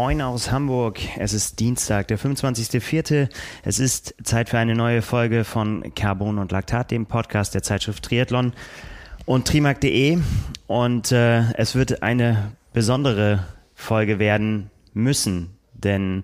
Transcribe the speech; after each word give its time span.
Moin 0.00 0.22
aus 0.22 0.50
Hamburg. 0.50 0.98
Es 1.18 1.34
ist 1.34 1.60
Dienstag, 1.60 2.08
der 2.08 2.18
25.04. 2.18 3.28
Es 3.62 3.78
ist 3.78 4.14
Zeit 4.22 4.48
für 4.48 4.56
eine 4.56 4.74
neue 4.74 5.02
Folge 5.02 5.44
von 5.44 5.92
Carbon 5.94 6.38
und 6.38 6.52
Laktat, 6.52 6.90
dem 6.90 7.04
Podcast 7.04 7.54
der 7.54 7.62
Zeitschrift 7.62 8.02
Triathlon 8.02 8.54
und 9.26 9.46
trimark.de. 9.46 10.16
Und 10.66 11.12
äh, 11.12 11.52
es 11.52 11.74
wird 11.74 12.02
eine 12.02 12.52
besondere 12.72 13.44
Folge 13.74 14.18
werden 14.18 14.70
müssen, 14.94 15.50
denn 15.74 16.22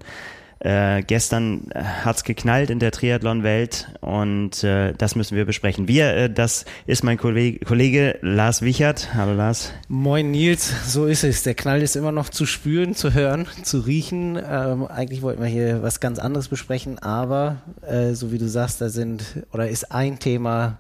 äh, 0.61 1.03
gestern 1.03 1.69
hat's 1.75 2.25
geknallt 2.25 2.71
in 2.71 2.79
der 2.79 2.91
Triathlon-Welt 2.91 3.89
und 4.01 4.65
äh, 4.65 4.95
das 4.95 5.15
müssen 5.15 5.37
wir 5.37 5.45
besprechen. 5.45 5.89
Wir, 5.89 6.15
äh, 6.15 6.31
das 6.31 6.65
ist 6.87 7.05
mein 7.05 7.19
Kollege, 7.19 7.65
Kollege 7.65 8.19
Lars 8.23 8.63
Wichert. 8.63 9.15
Hallo 9.15 9.35
Lars. 9.35 9.73
Moin 9.89 10.31
Nils, 10.31 10.73
so 10.91 11.07
ist 11.07 11.25
es. 11.25 11.43
Der 11.43 11.55
Knall 11.55 11.83
ist 11.83 11.95
immer 11.95 12.13
noch 12.13 12.31
zu 12.31 12.47
spüren, 12.47 12.95
zu 12.95 13.13
hören, 13.13 13.47
zu 13.63 13.81
riechen. 13.81 14.37
Ähm, 14.37 14.87
eigentlich 14.87 15.23
wollten 15.23 15.43
wir 15.43 15.49
hier 15.49 15.83
was 15.83 16.01
ganz 16.01 16.19
anderes 16.19 16.49
besprechen, 16.49 16.99
aber 16.99 17.59
äh, 17.87 18.15
so 18.15 18.33
wie 18.33 18.39
du 18.39 18.49
sagst, 18.49 18.81
da 18.81 18.89
sind 18.89 19.45
oder 19.53 19.69
ist 19.69 19.93
ein 19.93 20.19
Thema, 20.19 20.79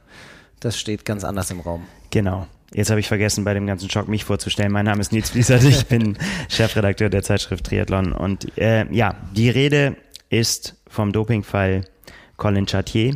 das 0.60 0.78
steht 0.78 1.04
ganz 1.04 1.22
anders 1.22 1.50
im 1.50 1.60
Raum. 1.60 1.84
Genau. 2.10 2.46
Jetzt 2.72 2.90
habe 2.90 3.00
ich 3.00 3.08
vergessen, 3.08 3.44
bei 3.44 3.54
dem 3.54 3.66
ganzen 3.66 3.88
Schock 3.88 4.08
mich 4.08 4.24
vorzustellen. 4.24 4.72
Mein 4.72 4.84
Name 4.84 5.00
ist 5.00 5.12
Nils 5.12 5.30
Fließert, 5.30 5.62
ich 5.64 5.86
bin 5.86 6.18
Chefredakteur 6.48 7.08
der 7.08 7.22
Zeitschrift 7.22 7.64
Triathlon. 7.66 8.12
Und 8.12 8.58
äh, 8.58 8.92
ja, 8.92 9.14
die 9.34 9.50
Rede 9.50 9.96
ist 10.30 10.76
vom 10.88 11.12
Dopingfall 11.12 11.82
Colin 12.36 12.66
Chartier. 12.66 13.14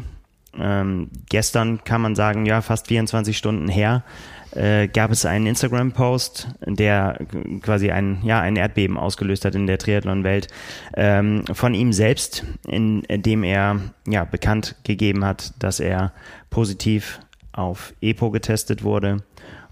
Ähm, 0.59 1.11
gestern 1.29 1.83
kann 1.85 2.01
man 2.01 2.15
sagen, 2.15 2.47
ja, 2.47 2.61
fast 2.61 2.89
24 2.89 3.37
Stunden 3.37 3.69
her, 3.69 4.05
äh, 4.53 4.89
gab 4.89 5.11
es 5.11 5.25
einen 5.27 5.47
Instagram-Post, 5.47 6.49
der 6.67 7.19
quasi 7.63 7.91
ein, 7.91 8.21
ja, 8.25 8.41
ein 8.41 8.57
Erdbeben 8.57 8.97
ausgelöst 8.97 9.45
hat 9.45 9.55
in 9.55 9.67
der 9.67 9.79
Triathlon-Welt, 9.79 10.49
ähm, 10.97 11.45
von 11.53 11.75
ihm 11.75 11.93
selbst, 11.93 12.45
in, 12.67 13.03
in 13.05 13.23
dem 13.23 13.45
er 13.45 13.81
ja, 14.09 14.25
bekannt 14.25 14.77
gegeben 14.85 15.25
hat, 15.25 15.55
dass 15.61 15.79
er 15.79 16.13
positiv 16.51 17.21
auf 17.53 17.95
EPO 18.01 18.31
getestet 18.31 18.83
wurde 18.83 19.23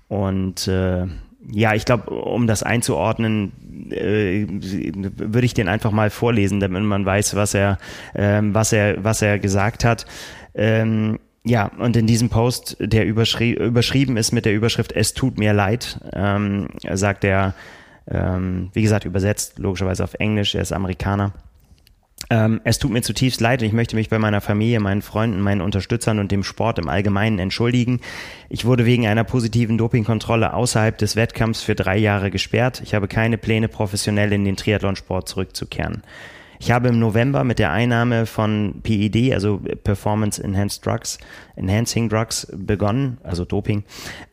und 0.08 0.66
äh, 0.68 1.06
ja, 1.50 1.74
ich 1.74 1.84
glaube, 1.84 2.10
um 2.10 2.46
das 2.46 2.62
einzuordnen, 2.62 3.52
äh, 3.90 4.46
würde 4.48 5.46
ich 5.46 5.54
den 5.54 5.68
einfach 5.68 5.92
mal 5.92 6.10
vorlesen, 6.10 6.60
damit 6.60 6.82
man 6.82 7.06
weiß, 7.06 7.36
was 7.36 7.54
er, 7.54 7.78
äh, 8.14 8.40
was 8.42 8.72
er, 8.72 9.02
was 9.04 9.22
er 9.22 9.38
gesagt 9.38 9.84
hat. 9.84 10.06
Ähm, 10.54 11.18
ja, 11.44 11.70
und 11.78 11.96
in 11.96 12.06
diesem 12.06 12.28
Post, 12.28 12.76
der 12.80 13.06
überschrie 13.06 13.52
überschrieben 13.52 14.16
ist 14.16 14.32
mit 14.32 14.44
der 14.44 14.54
Überschrift 14.54 14.92
Es 14.92 15.14
tut 15.14 15.38
mir 15.38 15.54
leid, 15.54 16.00
ähm, 16.12 16.68
sagt 16.92 17.24
er, 17.24 17.54
ähm, 18.10 18.70
wie 18.74 18.82
gesagt, 18.82 19.04
übersetzt 19.04 19.58
logischerweise 19.58 20.04
auf 20.04 20.14
Englisch, 20.14 20.54
er 20.54 20.62
ist 20.62 20.72
Amerikaner. 20.72 21.32
Ähm, 22.30 22.60
es 22.64 22.78
tut 22.78 22.90
mir 22.90 23.00
zutiefst 23.00 23.40
leid 23.40 23.62
und 23.62 23.68
ich 23.68 23.72
möchte 23.72 23.96
mich 23.96 24.10
bei 24.10 24.18
meiner 24.18 24.40
Familie, 24.40 24.80
meinen 24.80 25.00
Freunden, 25.00 25.40
meinen 25.40 25.62
Unterstützern 25.62 26.18
und 26.18 26.30
dem 26.30 26.44
Sport 26.44 26.78
im 26.78 26.88
Allgemeinen 26.88 27.38
entschuldigen. 27.38 28.00
Ich 28.50 28.64
wurde 28.66 28.84
wegen 28.84 29.06
einer 29.06 29.24
positiven 29.24 29.78
Dopingkontrolle 29.78 30.52
außerhalb 30.52 30.98
des 30.98 31.16
Wettkampfs 31.16 31.62
für 31.62 31.74
drei 31.74 31.96
Jahre 31.96 32.30
gesperrt. 32.30 32.82
Ich 32.84 32.94
habe 32.94 33.08
keine 33.08 33.38
Pläne, 33.38 33.68
professionell 33.68 34.32
in 34.32 34.44
den 34.44 34.56
Triathlonsport 34.56 35.28
zurückzukehren. 35.28 36.02
Ich 36.60 36.72
habe 36.72 36.88
im 36.88 36.98
November 36.98 37.44
mit 37.44 37.60
der 37.60 37.70
Einnahme 37.70 38.26
von 38.26 38.80
PED, 38.82 39.32
also 39.32 39.60
Performance 39.84 40.42
Enhanced 40.42 40.84
Drugs, 40.84 41.18
Enhancing 41.54 42.08
Drugs 42.08 42.48
begonnen, 42.52 43.18
also 43.22 43.44
Doping, 43.44 43.84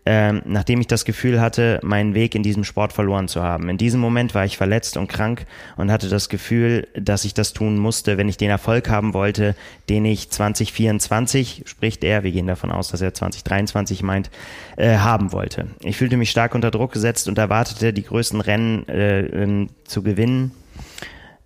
ähm, 0.07 0.41
nachdem 0.45 0.81
ich 0.81 0.87
das 0.87 1.05
Gefühl 1.05 1.39
hatte, 1.39 1.80
meinen 1.83 2.15
Weg 2.15 2.33
in 2.33 2.41
diesem 2.41 2.64
Sport 2.64 2.93
verloren 2.93 3.27
zu 3.27 3.43
haben. 3.43 3.69
In 3.69 3.77
diesem 3.77 3.99
Moment 3.99 4.33
war 4.33 4.43
ich 4.43 4.58
verletzt 4.58 4.97
und 4.97 5.08
krank 5.08 5.45
und 5.77 5.91
hatte 5.91 6.09
das 6.09 6.27
Gefühl, 6.30 6.87
dass 6.99 7.25
ich 7.25 7.35
das 7.35 7.53
tun 7.53 7.77
musste, 7.77 8.17
wenn 8.17 8.30
ich 8.30 8.37
den 8.37 8.49
Erfolg 8.49 8.89
haben 8.89 9.14
wollte, 9.14 9.55
den 9.89 10.05
ich 10.05 10.30
2024, 10.31 11.64
spricht 11.65 12.03
er, 12.03 12.23
wir 12.23 12.31
gehen 12.31 12.47
davon 12.47 12.71
aus, 12.71 12.89
dass 12.89 13.02
er 13.02 13.14
2023 13.14 14.02
meint, 14.02 14.31
äh, 14.77 14.97
haben 14.97 15.31
wollte. 15.31 15.67
Ich 15.81 15.97
fühlte 15.97 16.17
mich 16.17 16.31
stark 16.31 16.55
unter 16.55 16.71
Druck 16.71 16.91
gesetzt 16.91 17.27
und 17.27 17.37
erwartete, 17.37 17.93
die 17.93 18.03
größten 18.03 18.41
Rennen 18.41 18.87
äh, 18.87 19.21
äh, 19.21 19.67
zu 19.85 20.02
gewinnen 20.02 20.52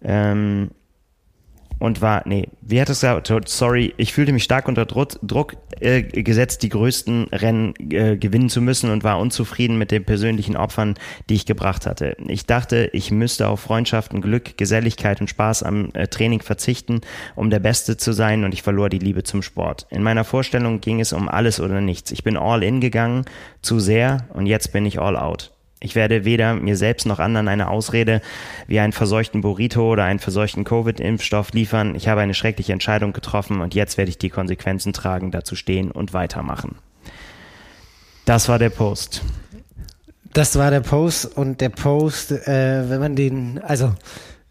ähm, 0.01 0.71
und 1.79 2.01
war, 2.01 2.23
nee, 2.25 2.49
wie 2.61 2.79
hat 2.79 2.89
es 2.89 2.99
gesagt? 2.99 3.31
Sorry, 3.47 3.93
ich 3.97 4.13
fühlte 4.13 4.33
mich 4.33 4.43
stark 4.43 4.67
unter 4.67 4.85
Druck, 4.85 5.17
Druck 5.23 5.55
äh, 5.79 6.01
gesetzt, 6.01 6.61
die 6.61 6.69
größten 6.69 7.27
Rennen 7.31 7.73
äh, 7.89 8.17
gewinnen 8.17 8.49
zu 8.49 8.61
müssen 8.61 8.91
und 8.91 9.03
war 9.03 9.19
unzufrieden 9.19 9.77
mit 9.77 9.91
den 9.91 10.03
persönlichen 10.03 10.57
Opfern, 10.57 10.95
die 11.29 11.35
ich 11.35 11.45
gebracht 11.45 11.85
hatte. 11.85 12.17
Ich 12.27 12.45
dachte, 12.45 12.89
ich 12.91 13.11
müsste 13.11 13.47
auf 13.47 13.61
Freundschaften, 13.61 14.21
Glück, 14.21 14.57
Geselligkeit 14.57 15.21
und 15.21 15.29
Spaß 15.29 15.63
am 15.63 15.89
äh, 15.93 16.07
Training 16.07 16.41
verzichten, 16.41 17.01
um 17.35 17.49
der 17.49 17.59
Beste 17.59 17.95
zu 17.95 18.11
sein 18.11 18.43
und 18.43 18.53
ich 18.53 18.61
verlor 18.61 18.89
die 18.89 18.99
Liebe 18.99 19.23
zum 19.23 19.41
Sport. 19.41 19.87
In 19.89 20.03
meiner 20.03 20.25
Vorstellung 20.25 20.81
ging 20.81 20.99
es 20.99 21.13
um 21.13 21.29
alles 21.29 21.61
oder 21.61 21.79
nichts. 21.79 22.11
Ich 22.11 22.23
bin 22.23 22.35
all 22.37 22.61
in 22.61 22.81
gegangen, 22.81 23.23
zu 23.61 23.79
sehr 23.79 24.27
und 24.33 24.47
jetzt 24.47 24.73
bin 24.73 24.85
ich 24.85 24.99
all 24.99 25.15
out. 25.15 25.53
Ich 25.81 25.95
werde 25.95 26.25
weder 26.25 26.55
mir 26.55 26.75
selbst 26.75 27.05
noch 27.05 27.19
anderen 27.19 27.47
eine 27.47 27.69
Ausrede 27.69 28.21
wie 28.67 28.79
einen 28.79 28.91
verseuchten 28.91 29.41
Burrito 29.41 29.89
oder 29.89 30.03
einen 30.03 30.19
verseuchten 30.19 30.65
Covid-Impfstoff 30.65 31.51
liefern. 31.53 31.95
Ich 31.95 32.09
habe 32.09 32.19
eine 32.19 32.33
schreckliche 32.33 32.73
Entscheidung 32.73 33.13
getroffen 33.13 33.61
und 33.61 33.73
jetzt 33.73 33.97
werde 33.97 34.09
ich 34.09 34.17
die 34.17 34.29
Konsequenzen 34.29 34.91
tragen, 34.91 35.31
dazu 35.31 35.55
stehen 35.55 35.91
und 35.91 36.11
weitermachen. 36.13 36.75
Das 38.25 38.49
war 38.49 38.59
der 38.59 38.69
Post. 38.69 39.23
Das 40.33 40.57
war 40.57 40.69
der 40.69 40.81
Post 40.81 41.37
und 41.37 41.61
der 41.61 41.69
Post, 41.69 42.31
äh, 42.31 42.89
wenn 42.89 42.99
man 42.99 43.15
den, 43.15 43.59
also 43.59 43.93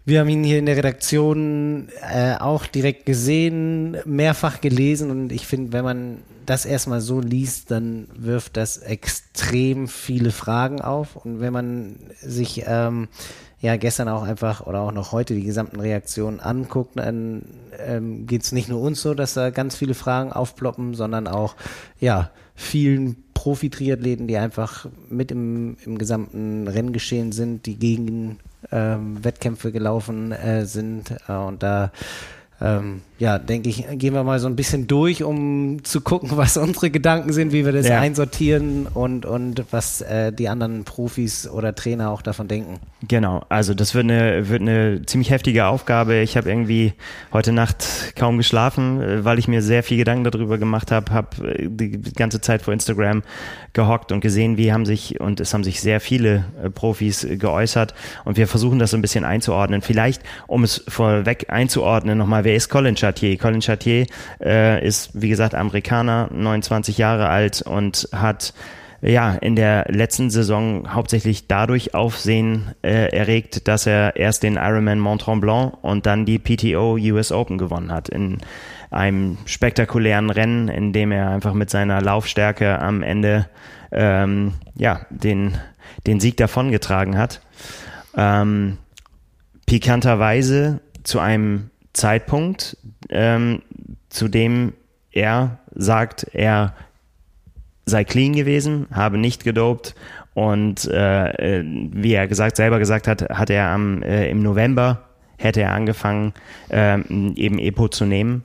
wir 0.09 0.21
haben 0.21 0.29
ihn 0.31 0.43
hier 0.43 0.59
in 0.59 0.65
der 0.65 0.79
Redaktion 0.79 1.89
äh, 2.01 2.37
auch 2.37 2.65
direkt 2.65 3.05
gesehen, 3.05 3.99
mehrfach 4.07 4.63
gelesen 4.63 5.11
und 5.11 5.33
ich 5.33 5.47
finde, 5.47 5.75
wenn 5.75 5.85
man 5.85 6.19
das 6.47 6.65
erstmal 6.65 7.03
so 7.03 7.21
liest, 7.21 7.71
dann 7.71 8.09
wirft 8.17 8.57
das 8.57 8.79
extrem 8.79 9.87
viele 9.87 10.31
Fragen 10.31 10.81
auf. 10.81 11.15
Und 11.17 11.41
wenn 11.41 11.53
man 11.53 11.97
sich 12.23 12.65
ähm, 12.67 13.09
ja 13.61 13.77
gestern 13.77 14.09
auch 14.09 14.23
einfach 14.23 14.67
oder 14.67 14.81
auch 14.81 14.93
noch 14.93 15.13
heute 15.13 15.35
die 15.35 15.45
gesamten 15.45 15.79
Reaktionen 15.79 16.41
anguckt, 16.41 16.99
dann 16.99 17.43
ähm, 17.79 18.27
geht 18.27 18.45
es 18.45 18.53
nicht 18.53 18.71
nur 18.71 18.81
uns 18.81 19.03
so, 19.03 19.13
dass 19.13 19.35
da 19.35 19.51
ganz 19.51 19.77
viele 19.77 19.93
Fragen 19.93 20.33
aufploppen, 20.33 20.95
sondern 20.95 21.29
auch 21.29 21.55
ja 22.01 22.31
vielen 22.55 23.17
Profi-Triathleten, 23.35 24.27
die 24.27 24.39
einfach 24.39 24.87
mit 25.11 25.31
im, 25.31 25.77
im 25.85 25.99
gesamten 25.99 26.67
Renngeschehen 26.67 27.31
sind, 27.31 27.67
die 27.67 27.77
gegen 27.77 28.39
ähm, 28.73 29.23
Wettkämpfe 29.25 29.73
gelaufen 29.73 30.33
äh, 30.33 30.67
sind 30.67 31.15
äh, 31.29 31.33
und 31.33 31.63
da 31.63 31.93
ähm, 32.61 33.03
ja, 33.19 33.39
denke 33.39 33.69
ich, 33.69 33.85
gehen 33.99 34.15
wir 34.15 34.23
mal 34.23 34.39
so 34.39 34.47
ein 34.47 34.55
bisschen 34.55 34.87
durch, 34.87 35.25
um 35.25 35.83
zu 35.83 36.01
gucken, 36.01 36.31
was 36.37 36.57
unsere 36.57 36.91
Gedanken 36.91 37.33
sind, 37.33 37.53
wie 37.53 37.65
wir 37.65 37.73
das 37.73 37.89
ja. 37.89 37.99
einsortieren 37.99 38.87
und, 38.87 39.27
und 39.27 39.65
was 39.73 40.03
äh, 40.03 40.33
die 40.33 40.49
anderen 40.49 40.85
Profis 40.85 41.49
oder 41.49 41.75
Trainer 41.75 42.11
auch 42.11 42.23
davon 42.23 42.47
denken. 42.47 42.79
Genau, 43.07 43.45
also 43.49 43.75
das 43.75 43.95
wird 43.95 44.05
eine, 44.05 44.49
wird 44.49 44.61
eine 44.61 45.03
ziemlich 45.07 45.31
heftige 45.31 45.67
Aufgabe. 45.67 46.21
Ich 46.21 46.37
habe 46.37 46.49
irgendwie 46.49 46.93
heute 47.33 47.53
Nacht 47.53 48.15
kaum 48.15 48.39
geschlafen, 48.39 49.01
äh, 49.03 49.25
weil 49.25 49.41
ich 49.41 49.49
mir 49.49 49.63
sehr 49.63 49.83
viel 49.83 49.97
Gedanken 49.99 50.23
darüber 50.23 50.57
gemacht 50.57 50.93
habe, 50.93 51.13
habe 51.13 51.55
äh, 51.55 51.69
die 51.69 52.01
ganze 52.13 52.41
Zeit 52.41 52.63
vor 52.63 52.73
Instagram 52.73 53.25
gehockt 53.73 54.13
und 54.13 54.21
gesehen, 54.21 54.57
wie 54.57 54.73
haben 54.73 54.87
sich, 54.87 55.21
und 55.21 55.41
es 55.41 55.53
haben 55.55 55.65
sich 55.65 55.81
sehr 55.81 56.01
viele 56.01 56.45
äh, 56.63 56.71
Profis 56.71 57.27
geäußert 57.29 57.95
und 58.25 58.37
wir 58.37 58.47
versuchen 58.47 58.79
das 58.79 58.93
so 58.93 58.97
ein 58.97 59.03
bisschen 59.03 59.25
einzuordnen. 59.25 59.83
Vielleicht, 59.83 60.23
um 60.47 60.63
es 60.63 60.85
vorweg 60.87 61.47
einzuordnen, 61.49 62.17
nochmal, 62.17 62.45
wer 62.45 62.55
ist 62.55 62.69
Colin 62.69 62.97
Chartier. 63.09 63.39
Colin 63.39 63.63
Chartier 63.63 64.07
äh, 64.41 64.87
ist, 64.87 65.11
wie 65.15 65.29
gesagt, 65.29 65.55
Amerikaner, 65.55 66.29
29 66.31 66.99
Jahre 66.99 67.29
alt 67.29 67.63
und 67.63 68.09
hat 68.13 68.53
ja, 69.01 69.35
in 69.35 69.55
der 69.55 69.87
letzten 69.89 70.29
Saison 70.29 70.93
hauptsächlich 70.93 71.47
dadurch 71.47 71.95
Aufsehen 71.95 72.75
äh, 72.83 73.17
erregt, 73.17 73.69
dass 73.69 73.87
er 73.87 74.17
erst 74.17 74.43
den 74.43 74.57
Ironman 74.57 74.99
Mont 74.99 75.23
Tremblant 75.23 75.75
und 75.83 76.05
dann 76.05 76.27
die 76.27 76.39
PTO 76.39 76.97
US 76.97 77.31
Open 77.31 77.59
gewonnen 77.59 77.93
hat. 77.93 78.09
In 78.09 78.39
einem 78.91 79.39
spektakulären 79.45 80.31
Rennen, 80.31 80.69
in 80.69 80.93
dem 80.93 81.13
er 81.13 81.31
einfach 81.31 81.55
mit 81.55 81.71
seiner 81.71 82.03
Laufstärke 82.03 82.81
am 82.81 83.03
Ende 83.03 83.49
ähm, 83.93 84.55
ja, 84.75 85.03
den, 85.11 85.57
den 86.07 86.19
Sieg 86.19 86.37
davongetragen 86.37 87.17
hat. 87.17 87.41
Ähm, 88.17 88.79
pikanterweise 89.67 90.81
zu 91.05 91.21
einem 91.21 91.71
Zeitpunkt, 91.93 92.77
ähm, 93.09 93.63
zu 94.09 94.29
dem 94.29 94.73
er 95.11 95.59
sagt, 95.75 96.27
er 96.33 96.75
sei 97.87 98.05
clean 98.05 98.35
gewesen, 98.35 98.87
habe 98.93 99.19
nicht 99.19 99.45
gedopt 99.45 99.95
und 100.35 100.85
äh, 100.87 101.59
äh, 101.59 101.65
wie 101.67 102.13
er 102.13 102.29
gesagt 102.29 102.57
selber 102.57 102.79
gesagt 102.79 103.09
hat, 103.09 103.23
hat 103.23 103.51
er 103.51 103.69
am 103.69 104.03
äh, 104.03 104.31
im 104.31 104.43
November 104.43 105.05
hätte 105.39 105.63
er 105.63 105.73
angefangen 105.73 106.35
äh, 106.69 106.99
eben 107.01 107.59
Epo 107.59 107.89
zu 107.89 108.05
nehmen. 108.05 108.45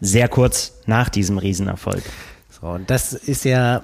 Sehr 0.00 0.28
kurz 0.28 0.82
nach 0.86 1.08
diesem 1.08 1.38
Riesenerfolg. 1.38 2.02
So, 2.50 2.68
und 2.68 2.90
das 2.90 3.12
ist 3.12 3.44
ja 3.44 3.82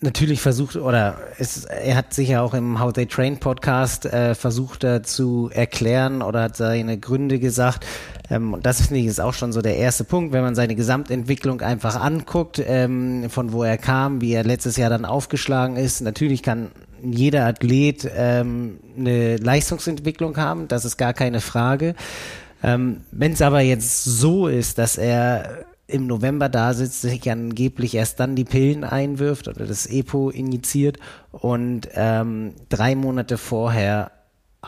natürlich 0.00 0.40
versucht, 0.40 0.76
oder 0.76 1.18
es, 1.38 1.64
er 1.64 1.96
hat 1.96 2.12
sicher 2.12 2.42
auch 2.42 2.54
im 2.54 2.80
How 2.80 2.92
They 2.92 3.06
Train 3.06 3.38
Podcast 3.38 4.04
äh, 4.04 4.34
versucht 4.34 4.84
da 4.84 5.02
zu 5.02 5.50
erklären 5.52 6.22
oder 6.22 6.42
hat 6.42 6.56
seine 6.56 6.98
Gründe 6.98 7.38
gesagt. 7.38 7.86
Ähm, 8.30 8.54
und 8.54 8.66
das 8.66 8.82
finde 8.82 9.00
ich 9.00 9.06
ist 9.06 9.20
auch 9.20 9.34
schon 9.34 9.52
so 9.52 9.62
der 9.62 9.76
erste 9.76 10.04
Punkt, 10.04 10.32
wenn 10.32 10.42
man 10.42 10.54
seine 10.54 10.74
Gesamtentwicklung 10.74 11.62
einfach 11.62 11.98
anguckt, 12.00 12.62
ähm, 12.64 13.30
von 13.30 13.52
wo 13.52 13.62
er 13.62 13.78
kam, 13.78 14.20
wie 14.20 14.32
er 14.32 14.44
letztes 14.44 14.76
Jahr 14.76 14.90
dann 14.90 15.04
aufgeschlagen 15.04 15.76
ist. 15.76 16.02
Natürlich 16.02 16.42
kann 16.42 16.70
jeder 17.02 17.46
Athlet 17.46 18.10
ähm, 18.14 18.78
eine 18.98 19.36
Leistungsentwicklung 19.36 20.36
haben, 20.36 20.68
das 20.68 20.84
ist 20.84 20.96
gar 20.96 21.14
keine 21.14 21.40
Frage. 21.40 21.94
Ähm, 22.62 23.02
wenn 23.12 23.32
es 23.32 23.42
aber 23.42 23.60
jetzt 23.60 24.04
so 24.04 24.48
ist, 24.48 24.78
dass 24.78 24.98
er 24.98 25.64
im 25.86 26.06
November 26.06 26.48
da 26.48 26.74
sitzt, 26.74 27.02
sich 27.02 27.30
angeblich 27.30 27.94
erst 27.94 28.18
dann 28.20 28.34
die 28.34 28.44
Pillen 28.44 28.84
einwirft 28.84 29.48
oder 29.48 29.66
das 29.66 29.86
EPO 29.86 30.30
injiziert 30.30 30.98
und 31.30 31.88
ähm, 31.94 32.54
drei 32.68 32.94
Monate 32.96 33.38
vorher 33.38 34.10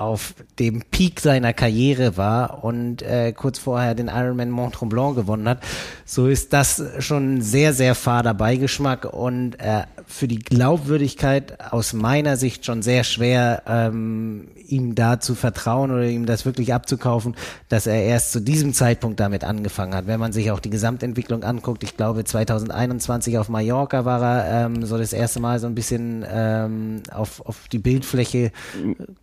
auf 0.00 0.34
dem 0.58 0.82
Peak 0.90 1.20
seiner 1.20 1.52
Karriere 1.52 2.16
war 2.16 2.62
und 2.62 3.02
äh, 3.02 3.32
kurz 3.32 3.58
vorher 3.58 3.94
den 3.94 4.08
Ironman 4.08 4.50
Mont 4.50 4.74
Tremblant 4.74 5.16
gewonnen 5.16 5.48
hat, 5.48 5.58
so 6.04 6.28
ist 6.28 6.52
das 6.52 6.82
schon 7.00 7.40
sehr, 7.40 7.72
sehr 7.72 7.94
fader 7.94 8.34
Beigeschmack 8.34 9.04
und 9.12 9.54
äh, 9.60 9.82
für 10.06 10.28
die 10.28 10.38
Glaubwürdigkeit 10.38 11.72
aus 11.72 11.92
meiner 11.92 12.36
Sicht 12.36 12.64
schon 12.64 12.82
sehr 12.82 13.04
schwer, 13.04 13.62
ähm, 13.66 14.48
ihm 14.68 14.94
da 14.94 15.18
zu 15.18 15.34
vertrauen 15.34 15.90
oder 15.90 16.04
ihm 16.04 16.26
das 16.26 16.44
wirklich 16.44 16.74
abzukaufen, 16.74 17.34
dass 17.68 17.86
er 17.86 18.02
erst 18.02 18.32
zu 18.32 18.40
diesem 18.40 18.74
Zeitpunkt 18.74 19.18
damit 19.18 19.44
angefangen 19.44 19.94
hat. 19.94 20.06
Wenn 20.06 20.20
man 20.20 20.32
sich 20.32 20.50
auch 20.50 20.60
die 20.60 20.70
Gesamtentwicklung 20.70 21.42
anguckt, 21.42 21.82
ich 21.82 21.96
glaube 21.96 22.24
2021 22.24 23.38
auf 23.38 23.48
Mallorca 23.48 24.04
war 24.04 24.22
er 24.22 24.66
ähm, 24.66 24.84
so 24.84 24.98
das 24.98 25.12
erste 25.12 25.40
Mal 25.40 25.58
so 25.58 25.66
ein 25.66 25.74
bisschen 25.74 26.24
ähm, 26.30 27.02
auf, 27.10 27.44
auf 27.46 27.68
die 27.68 27.78
Bildfläche. 27.78 28.52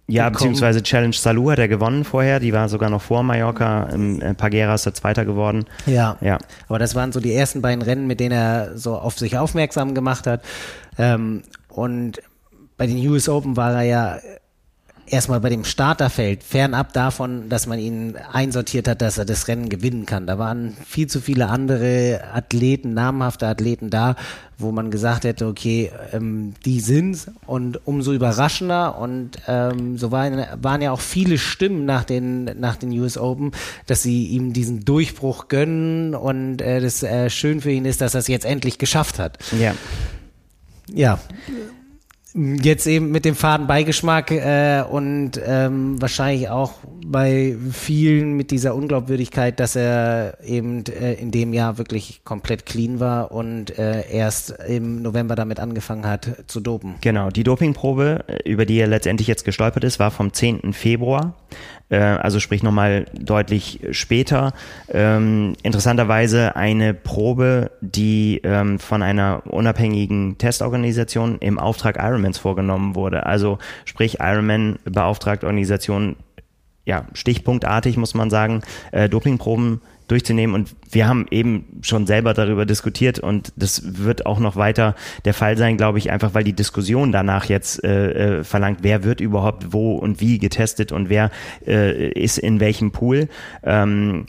Ja, 0.08 0.26
gekommen. 0.26 0.34
beziehungsweise 0.34 0.65
Challenge 0.72 1.14
Salou 1.14 1.52
hat 1.52 1.60
er 1.60 1.68
gewonnen 1.68 2.04
vorher, 2.04 2.40
die 2.40 2.54
war 2.54 2.70
sogar 2.70 2.90
noch 2.90 3.02
vor 3.02 3.24
Mallorca, 3.24 3.84
im 3.86 4.22
äh, 4.22 4.34
Pagera 4.34 4.76
ist 4.76 4.86
er 4.86 4.94
Zweiter 4.94 5.26
geworden. 5.26 5.66
Ja, 5.86 6.18
ja, 6.22 6.38
aber 6.68 6.80
das 6.80 6.96
waren 6.96 7.12
so 7.12 7.20
die 7.20 7.34
ersten 7.34 7.62
beiden 7.62 7.82
Rennen, 7.82 8.08
mit 8.08 8.20
denen 8.20 8.34
er 8.34 8.78
so 8.78 8.98
auf 8.98 9.18
sich 9.18 9.38
aufmerksam 9.38 9.94
gemacht 9.94 10.28
hat. 10.28 10.44
Ähm, 10.98 11.44
und 11.70 12.22
bei 12.78 12.88
den 12.88 12.98
US 13.08 13.30
Open 13.30 13.58
war 13.58 13.74
er 13.74 13.84
ja 13.84 14.18
erstmal 15.08 15.40
bei 15.40 15.50
dem 15.50 15.64
Starterfeld, 15.64 16.44
fernab 16.44 16.94
davon, 16.94 17.50
dass 17.50 17.68
man 17.68 17.80
ihn 17.80 18.16
einsortiert 18.32 18.88
hat, 18.88 19.02
dass 19.02 19.18
er 19.18 19.26
das 19.26 19.48
Rennen 19.48 19.70
gewinnen 19.70 20.06
kann. 20.06 20.28
Da 20.28 20.38
waren 20.38 20.76
viel 20.86 21.08
zu 21.08 21.22
viele 21.22 21.48
andere 21.48 22.22
Athleten, 22.34 22.94
namhafte 22.94 23.48
Athleten 23.48 23.90
da, 23.90 24.16
wo 24.58 24.72
man 24.72 24.90
gesagt 24.90 25.26
hätte, 25.26 25.48
okay, 25.48 25.92
ähm, 26.14 26.54
die 26.66 26.80
sind's 26.80 27.30
und 27.46 27.86
umso 27.86 28.14
überraschender 28.14 28.98
und 28.98 29.32
ähm, 29.48 29.98
so 29.98 30.12
waren, 30.12 30.46
waren 30.62 30.82
ja 30.82 30.92
auch 30.92 31.02
viele 31.02 31.38
Stimmen 31.38 31.86
nach 31.86 32.04
den 32.04 32.46
nach 32.60 32.78
den 32.78 32.92
US 33.00 33.18
Open, 33.18 33.52
dass 33.86 34.02
sie 34.02 34.28
ihm 34.28 34.54
diesen 34.54 34.86
Durchbruch 34.86 35.50
gönnen 35.50 36.16
und 36.16 36.62
äh, 36.62 36.80
das 36.80 37.04
äh, 37.04 37.30
schön 37.30 37.62
für 37.62 37.72
ihn 37.72 37.86
ist, 37.86 38.02
dass 38.02 38.14
er 38.14 38.20
es 38.20 38.28
jetzt 38.28 38.46
endlich 38.46 38.78
geschafft 38.78 39.20
hat. 39.20 39.38
Ja. 39.60 39.74
Ja, 40.94 41.20
Jetzt 42.38 42.86
eben 42.86 43.12
mit 43.12 43.24
dem 43.24 43.34
faden 43.34 43.66
Beigeschmack 43.66 44.30
äh, 44.32 44.84
und 44.90 45.40
ähm, 45.46 46.02
wahrscheinlich 46.02 46.50
auch 46.50 46.74
bei 47.06 47.56
vielen 47.72 48.34
mit 48.34 48.52
dieser 48.52 48.76
Unglaubwürdigkeit, 48.76 49.58
dass 49.58 49.78
er 49.78 50.38
eben 50.44 50.84
äh, 50.88 51.14
in 51.14 51.32
dem 51.32 51.54
Jahr 51.54 51.78
wirklich 51.78 52.26
komplett 52.26 52.66
clean 52.66 53.00
war 53.00 53.32
und 53.32 53.80
äh, 53.80 54.10
erst 54.12 54.50
im 54.68 55.02
November 55.02 55.36
damit 55.36 55.62
angefangen 55.62 56.06
hat 56.06 56.44
zu 56.48 56.60
dopen. 56.60 56.96
Genau, 57.00 57.30
die 57.30 57.44
Dopingprobe, 57.44 58.26
äh, 58.28 58.50
über 58.50 58.66
die 58.66 58.80
er 58.80 58.88
letztendlich 58.88 59.30
jetzt 59.30 59.46
gestolpert 59.46 59.86
ist, 59.86 60.00
war 60.00 60.12
vom 60.12 60.34
10. 60.34 60.74
Februar 60.74 61.36
äh, 61.90 61.98
also 61.98 62.40
sprich 62.40 62.64
nochmal 62.64 63.06
deutlich 63.14 63.80
später. 63.92 64.54
Ähm, 64.90 65.56
interessanterweise 65.64 66.56
eine 66.56 66.94
Probe, 66.94 67.72
die 67.82 68.42
ähm, 68.44 68.80
von 68.80 69.02
einer 69.04 69.44
unabhängigen 69.46 70.38
Testorganisation 70.38 71.38
im 71.40 71.60
Auftrag 71.60 72.00
Ironmans 72.26 72.38
vorgenommen 72.38 72.96
wurde. 72.96 73.26
Also 73.26 73.60
sprich 73.86 74.18
Ironman 74.20 74.80
beauftragt 74.86 75.44
Organisationen, 75.44 76.18
ja, 76.86 77.06
stichpunktartig 77.14 77.98
muss 77.98 78.14
man 78.14 78.30
sagen, 78.30 78.62
äh, 78.92 79.10
Dopingproben 79.10 79.82
durchzunehmen. 80.08 80.56
Und 80.56 80.76
wir 80.92 81.08
haben 81.08 81.26
eben 81.32 81.66
schon 81.82 82.08
selber 82.08 82.34
darüber 82.34 82.66
diskutiert 82.66 83.20
und 83.20 83.52
das 83.56 83.98
wird 84.04 84.26
auch 84.26 84.40
noch 84.40 84.56
weiter 84.56 84.96
der 85.26 85.34
Fall 85.34 85.58
sein, 85.58 85.78
glaube 85.78 85.98
ich, 85.98 86.12
einfach 86.12 86.34
weil 86.34 86.44
die 86.44 86.54
Diskussion 86.54 87.12
danach 87.12 87.46
jetzt 87.46 87.84
äh, 87.84 88.40
äh, 88.40 88.44
verlangt, 88.44 88.80
wer 88.82 89.04
wird 89.04 89.22
überhaupt 89.22 89.74
wo 89.74 89.96
und 89.96 90.22
wie 90.22 90.38
getestet 90.38 90.92
und 90.92 91.10
wer 91.10 91.32
äh, 91.66 92.10
ist 92.10 92.38
in 92.38 92.60
welchem 92.60 92.92
Pool. 92.92 93.28
Ähm, 93.64 94.26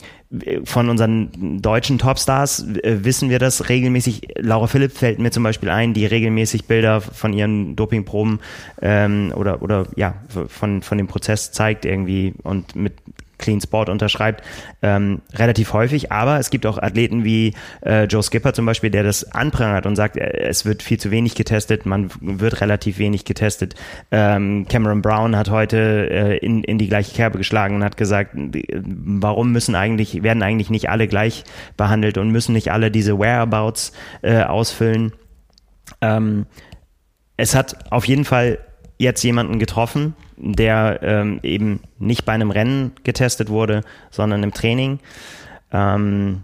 von 0.65 0.89
unseren 0.89 1.63
deutschen 1.63 1.99
Topstars 1.99 2.67
äh, 2.83 3.05
wissen 3.05 3.31
wir 3.31 3.39
das 3.39 3.69
regelmäßig. 3.69 4.29
Laura 4.39 4.67
Philipp 4.67 4.93
fällt 4.93 5.21
mir 5.21 5.31
zum 5.31 5.45
Beispiel 5.45 5.71
ein, 5.71 5.95
die 5.95 6.05
regelmäßig 6.05 6.65
Bilder 6.65 7.01
von 7.01 7.33
ihren 7.33 7.77
Dopingproben 7.77 8.41
ähm, 8.83 9.33
oder 9.37 9.63
oder 9.63 9.87
ja 9.95 10.15
von 10.49 10.83
von 10.83 10.99
dem 10.99 11.07
Prozess 11.07 11.53
zeigt 11.53 11.85
irgendwie 11.85 12.35
und 12.43 12.75
mit 12.75 12.95
Clean 13.39 13.61
Sport 13.61 13.89
unterschreibt, 13.89 14.43
ähm, 14.83 15.21
relativ 15.35 15.73
häufig. 15.73 16.13
Aber 16.13 16.39
es 16.39 16.51
gibt 16.51 16.67
auch 16.67 16.79
Athleten 16.79 17.25
wie 17.25 17.55
äh, 17.85 18.05
Joe 18.05 18.23
Skipper 18.23 18.53
zum 18.53 18.67
Beispiel, 18.67 18.91
der 18.91 19.03
das 19.03 19.33
anprangert 19.33 19.87
und 19.87 19.97
sagt, 19.97 20.17
äh, 20.17 20.47
es 20.49 20.65
wird 20.65 20.83
viel 20.83 20.99
zu 20.99 21.11
wenig 21.11 21.35
getestet, 21.35 21.87
man 21.87 22.11
wird 22.21 22.61
relativ 22.61 22.99
wenig 22.99 23.25
getestet. 23.25 23.75
Ähm, 24.11 24.67
Cameron 24.69 25.03
Brown 25.03 25.37
hat 25.37 25.51
heute 25.51 26.09
äh, 26.11 26.37
in, 26.39 26.65
in 26.65 26.79
die 26.79 26.89
gleiche 26.89 27.15
Kerbe 27.15 27.39
geschlagen 27.39 27.77
und 27.77 27.85
hat 27.85 27.97
gesagt, 27.97 28.33
warum 28.35 29.53
müssen 29.53 29.75
eigentlich, 29.75 30.23
werden 30.23 30.43
eigentlich 30.43 30.71
nicht 30.71 30.89
alle 30.89 31.09
gleich 31.09 31.45
behandelt 31.77 32.19
und 32.19 32.31
müssen 32.31 32.53
nicht 32.53 32.73
alle 32.73 32.91
diese 32.91 33.19
Whereabouts 33.19 33.93
äh, 34.23 34.43
ausfüllen. 34.43 35.13
Ähm, 36.01 36.47
es 37.37 37.55
hat 37.55 37.91
auf 37.93 38.07
jeden 38.07 38.25
Fall 38.25 38.59
jetzt 38.99 39.23
jemanden 39.23 39.59
getroffen, 39.59 40.15
der 40.37 41.01
ähm, 41.03 41.41
eben 41.43 41.81
nicht 41.99 42.25
bei 42.25 42.33
einem 42.33 42.51
Rennen 42.51 42.93
getestet 43.05 43.49
wurde, 43.49 43.83
sondern 44.11 44.43
im 44.43 44.53
Training. 44.53 45.01
Ähm, 45.73 46.43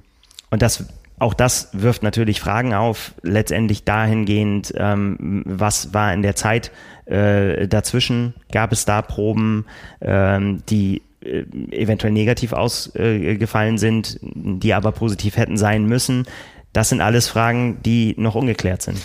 und 0.51 0.63
das 0.63 0.87
auch 1.23 1.35
das 1.35 1.69
wirft 1.73 2.03
natürlich 2.03 2.41
Fragen 2.41 2.75
auf, 2.75 3.15
letztendlich 3.23 3.85
dahingehend, 3.85 4.75
ähm, 4.77 5.45
was 5.47 5.95
war 5.95 6.13
in 6.13 6.23
der 6.23 6.35
Zeit 6.35 6.73
äh, 7.07 7.69
dazwischen? 7.69 8.35
Gab 8.51 8.73
es 8.73 8.87
da 8.87 9.03
Proben, 9.03 9.65
ähm, 10.01 10.65
die 10.69 11.01
äh, 11.25 11.45
eventuell 11.71 12.13
negativ 12.13 12.53
ausgefallen 12.53 13.77
äh, 13.77 13.79
sind, 13.79 14.19
die 14.21 14.75
aber 14.75 14.91
positiv 14.91 15.37
hätten 15.37 15.57
sein 15.57 15.87
müssen? 15.87 16.25
Das 16.73 16.89
sind 16.89 17.01
alles 17.01 17.29
Fragen, 17.29 17.79
die 17.85 18.17
noch 18.19 18.35
ungeklärt 18.35 18.83
sind. 18.83 18.99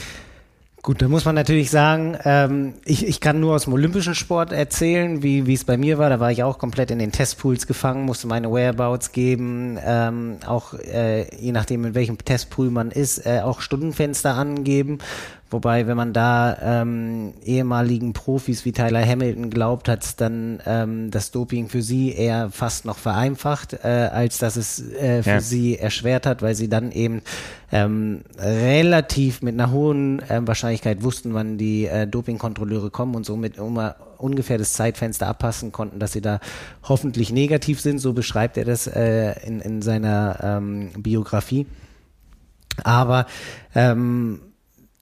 Gut, 0.84 1.02
da 1.02 1.08
muss 1.08 1.26
man 1.26 1.36
natürlich 1.36 1.72
sagen, 1.72 2.18
ähm, 2.24 2.76
ich, 2.86 3.06
ich 3.06 3.20
kann 3.20 3.40
nur 3.40 3.56
aus 3.56 3.64
dem 3.64 3.74
olympischen 3.74 4.16
Sport 4.16 4.54
erzählen, 4.54 5.22
wie 5.24 5.48
wie 5.48 5.54
es 5.54 5.66
bei 5.66 5.76
mir 5.76 5.98
war. 5.98 6.10
Da 6.10 6.20
war 6.20 6.32
ich 6.32 6.44
auch 6.44 6.60
komplett 6.60 6.92
in 6.92 7.00
den 7.00 7.12
Testpools 7.12 7.68
gefangen, 7.68 8.06
musste 8.06 8.28
meine 8.28 8.52
Whereabouts 8.54 9.12
geben, 9.12 9.78
ähm, 9.84 10.38
auch 10.46 10.76
äh, 10.76 11.36
je 11.36 11.52
nachdem 11.52 11.84
in 11.84 11.96
welchem 11.96 12.18
Testpool 12.20 12.70
man 12.70 12.92
ist, 12.92 13.26
äh, 13.26 13.42
auch 13.44 13.62
Stundenfenster 13.62 14.36
angeben. 14.36 15.00
Wobei, 15.50 15.88
wenn 15.88 15.96
man 15.96 16.12
da 16.12 16.58
ähm, 16.62 17.34
ehemaligen 17.42 18.12
Profis 18.12 18.66
wie 18.66 18.74
Tyler 18.74 19.06
Hamilton 19.06 19.50
glaubt, 19.50 19.88
hat 19.88 20.04
es 20.04 20.18
dann 20.18 20.62
ähm, 20.66 21.10
das 21.10 21.32
Doping 21.32 21.70
für 21.70 21.82
sie 21.82 22.12
eher 22.12 22.50
fast 22.52 22.84
noch 22.84 22.98
vereinfacht, 22.98 23.74
äh, 23.86 24.10
als 24.12 24.40
dass 24.40 24.58
es 24.58 24.92
äh, 24.92 25.24
für 25.24 25.30
ja. 25.30 25.40
sie 25.40 25.78
erschwert 25.78 26.26
hat, 26.26 26.42
weil 26.42 26.54
sie 26.54 26.68
dann 26.68 26.92
eben 26.92 27.22
ähm, 27.72 28.24
relativ 28.38 29.42
mit 29.42 29.54
einer 29.54 29.72
hohen 29.72 30.20
äh, 30.24 30.46
Wahrscheinlichkeit 30.46 31.02
wussten, 31.02 31.34
wann 31.34 31.58
die 31.58 31.86
äh, 31.86 32.08
Dopingkontrolleure 32.08 32.90
kommen 32.90 33.16
und 33.16 33.26
somit 33.26 33.58
immer 33.58 33.96
ungefähr 34.18 34.58
das 34.58 34.74
Zeitfenster 34.74 35.28
abpassen 35.28 35.72
konnten, 35.72 36.00
dass 36.00 36.12
sie 36.12 36.22
da 36.22 36.42
hoffentlich 36.84 37.32
negativ 37.32 37.80
sind. 37.80 38.00
So 38.00 38.12
beschreibt 38.12 38.58
er 38.58 38.66
das 38.66 38.88
äh, 38.88 39.34
in, 39.46 39.62
in 39.62 39.82
seiner 39.82 40.40
ähm, 40.42 40.90
Biografie. 40.98 41.68
Aber 42.84 43.28
ähm, 43.74 44.42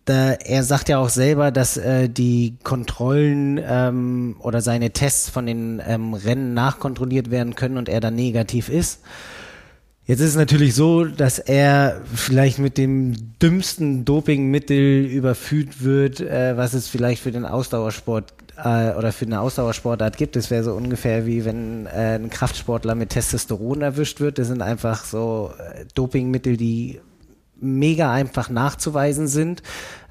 da, 0.06 0.34
er 0.34 0.64
sagt 0.64 0.88
ja 0.90 1.00
auch 1.00 1.10
selber, 1.10 1.52
dass 1.52 1.78
äh, 1.78 2.08
die 2.08 2.58
Kontrollen 2.64 3.60
ähm, 3.68 4.36
oder 4.40 4.62
seine 4.62 4.92
Tests 4.92 5.30
von 5.30 5.48
den 5.48 5.82
ähm, 5.86 6.14
Rennen 6.14 6.54
nachkontrolliert 6.54 7.32
werden 7.32 7.56
können 7.56 7.78
und 7.78 7.90
er 7.90 8.00
dann 8.00 8.16
negativ 8.16 8.70
ist. 8.70 9.02
Jetzt 10.08 10.20
ist 10.20 10.30
es 10.30 10.36
natürlich 10.36 10.76
so, 10.76 11.06
dass 11.06 11.40
er 11.40 12.02
vielleicht 12.14 12.60
mit 12.60 12.78
dem 12.78 13.38
dümmsten 13.42 14.06
Dopingmittel 14.06 15.04
überführt 15.06 15.84
wird, 15.84 16.22
äh, 16.22 16.56
was 16.56 16.76
es 16.76 16.88
vielleicht 16.88 17.24
für 17.24 17.32
den 17.32 17.44
Ausdauersport 17.44 18.32
äh, 18.64 18.92
oder 18.92 19.12
für 19.12 19.26
eine 19.26 19.40
Ausdauersportart 19.42 20.18
gibt. 20.18 20.36
Das 20.36 20.52
wäre 20.52 20.64
so 20.64 20.74
ungefähr 20.74 21.26
wie 21.26 21.44
wenn 21.44 21.88
äh, 21.88 22.20
ein 22.20 22.30
Kraftsportler 22.30 22.94
mit 22.94 23.10
Testosteron 23.10 23.82
erwischt 23.82 24.20
wird. 24.20 24.38
Das 24.38 24.48
sind 24.48 24.62
einfach 24.62 25.04
so 25.04 25.52
äh, 25.58 25.86
Dopingmittel, 25.96 26.56
die 26.56 27.00
mega 27.60 28.12
einfach 28.12 28.50
nachzuweisen 28.50 29.28
sind. 29.28 29.64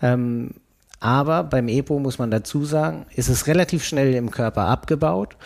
Ähm, 0.02 0.50
Aber 1.00 1.44
beim 1.44 1.68
EPO 1.68 1.98
muss 1.98 2.18
man 2.18 2.30
dazu 2.30 2.64
sagen, 2.64 3.04
ist 3.14 3.28
es 3.28 3.46
relativ 3.46 3.84
schnell 3.84 4.14
im 4.14 4.30
Körper 4.30 4.66
abgebaut 4.68 5.36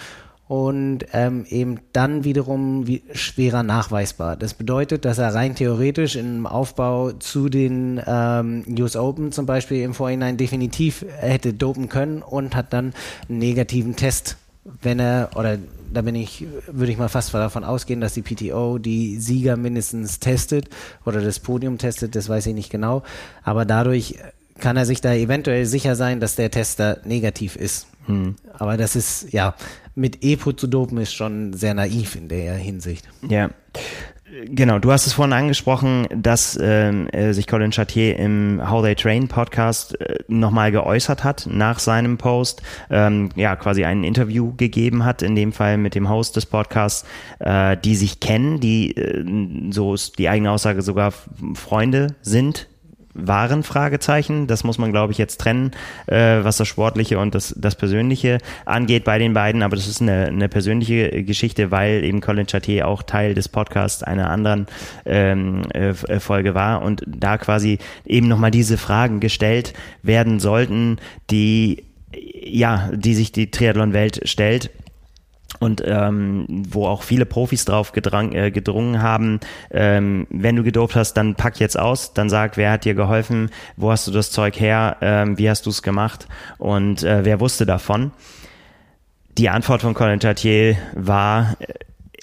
und 0.49 1.00
ähm, 1.12 1.45
eben 1.49 1.81
dann 1.93 2.25
wiederum 2.25 2.87
wie 2.87 3.02
schwerer 3.12 3.62
nachweisbar. 3.62 4.37
Das 4.37 4.55
bedeutet, 4.55 5.05
dass 5.05 5.19
er 5.19 5.35
rein 5.35 5.55
theoretisch 5.55 6.17
im 6.17 6.47
Aufbau 6.47 7.12
zu 7.12 7.50
den 7.50 8.00
ähm, 8.07 8.64
US 8.78 8.97
Open 8.97 9.31
zum 9.31 9.45
Beispiel 9.45 9.83
im 9.83 9.93
Vorhinein 9.93 10.38
definitiv 10.38 11.05
hätte 11.19 11.52
dopen 11.52 11.90
können 11.90 12.23
und 12.23 12.57
hat 12.57 12.73
dann 12.73 12.95
einen 13.28 13.38
negativen 13.38 13.95
Test, 13.95 14.38
wenn 14.81 15.00
er 15.00 15.31
oder 15.37 15.59
da 15.92 16.02
bin 16.02 16.14
ich, 16.14 16.47
würde 16.66 16.92
ich 16.92 16.99
mal 16.99 17.09
fast 17.09 17.33
davon 17.35 17.64
ausgehen, 17.64 18.00
dass 18.00 18.14
die 18.14 18.23
PTO 18.23 18.78
die 18.78 19.18
Sieger 19.18 19.57
mindestens 19.57 20.18
testet 20.21 20.68
oder 21.04 21.21
das 21.21 21.40
Podium 21.40 21.78
testet, 21.78 22.14
das 22.14 22.28
weiß 22.28 22.47
ich 22.47 22.54
nicht 22.54 22.71
genau. 22.71 23.02
Aber 23.42 23.64
dadurch 23.64 24.16
kann 24.59 24.76
er 24.76 24.87
sich 24.87 25.00
da 25.00 25.14
eventuell 25.14 25.66
sicher 25.66 25.97
sein, 25.97 26.21
dass 26.21 26.37
der 26.37 26.50
Tester 26.50 27.00
negativ 27.04 27.57
ist. 27.57 27.87
Hm. 28.07 28.37
Aber 28.54 28.76
das 28.76 28.97
ist, 28.97 29.33
ja, 29.33 29.54
mit 29.95 30.25
EPO 30.25 30.52
zu 30.52 30.66
dopen 30.66 30.99
ist 30.99 31.12
schon 31.12 31.52
sehr 31.52 31.75
naiv 31.75 32.16
in 32.16 32.28
der 32.28 32.54
Hinsicht. 32.54 33.09
Ja. 33.28 33.50
Genau, 34.30 34.78
du 34.78 34.92
hast 34.92 35.06
es 35.06 35.14
vorhin 35.14 35.32
angesprochen, 35.32 36.06
dass 36.14 36.58
ähm, 36.61 37.08
äh, 37.08 37.32
sich 37.32 37.47
Colin 37.47 37.73
Chartier 37.73 38.18
im 38.18 38.61
How 38.68 38.82
They 38.82 38.94
Train 38.94 39.26
Podcast 39.26 39.99
äh, 40.00 40.18
nochmal 40.28 40.70
geäußert 40.70 41.25
hat 41.25 41.49
nach 41.50 41.78
seinem 41.78 42.18
Post, 42.18 42.62
ähm, 42.90 43.30
ja 43.37 43.56
quasi 43.56 43.85
ein 43.85 44.04
Interview 44.04 44.52
gegeben 44.54 45.04
hat, 45.04 45.23
in 45.23 45.35
dem 45.35 45.52
Fall 45.52 45.78
mit 45.78 45.94
dem 45.94 46.11
Host 46.11 46.37
des 46.37 46.44
Podcasts, 46.44 47.06
äh, 47.38 47.76
die 47.78 47.97
sich 47.97 48.20
kennen, 48.20 48.61
die 48.61 48.94
äh, 48.97 49.25
so 49.70 49.94
ist 49.94 50.18
die 50.18 50.28
eigene 50.28 50.50
Aussage 50.50 50.82
sogar 50.82 51.14
Freunde 51.54 52.08
sind 52.20 52.68
waren 53.19 53.63
Fragezeichen. 53.63 54.47
Das 54.47 54.65
muss 54.65 54.79
man, 54.79 54.93
glaube 54.93 55.13
ich, 55.13 55.19
jetzt 55.19 55.41
trennen, 55.41 55.73
äh, 56.07 56.43
was 56.43 56.57
das 56.57 56.69
Sportliche 56.69 57.19
und 57.19 57.35
das, 57.35 57.55
das 57.57 57.75
Persönliche 57.75 58.39
angeht 58.65 59.05
bei 59.05 59.19
den 59.19 59.35
beiden. 59.35 59.63
Aber 59.63 59.77
das 59.77 59.89
ist 59.89 60.01
eine, 60.01 60.27
eine 60.27 60.49
persönliche 60.49 61.25
Geschichte, 61.25 61.71
weil 61.71 62.05
eben 62.05 62.21
Colin 62.21 62.47
Chartier 62.47 62.87
auch 62.87 63.03
Teil 63.03 63.35
des 63.35 63.49
Podcasts 63.49 64.03
einer 64.03 64.31
anderen 64.31 64.67
ähm, 65.05 65.63
äh, 65.71 65.93
Folge 66.21 66.55
war 66.55 66.83
und 66.83 67.03
da 67.07 67.39
quasi 67.39 67.79
eben 68.07 68.29
nochmal 68.29 68.51
diese 68.51 68.79
Fragen 68.79 69.21
gestellt 69.21 69.75
werden 70.03 70.41
sollten, 70.41 70.99
die 71.31 71.85
ja, 72.15 72.89
die 72.95 73.15
sich 73.15 73.33
die 73.33 73.51
Triathlon-Welt 73.51 74.23
stellt 74.25 74.71
und 75.61 75.83
ähm, 75.85 76.47
wo 76.49 76.87
auch 76.87 77.03
viele 77.03 77.27
Profis 77.27 77.65
drauf 77.65 77.93
gedrang, 77.93 78.33
äh, 78.33 78.50
gedrungen 78.50 79.03
haben, 79.03 79.41
ähm, 79.71 80.27
wenn 80.31 80.57
du 80.57 80.62
gedopt 80.62 80.95
hast, 80.95 81.15
dann 81.15 81.35
pack 81.35 81.61
jetzt 81.61 81.79
aus, 81.79 82.15
dann 82.15 82.29
sag, 82.29 82.57
wer 82.57 82.73
hat 82.73 82.85
dir 82.85 82.95
geholfen, 82.95 83.50
wo 83.77 83.91
hast 83.91 84.07
du 84.07 84.11
das 84.11 84.31
Zeug 84.31 84.59
her, 84.59 84.97
ähm, 85.00 85.38
wie 85.38 85.50
hast 85.50 85.67
du 85.67 85.71
es 85.71 85.83
gemacht 85.83 86.29
und 86.59 87.03
äh, 87.03 87.25
wer 87.25 87.41
wusste 87.41 87.67
davon. 87.67 88.12
Die 89.37 89.49
Antwort 89.49 89.83
von 89.83 89.95
Colin 89.95 90.19
Chartier 90.19 90.77
war, 90.95 91.57
äh, 91.61 91.75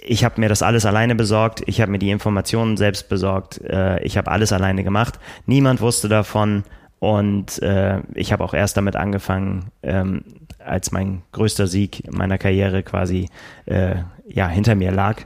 ich 0.08 0.24
habe 0.24 0.40
mir 0.40 0.50
das 0.50 0.62
alles 0.62 0.86
alleine 0.86 1.16
besorgt, 1.16 1.64
ich 1.66 1.82
habe 1.82 1.92
mir 1.92 2.00
die 2.00 2.12
Informationen 2.12 2.78
selbst 2.78 3.10
besorgt, 3.10 3.60
äh, 3.62 4.02
ich 4.04 4.18
habe 4.18 4.32
alles 4.32 4.54
alleine 4.54 4.84
gemacht, 4.84 5.20
niemand 5.46 5.82
wusste 5.82 6.10
davon 6.10 6.64
und 7.00 7.62
äh, 7.62 8.02
ich 8.14 8.32
habe 8.32 8.44
auch 8.44 8.54
erst 8.54 8.78
damit 8.78 8.96
angefangen, 8.96 9.72
ähm, 9.84 10.24
als 10.66 10.92
mein 10.92 11.22
größter 11.32 11.68
Sieg 11.68 12.04
meiner 12.12 12.38
Karriere 12.38 12.84
quasi 12.84 13.30
äh, 13.66 13.96
ja 14.28 14.48
hinter 14.48 14.76
mir 14.76 14.92
lag. 14.92 15.22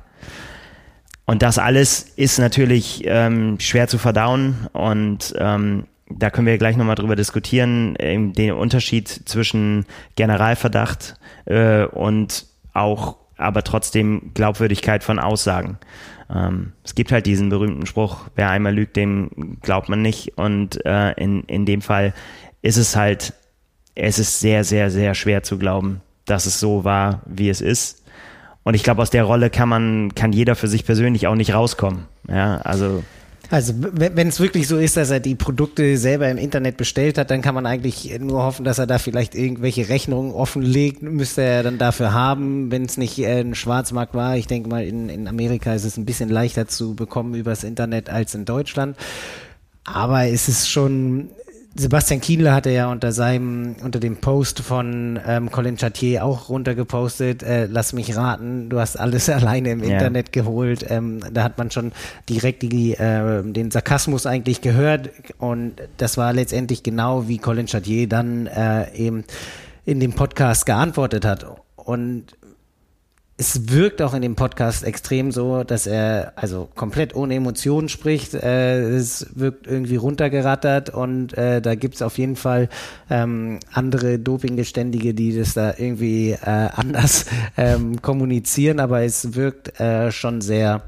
Und 1.25 1.41
das 1.41 1.60
alles 1.60 2.01
ist 2.15 2.39
natürlich 2.39 3.03
ähm, 3.05 3.60
schwer 3.60 3.88
zu 3.88 3.98
verdauen 3.98 4.67
und 4.74 5.34
ähm, 5.38 5.86
da 6.10 6.31
können 6.31 6.48
wir 6.48 6.58
gleich 6.58 6.75
nochmal 6.75 6.96
drüber 6.96 7.15
diskutieren, 7.15 7.93
den 8.00 8.51
Unterschied 8.53 9.08
zwischen 9.08 9.86
Generalverdacht 10.15 11.15
äh, 11.46 11.86
und 11.86 12.48
auch 12.74 13.17
aber 13.38 13.63
trotzdem 13.63 14.31
Glaubwürdigkeit 14.34 15.03
von 15.03 15.19
Aussagen. 15.19 15.77
Ähm, 16.34 16.74
es 16.84 16.93
gibt 16.96 17.12
halt 17.12 17.25
diesen 17.25 17.50
berühmten 17.50 17.86
Spruch, 17.86 18.27
wer 18.36 18.50
einmal 18.50 18.75
lügt, 18.75 18.96
dem 18.96 19.58
glaubt 19.62 19.89
man 19.89 20.01
nicht. 20.01 20.38
Und 20.38 20.86
äh, 20.86 21.12
in, 21.13 21.43
in 21.43 21.65
dem 21.65 21.81
Fall 21.81 22.13
ist 22.62 22.77
es 22.77 22.96
halt 22.96 23.34
es 24.00 24.20
ist 24.20 24.39
sehr, 24.39 24.63
sehr, 24.63 24.89
sehr 24.89 25.13
schwer 25.13 25.44
zu 25.44 25.58
glauben, 25.58 26.01
dass 26.25 26.46
es 26.46 26.60
so 26.60 26.84
war, 26.84 27.22
wie 27.25 27.50
es 27.50 27.62
ist. 27.62 28.03
Und 28.63 28.74
ich 28.74 28.84
glaube, 28.84 29.01
aus 29.01 29.10
der 29.10 29.24
Rolle 29.24 29.50
kann 29.50 29.70
man, 29.70 30.15
kann 30.15 30.32
jeder 30.32 30.56
für 30.56 30.68
sich 30.68 30.86
persönlich 30.86 31.27
auch 31.27 31.36
nicht 31.36 31.53
rauskommen. 31.53 32.06
Ja, 32.27 32.58
also. 32.58 33.03
Also 33.51 33.74
wenn 33.75 34.27
es 34.27 34.39
wirklich 34.39 34.68
so 34.68 34.77
ist, 34.77 34.96
dass 34.96 35.10
er 35.10 35.20
die 35.20 35.34
Produkte 35.34 35.98
selber 35.98 36.29
im 36.29 36.38
Internet 36.38 36.77
bestellt 36.77 37.18
hat, 37.18 37.32
dann 37.32 37.41
kann 37.41 37.56
man 37.56 37.65
eigentlich 37.65 38.15
nur 38.20 38.44
hoffen, 38.44 38.63
dass 38.63 38.77
er 38.77 38.86
da 38.86 39.00
vielleicht 39.00 39.34
irgendwelche 39.34 39.89
Rechnungen 39.89 40.34
offenlegt, 40.34 41.01
müsste 41.01 41.41
er 41.41 41.63
dann 41.63 41.79
dafür 41.79 42.13
haben, 42.13 42.70
wenn 42.70 42.86
es 42.86 42.98
nicht 42.98 43.18
äh, 43.18 43.39
ein 43.39 43.56
Schwarzmarkt 43.56 44.13
war. 44.13 44.38
Ich 44.38 44.46
denke 44.46 44.70
mal, 44.70 44.84
in, 44.84 45.10
in 45.10 45.27
Amerika 45.27 45.74
ist 45.74 45.86
es 45.86 45.98
ein 45.98 46.06
bisschen 46.06 46.29
leichter 46.29 46.68
zu 46.68 46.94
bekommen 46.94 47.34
übers 47.34 47.63
Internet 47.63 48.12
als 48.12 48.36
in 48.36 48.46
Deutschland. 48.46 48.96
Aber 49.84 50.25
es 50.25 50.48
ist 50.48 50.70
schon 50.70 51.29
Sebastian 51.79 52.19
Kienle 52.19 52.53
hatte 52.53 52.71
ja 52.71 52.91
unter 52.91 53.13
seinem, 53.13 53.77
unter 53.81 54.01
dem 54.01 54.17
Post 54.17 54.59
von 54.59 55.17
ähm, 55.25 55.50
Colin 55.50 55.77
Chartier 55.77 56.25
auch 56.25 56.50
runtergepostet, 56.50 57.41
äh, 57.41 57.67
lass 57.67 57.93
mich 57.93 58.17
raten, 58.17 58.67
du 58.69 58.79
hast 58.79 58.98
alles 58.98 59.29
alleine 59.29 59.71
im 59.71 59.83
ja. 59.83 59.91
Internet 59.91 60.33
geholt. 60.33 60.86
Ähm, 60.89 61.21
da 61.31 61.43
hat 61.43 61.57
man 61.57 61.71
schon 61.71 61.93
direkt 62.27 62.63
die, 62.63 62.95
äh, 62.95 63.43
den 63.43 63.71
Sarkasmus 63.71 64.25
eigentlich 64.25 64.59
gehört 64.59 65.09
und 65.38 65.75
das 65.95 66.17
war 66.17 66.33
letztendlich 66.33 66.83
genau 66.83 67.29
wie 67.29 67.38
Colin 67.38 67.67
Chartier 67.67 68.09
dann 68.09 68.48
äh, 68.48 68.93
eben 68.95 69.24
in 69.86 70.01
dem 70.01 70.12
Podcast 70.12 70.65
geantwortet 70.65 71.24
hat. 71.24 71.45
Und 71.77 72.25
es 73.39 73.69
wirkt 73.69 74.01
auch 74.01 74.13
in 74.13 74.22
dem 74.22 74.36
Podcast 74.36 74.84
extrem 74.84 75.31
so, 75.31 75.63
dass 75.63 75.88
er 75.88 76.34
also 76.36 76.67
komplett 76.75 77.15
ohne 77.15 77.36
Emotionen 77.36 77.88
spricht. 77.88 78.34
Äh, 78.34 78.81
es 78.89 79.27
wirkt 79.34 79.65
irgendwie 79.65 79.96
runtergerattert 79.96 80.89
und 80.89 81.38
äh, 81.38 81.62
da 81.62 81.75
gibt's 81.75 82.01
auf 82.01 82.17
jeden 82.17 82.36
Fall 82.36 82.67
ähm, 83.10 83.60
andere 83.72 84.19
Dopinggeständige, 84.19 85.13
die 85.13 85.38
das 85.38 85.53
da 85.53 85.74
irgendwie 85.77 86.31
äh, 86.31 86.38
anders 86.46 87.27
ähm, 87.58 88.01
kommunizieren, 88.01 88.81
aber 88.81 89.03
es 89.03 89.36
wirkt 89.36 89.79
äh, 89.79 90.12
schon 90.12 90.41
sehr 90.41 90.81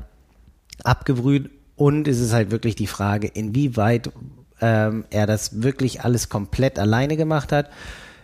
abgebrüht. 0.84 1.50
Und 1.78 2.06
es 2.10 2.20
ist 2.20 2.34
halt 2.34 2.52
wirklich 2.52 2.76
die 2.76 2.86
Frage, 2.86 3.28
inwieweit 3.28 4.12
ähm, 4.60 5.06
er 5.10 5.26
das 5.26 5.64
wirklich 5.64 6.02
alles 6.02 6.28
komplett 6.28 6.78
alleine 6.80 7.16
gemacht 7.16 7.54
hat 7.54 7.70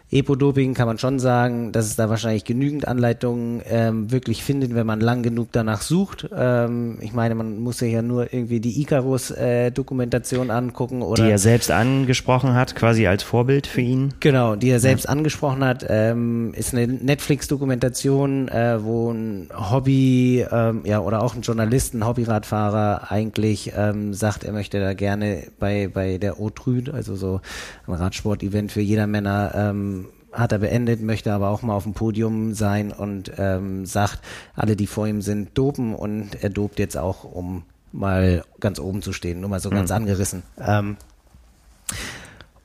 Epo-Doping 0.10 0.74
kann 0.74 0.88
man 0.88 0.98
schon 0.98 1.20
sagen, 1.20 1.74
dass 1.74 1.86
es 1.86 1.98
da 1.98 2.10
wahrscheinlich 2.10 2.46
genügend 2.46 2.88
Anleitungen 2.88 3.62
ähm, 3.70 4.10
wirklich 4.10 4.42
findet, 4.42 4.74
wenn 4.74 4.88
man 4.88 5.02
lang 5.02 5.22
genug 5.22 5.50
danach 5.52 5.82
sucht. 5.82 6.30
Ähm, 6.34 6.98
ich 7.02 7.12
meine, 7.12 7.36
man 7.36 7.60
muss 7.60 7.80
sich 7.80 7.92
ja 7.92 8.02
nur 8.02 8.34
irgendwie 8.34 8.62
die 8.62 8.82
Icarus-Dokumentation 8.82 10.48
äh, 10.48 10.54
angucken 10.54 11.02
oder. 11.02 11.26
Die 11.26 11.32
er 11.32 11.38
selbst 11.40 11.72
angesprochen 11.72 12.54
hat, 12.54 12.74
quasi 12.74 13.06
als 13.06 13.24
Vorbild 13.24 13.68
für 13.68 13.82
ihn. 13.82 14.14
Genau, 14.22 14.56
die 14.56 14.70
er 14.70 14.80
selbst 14.80 15.06
ja. 15.06 15.12
angesprochen 15.12 15.66
hat, 15.66 15.86
ähm, 15.90 16.54
ist 16.56 16.74
eine 16.74 16.88
Netflix-Dokumentation, 16.88 18.48
äh, 18.48 18.82
wo 18.82 19.12
ein 19.12 19.50
Hobby, 19.54 20.46
ähm, 20.50 20.84
ja, 20.86 21.02
oder 21.02 21.22
auch 21.22 21.36
ein 21.36 21.42
Journalist, 21.42 21.94
ein 21.94 22.08
Hobbyradfahrer 22.08 23.12
eigentlich 23.12 23.74
ähm, 23.76 24.14
sagt, 24.14 24.46
er 24.46 24.54
möchte 24.54 24.80
da 24.80 24.94
gerne 24.94 25.44
bei, 25.60 25.90
bei 25.94 26.18
der 26.18 26.40
O-Trüd, 26.40 26.90
also 26.94 27.18
so 27.18 27.42
ein 27.88 27.94
Radsport-Event 27.94 28.72
für 28.72 28.80
jeder 28.82 29.06
Männer, 29.06 29.52
ähm, 29.54 29.97
hat 30.38 30.52
er 30.52 30.60
beendet, 30.60 31.02
möchte 31.02 31.34
aber 31.34 31.50
auch 31.50 31.62
mal 31.62 31.74
auf 31.74 31.84
dem 31.84 31.94
Podium 31.94 32.54
sein 32.54 32.92
und 32.92 33.32
ähm, 33.38 33.86
sagt, 33.86 34.20
alle, 34.56 34.76
die 34.76 34.88
vor 34.88 35.08
ihm 35.08 35.22
sind, 35.22 35.58
dopen 35.58 35.96
und 35.96 36.44
er 36.44 36.50
dopt 36.50 36.80
jetzt 36.80 36.98
auch, 36.98 37.24
um 37.24 37.64
mal 37.92 38.44
ganz 38.60 38.80
oben 38.80 39.02
zu 39.02 39.14
stehen, 39.14 39.42
nur 39.42 39.50
mal 39.50 39.60
so 39.60 39.70
mhm. 39.70 39.76
ganz 39.76 39.92
angerissen. 39.92 40.44
Ähm, 40.60 40.98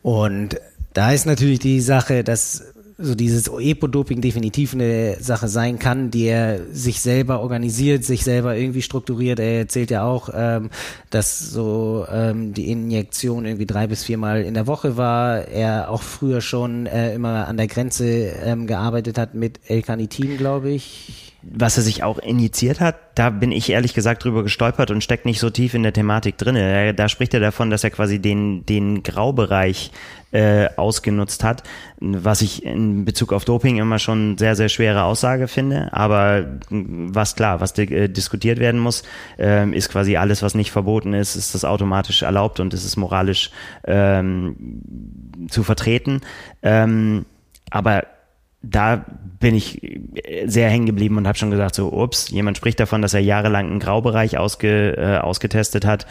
und 0.03 0.61
da 0.93 1.13
ist 1.13 1.27
natürlich 1.27 1.61
die 1.61 1.81
Sache, 1.81 2.25
dass 2.25 2.75
so 2.99 3.15
dieses 3.15 3.49
Epo-Doping 3.49 4.21
definitiv 4.21 4.75
eine 4.75 5.17
Sache 5.21 5.49
sein 5.49 5.79
kann, 5.79 6.11
die 6.11 6.25
er 6.25 6.61
sich 6.73 7.01
selber 7.01 7.41
organisiert, 7.41 8.05
sich 8.05 8.25
selber 8.25 8.57
irgendwie 8.57 8.83
strukturiert. 8.83 9.41
Er 9.41 9.59
erzählt 9.59 9.91
ja 9.91 10.05
auch, 10.05 10.31
ähm, 10.35 10.71
dass 11.11 11.39
so 11.39 12.07
ähm, 12.11 12.55
die 12.55 12.71
Injektion 12.71 13.45
irgendwie 13.45 13.67
drei 13.67 13.87
bis 13.87 14.05
viermal 14.05 14.43
in 14.43 14.55
der 14.55 14.67
Woche 14.67 14.97
war. 14.97 15.49
Er 15.49 15.91
auch 15.91 16.03
früher 16.03 16.41
schon 16.41 16.87
äh, 16.87 17.15
immer 17.15 17.49
an 17.49 17.57
der 17.57 17.67
Grenze 17.67 18.07
ähm, 18.07 18.67
gearbeitet 18.67 19.19
hat 19.19 19.35
mit 19.35 19.61
L-Carnitin, 19.67 20.37
glaube 20.37 20.71
ich. 20.71 21.32
Was 21.43 21.77
er 21.77 21.83
sich 21.83 22.03
auch 22.03 22.19
initiiert 22.19 22.81
hat, 22.81 22.97
da 23.15 23.31
bin 23.31 23.53
ich 23.53 23.71
ehrlich 23.71 23.95
gesagt 23.95 24.25
drüber 24.25 24.43
gestolpert 24.43 24.91
und 24.91 25.03
steckt 25.03 25.27
nicht 25.27 25.41
so 25.41 25.51
tief 25.51 25.75
in 25.75 25.83
der 25.83 25.93
Thematik 25.93 26.39
drin. 26.39 26.95
Da 26.97 27.09
spricht 27.09 27.35
er 27.35 27.41
davon, 27.41 27.71
dass 27.71 27.85
er 27.85 27.91
quasi 27.91 28.21
den, 28.21 28.65
den 28.65 29.03
Graubereich 29.03 29.91
äh, 30.33 30.69
ausgenutzt 30.77 31.45
hat, 31.45 31.63
was 32.01 32.43
ich 32.43 32.65
in 32.65 33.05
Bezug 33.05 33.33
auf 33.33 33.45
Doping 33.45 33.77
immer 33.77 33.99
schon 33.99 34.39
sehr, 34.39 34.57
sehr 34.57 34.69
schwere 34.69 35.03
Aussage 35.03 35.47
finde. 35.47 35.93
Aber 35.93 36.47
was 36.71 37.37
klar, 37.37 37.61
was 37.61 37.77
äh, 37.79 38.09
diskutiert 38.09 38.59
werden 38.59 38.81
muss, 38.81 39.03
äh, 39.39 39.69
ist 39.71 39.91
quasi 39.91 40.17
alles, 40.17 40.43
was 40.43 40.55
nicht 40.55 40.71
verboten 40.71 41.13
ist, 41.13 41.37
ist 41.37 41.55
das 41.55 41.65
automatisch 41.65 42.23
erlaubt 42.23 42.61
und 42.61 42.73
ist 42.73 42.85
es 42.85 42.97
moralisch 42.97 43.51
ähm, 43.85 44.57
zu 45.51 45.65
vertreten. 45.65 46.23
Ähm, 46.63 47.27
aber 47.71 48.05
da 48.63 49.05
bin 49.41 49.55
ich 49.55 50.01
sehr 50.47 50.71
hängen 50.71 50.87
geblieben 50.87 51.17
und 51.17 51.27
habe 51.27 51.37
schon 51.37 51.51
gesagt, 51.51 51.75
so, 51.75 51.93
ups, 51.93 52.31
jemand 52.31 52.57
spricht 52.57 52.79
davon, 52.79 53.03
dass 53.03 53.15
er 53.15 53.21
jahrelang 53.21 53.67
einen 53.67 53.81
Graubereich 53.81 54.39
ausge, 54.39 54.97
äh, 54.97 55.19
ausgetestet 55.19 55.85
hat. 55.85 56.07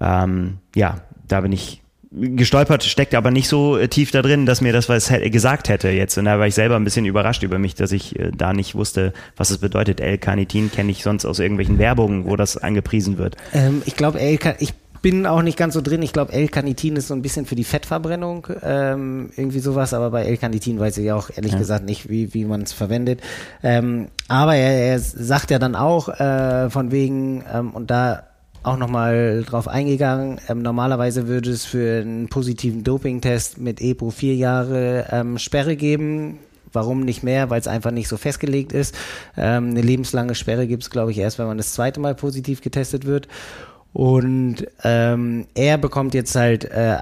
Ähm, 0.00 0.58
ja, 0.74 1.02
da 1.28 1.42
bin 1.42 1.52
ich 1.52 1.82
gestolpert, 2.10 2.84
steckt 2.84 3.14
aber 3.14 3.30
nicht 3.30 3.48
so 3.48 3.76
äh, 3.76 3.88
tief 3.88 4.10
da 4.12 4.22
drin, 4.22 4.46
dass 4.46 4.60
mir 4.60 4.72
das 4.72 4.88
was 4.88 5.08
gesagt 5.08 5.68
hätte 5.68 5.90
jetzt. 5.90 6.16
Und 6.16 6.26
da 6.26 6.38
war 6.38 6.46
ich 6.46 6.54
selber 6.54 6.76
ein 6.76 6.84
bisschen 6.84 7.04
überrascht 7.06 7.42
über 7.42 7.58
mich, 7.58 7.74
dass 7.74 7.92
ich 7.92 8.18
äh, 8.18 8.30
da 8.34 8.52
nicht 8.52 8.74
wusste, 8.74 9.12
was 9.36 9.50
es 9.50 9.58
bedeutet. 9.58 10.00
L-Carnitin 10.00 10.70
kenne 10.70 10.90
ich 10.90 11.02
sonst 11.02 11.24
aus 11.24 11.38
irgendwelchen 11.38 11.78
Werbungen, 11.78 12.24
wo 12.24 12.36
das 12.36 12.56
angepriesen 12.56 13.18
wird. 13.18 13.36
Ähm, 13.52 13.82
ich 13.84 13.96
glaube, 13.96 14.20
ich 14.20 14.74
bin 15.04 15.26
auch 15.26 15.42
nicht 15.42 15.58
ganz 15.58 15.74
so 15.74 15.82
drin. 15.82 16.00
Ich 16.00 16.14
glaube, 16.14 16.32
L-Carnitin 16.32 16.96
ist 16.96 17.08
so 17.08 17.14
ein 17.14 17.20
bisschen 17.20 17.44
für 17.44 17.56
die 17.56 17.64
Fettverbrennung, 17.64 18.46
ähm, 18.62 19.28
irgendwie 19.36 19.58
sowas, 19.58 19.92
aber 19.92 20.10
bei 20.10 20.24
L-Carnitin 20.24 20.80
weiß 20.80 20.96
ich 20.96 21.12
auch 21.12 21.28
ehrlich 21.36 21.52
ja. 21.52 21.58
gesagt 21.58 21.84
nicht, 21.84 22.08
wie, 22.08 22.32
wie 22.32 22.46
man 22.46 22.62
es 22.62 22.72
verwendet. 22.72 23.20
Ähm, 23.62 24.08
aber 24.28 24.56
er, 24.56 24.92
er 24.92 24.98
sagt 24.98 25.50
ja 25.50 25.58
dann 25.58 25.76
auch 25.76 26.08
äh, 26.08 26.70
von 26.70 26.90
wegen, 26.90 27.44
ähm, 27.52 27.72
und 27.72 27.90
da 27.90 28.22
auch 28.62 28.78
nochmal 28.78 29.44
drauf 29.46 29.68
eingegangen. 29.68 30.40
Ähm, 30.48 30.62
normalerweise 30.62 31.28
würde 31.28 31.50
es 31.50 31.66
für 31.66 32.00
einen 32.00 32.28
positiven 32.28 32.82
Dopingtest 32.82 33.58
mit 33.58 33.82
EPO 33.82 34.08
vier 34.08 34.34
Jahre 34.36 35.08
ähm, 35.10 35.36
Sperre 35.36 35.76
geben. 35.76 36.38
Warum 36.72 37.00
nicht 37.00 37.22
mehr? 37.22 37.50
Weil 37.50 37.60
es 37.60 37.68
einfach 37.68 37.90
nicht 37.90 38.08
so 38.08 38.16
festgelegt 38.16 38.72
ist. 38.72 38.94
Ähm, 39.36 39.68
eine 39.68 39.82
lebenslange 39.82 40.34
Sperre 40.34 40.66
gibt 40.66 40.82
es, 40.82 40.88
glaube 40.88 41.10
ich, 41.10 41.18
erst, 41.18 41.38
wenn 41.38 41.46
man 41.46 41.58
das 41.58 41.74
zweite 41.74 42.00
Mal 42.00 42.14
positiv 42.14 42.62
getestet 42.62 43.04
wird. 43.04 43.28
Und 43.94 44.66
ähm, 44.82 45.46
er 45.54 45.78
bekommt 45.78 46.14
jetzt 46.14 46.34
halt 46.34 46.64
äh, 46.64 46.98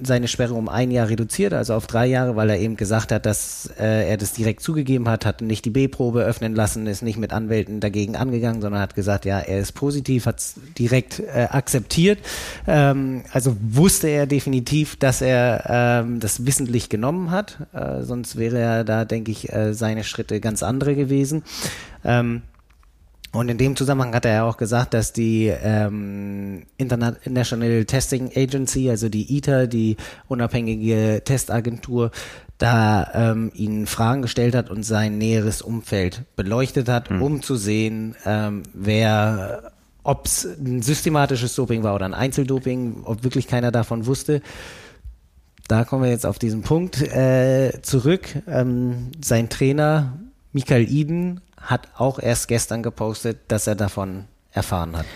seine 0.00 0.28
Sperre 0.28 0.54
um 0.54 0.68
ein 0.68 0.92
Jahr 0.92 1.08
reduziert, 1.08 1.52
also 1.52 1.74
auf 1.74 1.88
drei 1.88 2.06
Jahre, 2.06 2.36
weil 2.36 2.48
er 2.50 2.60
eben 2.60 2.76
gesagt 2.76 3.10
hat, 3.10 3.26
dass 3.26 3.68
äh, 3.76 4.08
er 4.08 4.16
das 4.16 4.34
direkt 4.34 4.62
zugegeben 4.62 5.08
hat, 5.08 5.26
hat 5.26 5.40
nicht 5.40 5.64
die 5.64 5.70
B-Probe 5.70 6.22
öffnen 6.22 6.54
lassen, 6.54 6.86
ist 6.86 7.02
nicht 7.02 7.18
mit 7.18 7.32
Anwälten 7.32 7.80
dagegen 7.80 8.14
angegangen, 8.14 8.62
sondern 8.62 8.80
hat 8.80 8.94
gesagt, 8.94 9.24
ja, 9.24 9.40
er 9.40 9.58
ist 9.58 9.72
positiv, 9.72 10.26
hat 10.26 10.38
es 10.38 10.54
direkt 10.78 11.18
äh, 11.18 11.48
akzeptiert. 11.50 12.20
Ähm, 12.68 13.22
also 13.32 13.56
wusste 13.60 14.06
er 14.06 14.28
definitiv, 14.28 14.94
dass 14.94 15.20
er 15.20 15.64
ähm, 16.04 16.20
das 16.20 16.46
wissentlich 16.46 16.88
genommen 16.88 17.32
hat, 17.32 17.58
äh, 17.72 18.02
sonst 18.02 18.36
wäre 18.36 18.58
er 18.58 18.84
da, 18.84 19.04
denke 19.04 19.32
ich, 19.32 19.52
äh, 19.52 19.74
seine 19.74 20.04
Schritte 20.04 20.38
ganz 20.38 20.62
andere 20.62 20.94
gewesen. 20.94 21.42
Ähm, 22.04 22.42
und 23.32 23.50
in 23.50 23.58
dem 23.58 23.76
Zusammenhang 23.76 24.14
hat 24.14 24.24
er 24.24 24.32
ja 24.32 24.44
auch 24.44 24.56
gesagt, 24.56 24.94
dass 24.94 25.12
die 25.12 25.46
ähm, 25.46 26.62
International 26.78 27.84
Testing 27.84 28.30
Agency, 28.34 28.88
also 28.88 29.08
die 29.08 29.36
ITA, 29.36 29.66
die 29.66 29.96
unabhängige 30.28 31.20
Testagentur, 31.24 32.10
da 32.56 33.10
ähm, 33.14 33.52
ihnen 33.54 33.86
Fragen 33.86 34.22
gestellt 34.22 34.54
hat 34.54 34.70
und 34.70 34.82
sein 34.82 35.18
näheres 35.18 35.62
Umfeld 35.62 36.22
beleuchtet 36.36 36.88
hat, 36.88 37.10
hm. 37.10 37.22
um 37.22 37.42
zu 37.42 37.56
sehen, 37.56 38.16
ähm, 38.24 38.62
wer, 38.72 39.72
ob 40.02 40.26
es 40.26 40.44
ein 40.44 40.82
systematisches 40.82 41.54
Doping 41.54 41.82
war 41.82 41.94
oder 41.94 42.06
ein 42.06 42.14
Einzeldoping, 42.14 43.02
ob 43.04 43.24
wirklich 43.24 43.46
keiner 43.46 43.70
davon 43.70 44.06
wusste. 44.06 44.40
Da 45.68 45.84
kommen 45.84 46.02
wir 46.02 46.10
jetzt 46.10 46.24
auf 46.24 46.38
diesen 46.38 46.62
Punkt 46.62 47.02
äh, 47.02 47.80
zurück. 47.82 48.26
Ähm, 48.48 49.12
sein 49.22 49.50
Trainer 49.50 50.18
Michael 50.52 50.90
Iden 50.90 51.42
hat 51.60 51.88
auch 51.96 52.18
erst 52.18 52.48
gestern 52.48 52.82
gepostet, 52.82 53.38
dass 53.48 53.66
er 53.66 53.74
davon 53.74 54.24
erfahren 54.52 54.96
hat. 54.96 55.06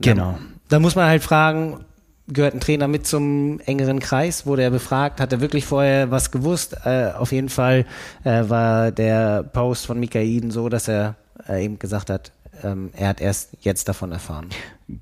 Genau. 0.00 0.32
Da, 0.32 0.38
da 0.68 0.78
muss 0.78 0.94
man 0.94 1.06
halt 1.06 1.22
fragen, 1.22 1.84
gehört 2.28 2.54
ein 2.54 2.60
Trainer 2.60 2.88
mit 2.88 3.06
zum 3.06 3.60
engeren 3.60 4.00
Kreis? 4.00 4.46
Wurde 4.46 4.62
er 4.62 4.70
befragt? 4.70 5.20
Hat 5.20 5.32
er 5.32 5.40
wirklich 5.40 5.64
vorher 5.64 6.10
was 6.10 6.30
gewusst? 6.30 6.76
Äh, 6.84 7.12
auf 7.16 7.32
jeden 7.32 7.48
Fall 7.48 7.86
äh, 8.24 8.48
war 8.48 8.90
der 8.92 9.42
Post 9.42 9.86
von 9.86 9.98
Mikaiden 9.98 10.50
so, 10.50 10.68
dass 10.68 10.88
er 10.88 11.14
äh, 11.48 11.64
eben 11.64 11.78
gesagt 11.78 12.10
hat, 12.10 12.32
ähm, 12.62 12.90
er 12.96 13.08
hat 13.08 13.20
erst 13.20 13.50
jetzt 13.60 13.88
davon 13.88 14.12
erfahren. 14.12 14.48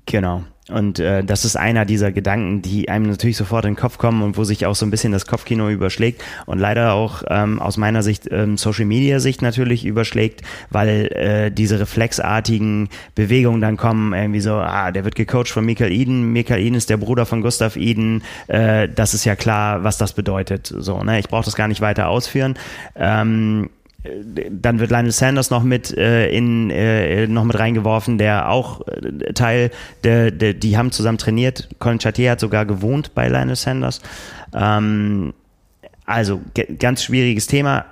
Genau. 0.05 0.43
Und 0.69 0.97
äh, 0.97 1.23
das 1.23 1.45
ist 1.45 1.55
einer 1.55 1.85
dieser 1.85 2.11
Gedanken, 2.11 2.63
die 2.63 2.89
einem 2.89 3.07
natürlich 3.07 3.37
sofort 3.37 3.65
in 3.65 3.71
den 3.71 3.79
Kopf 3.79 3.99
kommen 3.99 4.23
und 4.23 4.35
wo 4.35 4.43
sich 4.43 4.65
auch 4.65 4.73
so 4.73 4.83
ein 4.83 4.89
bisschen 4.89 5.11
das 5.11 5.27
Kopfkino 5.27 5.69
überschlägt 5.69 6.23
und 6.47 6.57
leider 6.57 6.93
auch 6.93 7.21
ähm, 7.29 7.61
aus 7.61 7.77
meiner 7.77 8.01
Sicht, 8.01 8.27
ähm, 8.31 8.57
Social 8.57 8.85
Media 8.85 9.19
Sicht 9.19 9.43
natürlich 9.43 9.85
überschlägt, 9.85 10.41
weil 10.71 11.11
äh, 11.11 11.51
diese 11.51 11.79
reflexartigen 11.79 12.89
Bewegungen 13.13 13.61
dann 13.61 13.77
kommen, 13.77 14.13
irgendwie 14.13 14.39
so, 14.39 14.53
ah, 14.53 14.91
der 14.91 15.05
wird 15.05 15.13
gecoacht 15.13 15.49
von 15.49 15.65
Michael 15.65 15.91
Eden, 15.91 16.33
Michael 16.33 16.61
Eden 16.61 16.75
ist 16.75 16.89
der 16.89 16.97
Bruder 16.97 17.27
von 17.27 17.41
Gustav 17.41 17.75
Eden, 17.75 18.23
äh, 18.47 18.89
das 18.89 19.13
ist 19.13 19.23
ja 19.23 19.35
klar, 19.35 19.83
was 19.83 19.99
das 19.99 20.13
bedeutet. 20.13 20.73
So, 20.75 21.03
ne? 21.03 21.19
Ich 21.19 21.27
brauche 21.27 21.45
das 21.45 21.55
gar 21.55 21.67
nicht 21.67 21.81
weiter 21.81 22.07
ausführen. 22.07 22.55
Ähm, 22.95 23.69
dann 24.51 24.79
wird 24.79 24.91
Lionel 24.91 25.11
Sanders 25.11 25.49
noch 25.49 25.63
mit 25.63 25.95
äh, 25.97 26.29
in 26.29 26.69
äh, 26.69 27.27
noch 27.27 27.43
mit 27.43 27.57
reingeworfen, 27.57 28.17
der 28.17 28.49
auch 28.49 28.81
äh, 28.87 29.33
Teil 29.33 29.71
der, 30.03 30.31
der, 30.31 30.53
die 30.53 30.77
haben 30.77 30.91
zusammen 30.91 31.17
trainiert. 31.17 31.69
Colin 31.79 31.99
Chartier 31.99 32.31
hat 32.31 32.39
sogar 32.39 32.65
gewohnt 32.65 33.13
bei 33.15 33.27
Lionel 33.27 33.55
Sanders. 33.55 34.01
Ähm, 34.53 35.33
also 36.05 36.41
ganz 36.79 37.03
schwieriges 37.03 37.47
Thema 37.47 37.85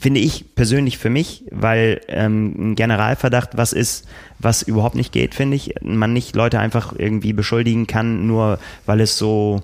finde 0.00 0.20
ich 0.20 0.54
persönlich 0.54 0.98
für 0.98 1.10
mich, 1.10 1.44
weil 1.50 2.00
ähm, 2.08 2.72
ein 2.72 2.74
Generalverdacht 2.74 3.56
was 3.56 3.72
ist, 3.72 4.06
was 4.38 4.62
überhaupt 4.62 4.94
nicht 4.94 5.12
geht, 5.12 5.34
finde 5.34 5.56
ich. 5.56 5.74
Man 5.82 6.12
nicht 6.12 6.36
Leute 6.36 6.58
einfach 6.58 6.94
irgendwie 6.96 7.32
beschuldigen 7.32 7.86
kann, 7.86 8.26
nur 8.26 8.58
weil 8.86 9.00
es 9.00 9.18
so 9.18 9.62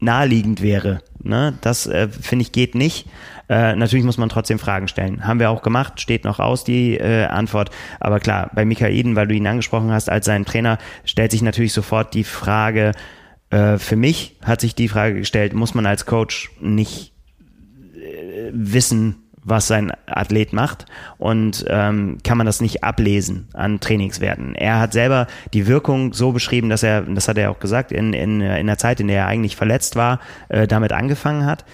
naheliegend 0.00 0.62
wäre. 0.62 1.00
Ne? 1.22 1.58
Das 1.60 1.86
äh, 1.86 2.08
finde 2.08 2.42
ich 2.42 2.52
geht 2.52 2.74
nicht. 2.74 3.06
Äh, 3.48 3.76
natürlich 3.76 4.04
muss 4.04 4.18
man 4.18 4.28
trotzdem 4.28 4.58
Fragen 4.58 4.88
stellen. 4.88 5.26
Haben 5.26 5.40
wir 5.40 5.50
auch 5.50 5.62
gemacht, 5.62 6.00
steht 6.00 6.24
noch 6.24 6.38
aus 6.38 6.64
die 6.64 6.96
äh, 6.96 7.24
Antwort. 7.24 7.70
Aber 8.00 8.20
klar, 8.20 8.50
bei 8.54 8.64
Mikael 8.64 8.92
Eden, 8.92 9.16
weil 9.16 9.26
du 9.26 9.34
ihn 9.34 9.46
angesprochen 9.46 9.90
hast 9.90 10.10
als 10.10 10.26
seinen 10.26 10.44
Trainer, 10.44 10.78
stellt 11.04 11.30
sich 11.30 11.42
natürlich 11.42 11.72
sofort 11.72 12.14
die 12.14 12.24
Frage, 12.24 12.92
äh, 13.50 13.78
für 13.78 13.96
mich 13.96 14.36
hat 14.44 14.60
sich 14.60 14.74
die 14.74 14.88
Frage 14.88 15.14
gestellt, 15.14 15.54
muss 15.54 15.74
man 15.74 15.86
als 15.86 16.04
Coach 16.04 16.50
nicht 16.60 17.14
äh, 17.94 18.50
wissen, 18.52 19.16
was 19.44 19.66
sein 19.66 19.92
Athlet 20.06 20.52
macht 20.52 20.84
und 21.16 21.64
ähm, 21.68 22.18
kann 22.22 22.36
man 22.36 22.44
das 22.44 22.60
nicht 22.60 22.84
ablesen 22.84 23.48
an 23.54 23.80
Trainingswerten. 23.80 24.54
Er 24.54 24.78
hat 24.78 24.92
selber 24.92 25.26
die 25.54 25.66
Wirkung 25.66 26.12
so 26.12 26.32
beschrieben, 26.32 26.68
dass 26.68 26.82
er, 26.82 27.02
das 27.02 27.28
hat 27.28 27.38
er 27.38 27.50
auch 27.50 27.58
gesagt, 27.58 27.90
in, 27.90 28.12
in, 28.12 28.42
in 28.42 28.66
der 28.66 28.76
Zeit, 28.76 29.00
in 29.00 29.08
der 29.08 29.20
er 29.20 29.26
eigentlich 29.26 29.56
verletzt 29.56 29.96
war, 29.96 30.20
äh, 30.50 30.66
damit 30.66 30.92
angefangen 30.92 31.46
hat 31.46 31.64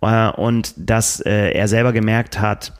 und 0.00 0.74
dass 0.76 1.20
äh, 1.20 1.50
er 1.50 1.68
selber 1.68 1.92
gemerkt 1.92 2.40
hat, 2.40 2.72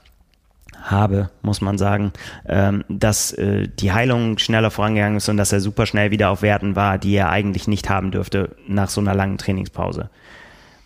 habe, 0.83 1.31
muss 1.43 1.61
man 1.61 1.79
sagen, 1.79 2.13
ähm, 2.47 2.85
dass 2.89 3.33
äh, 3.33 3.69
die 3.69 3.93
Heilung 3.93 4.39
schneller 4.39 4.71
vorangegangen 4.71 5.19
ist 5.19 5.29
und 5.29 5.37
dass 5.37 5.53
er 5.53 5.61
super 5.61 5.87
schnell 5.87 6.11
wieder 6.11 6.31
auf 6.31 6.43
Werten 6.43 6.77
war, 6.77 6.99
die 6.99 7.15
er 7.15 7.31
eigentlich 7.31 7.69
nicht 7.69 7.91
haben 7.91 8.11
dürfte 8.11 8.57
nach 8.67 8.89
so 8.89 9.01
einer 9.01 9.15
langen 9.15 9.39
Trainingspause. 9.39 10.11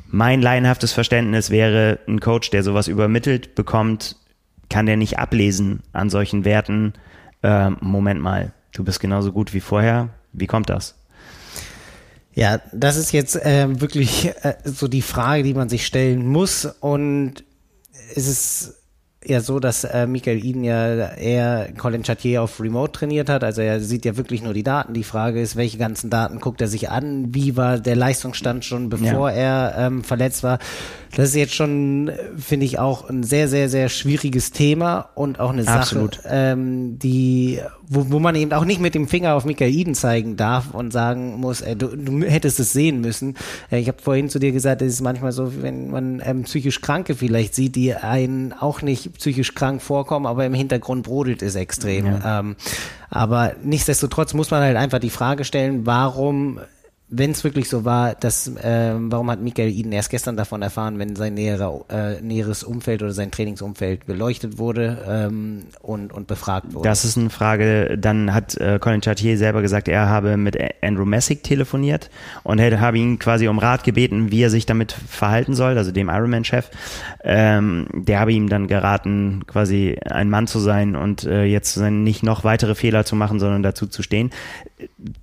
Mein 0.09 0.43
laienhaftes 0.43 0.93
Verständnis 0.93 1.51
wäre, 1.51 1.99
ein 2.07 2.21
Coach, 2.21 2.51
der 2.51 2.63
sowas 2.63 2.89
übermittelt 2.89 3.55
bekommt, 3.55 4.17
kann 4.69 4.87
der 4.87 4.97
nicht 4.97 5.19
ablesen 5.19 5.83
an 5.93 6.11
solchen 6.11 6.45
Werten. 6.45 6.95
Äh, 7.43 7.71
Moment 7.81 8.21
mal, 8.21 8.53
du 8.73 8.85
bist 8.85 9.01
genauso 9.01 9.33
gut 9.33 9.55
wie 9.55 9.61
vorher. 9.61 10.11
Wie 10.33 10.47
kommt 10.47 10.71
das? 10.71 11.02
Ja, 12.35 12.61
das 12.73 12.97
ist 12.97 13.13
jetzt 13.13 13.37
äh, 13.37 13.81
wirklich 13.81 14.31
äh, 14.43 14.55
so 14.65 14.89
die 14.89 15.03
Frage, 15.03 15.43
die 15.43 15.55
man 15.55 15.69
sich 15.69 15.85
stellen 15.87 16.27
muss. 16.27 16.65
Und 16.65 17.45
es 18.15 18.27
ist 18.27 18.83
ja 19.25 19.41
so, 19.41 19.61
dass 19.61 19.85
äh, 19.85 20.07
Michael 20.07 20.45
Eden 20.45 20.65
ja 20.65 21.13
eher 21.15 21.69
Colin 21.77 22.05
Chatier 22.05 22.43
auf 22.43 22.61
Remote 22.61 22.93
trainiert 22.93 23.29
hat. 23.29 23.45
Also 23.45 23.61
er 23.61 23.81
sieht 23.81 24.05
ja 24.05 24.17
wirklich 24.17 24.43
nur 24.43 24.55
die 24.55 24.63
Daten. 24.63 24.95
Die 24.95 25.05
Frage 25.05 25.41
ist, 25.41 25.57
welche 25.57 25.79
ganzen 25.79 26.11
Daten 26.11 26.41
guckt 26.41 26.61
er 26.61 26.69
sich 26.69 26.91
an? 26.91 27.35
Wie 27.35 27.57
war 27.57 27.79
der 27.79 27.97
Leistungsstand 27.97 28.65
schon, 28.65 28.89
bevor 28.89 29.31
ja. 29.31 29.37
er 29.37 29.87
ähm, 29.87 30.05
verletzt 30.05 30.43
war? 30.43 30.59
Das 31.15 31.29
ist 31.29 31.37
jetzt 31.37 31.55
schon, 31.55 32.11
finde 32.37 32.67
ich, 32.67 32.79
auch 32.79 33.09
ein 33.09 33.23
sehr, 33.23 33.49
sehr, 33.49 33.69
sehr 33.69 33.89
schwieriges 33.89 34.51
Thema 34.51 35.11
und 35.15 35.39
auch 35.39 35.53
eine 35.53 35.67
Absolut. 35.69 36.17
Sache, 36.17 36.29
ähm, 36.31 36.99
die, 36.99 37.61
wo, 37.95 38.11
wo 38.11 38.19
man 38.19 38.37
eben 38.37 38.53
auch 38.53 38.65
nicht 38.65 38.81
mit 38.81 38.95
dem 38.95 39.09
Finger 39.09 39.35
auf 39.35 39.45
Michael 39.45 39.75
Eden 39.75 39.95
zeigen 39.95 40.37
darf 40.37 40.73
und 40.73 40.93
sagen 40.93 41.41
muss, 41.41 41.61
ey, 41.61 41.77
du, 41.77 41.89
du 41.97 42.23
hättest 42.23 42.61
es 42.61 42.73
sehen 42.73 43.01
müssen. 43.01 43.37
Äh, 43.71 43.81
ich 43.81 43.89
habe 43.89 44.01
vorhin 44.01 44.29
zu 44.29 44.39
dir 44.39 44.53
gesagt, 44.53 44.81
es 44.83 44.95
ist 44.95 45.01
manchmal 45.01 45.33
so, 45.33 45.63
wenn 45.63 45.91
man 45.91 46.23
ähm, 46.25 46.45
psychisch 46.45 46.81
Kranke 46.81 47.15
vielleicht 47.15 47.55
sieht, 47.55 47.75
die 47.77 47.95
einen 47.95 48.53
auch 48.53 48.81
nicht 48.81 48.93
nicht 48.93 49.19
psychisch 49.19 49.55
krank 49.55 49.83
vorkommen, 49.83 50.27
aber 50.27 50.45
im 50.45 50.55
Hintergrund 50.55 51.05
brodelt 51.05 51.43
es 51.43 51.55
extrem. 51.55 52.07
Ja. 52.07 52.41
Ähm, 52.41 52.57
aber 53.11 53.55
nichtsdestotrotz 53.63 54.35
muss 54.35 54.51
man 54.51 54.63
halt 54.63 54.77
einfach 54.77 54.99
die 54.99 55.11
Frage 55.11 55.45
stellen, 55.45 55.87
warum 55.87 56.61
wenn 57.15 57.33
es 57.33 57.45
wirklich 57.45 57.69
so 57.69 57.85
war, 57.85 58.15
dass 58.15 58.49
äh, 58.49 58.95
warum 58.97 59.31
hat 59.31 59.41
Michael 59.41 59.69
Eden 59.69 59.93
erst 59.93 60.09
gestern 60.09 60.35
davon 60.35 60.63
erfahren, 60.63 60.99
wenn 60.99 61.15
sein 61.15 61.35
näherer, 61.35 61.85
äh, 61.91 62.23
näheres 62.23 62.65
Umfeld 62.65 63.03
oder 63.03 63.13
sein 63.13 63.31
Trainingsumfeld 63.31 64.07
beleuchtet 64.07 64.57
wurde 64.57 64.99
ähm, 65.07 65.65
und, 65.83 66.11
und 66.11 66.27
befragt 66.27 66.73
wurde? 66.73 66.89
Das 66.89 67.05
ist 67.05 67.19
eine 67.19 67.29
Frage. 67.29 67.99
Dann 67.99 68.33
hat 68.33 68.57
äh, 68.57 68.79
Colin 68.81 69.03
Chartier 69.03 69.37
selber 69.37 69.61
gesagt, 69.61 69.89
er 69.89 70.09
habe 70.09 70.39
mit 70.39 70.57
Andrew 70.81 71.05
Messick 71.05 71.43
telefoniert 71.43 72.09
und 72.45 72.59
er 72.59 72.81
habe 72.81 72.97
ihn 72.97 73.19
quasi 73.19 73.47
um 73.47 73.59
Rat 73.59 73.85
gebeten, 73.85 74.31
wie 74.33 74.43
er 74.43 74.51
sich 74.51 74.65
damit 74.65 74.93
verhalten 74.93 75.55
soll, 75.55 75.77
also 75.77 75.93
dem 75.93 76.09
Ironman-Chef. 76.09 76.71
Ähm, 77.25 77.89
der 77.93 78.21
habe 78.21 78.33
ihm 78.33 78.49
dann 78.49 78.69
geraten, 78.69 79.43
quasi 79.47 79.99
ein 80.03 80.31
Mann 80.31 80.47
zu 80.47 80.61
sein 80.61 80.97
und 80.97 81.25
äh, 81.25 81.45
jetzt 81.45 81.77
nicht 81.77 82.23
noch 82.23 82.43
weitere 82.43 82.75
Fehler 82.75 83.05
zu 83.05 83.17
machen, 83.17 83.39
sondern 83.39 83.63
dazu 83.63 83.87
zu 83.87 84.03
stehen 84.03 84.31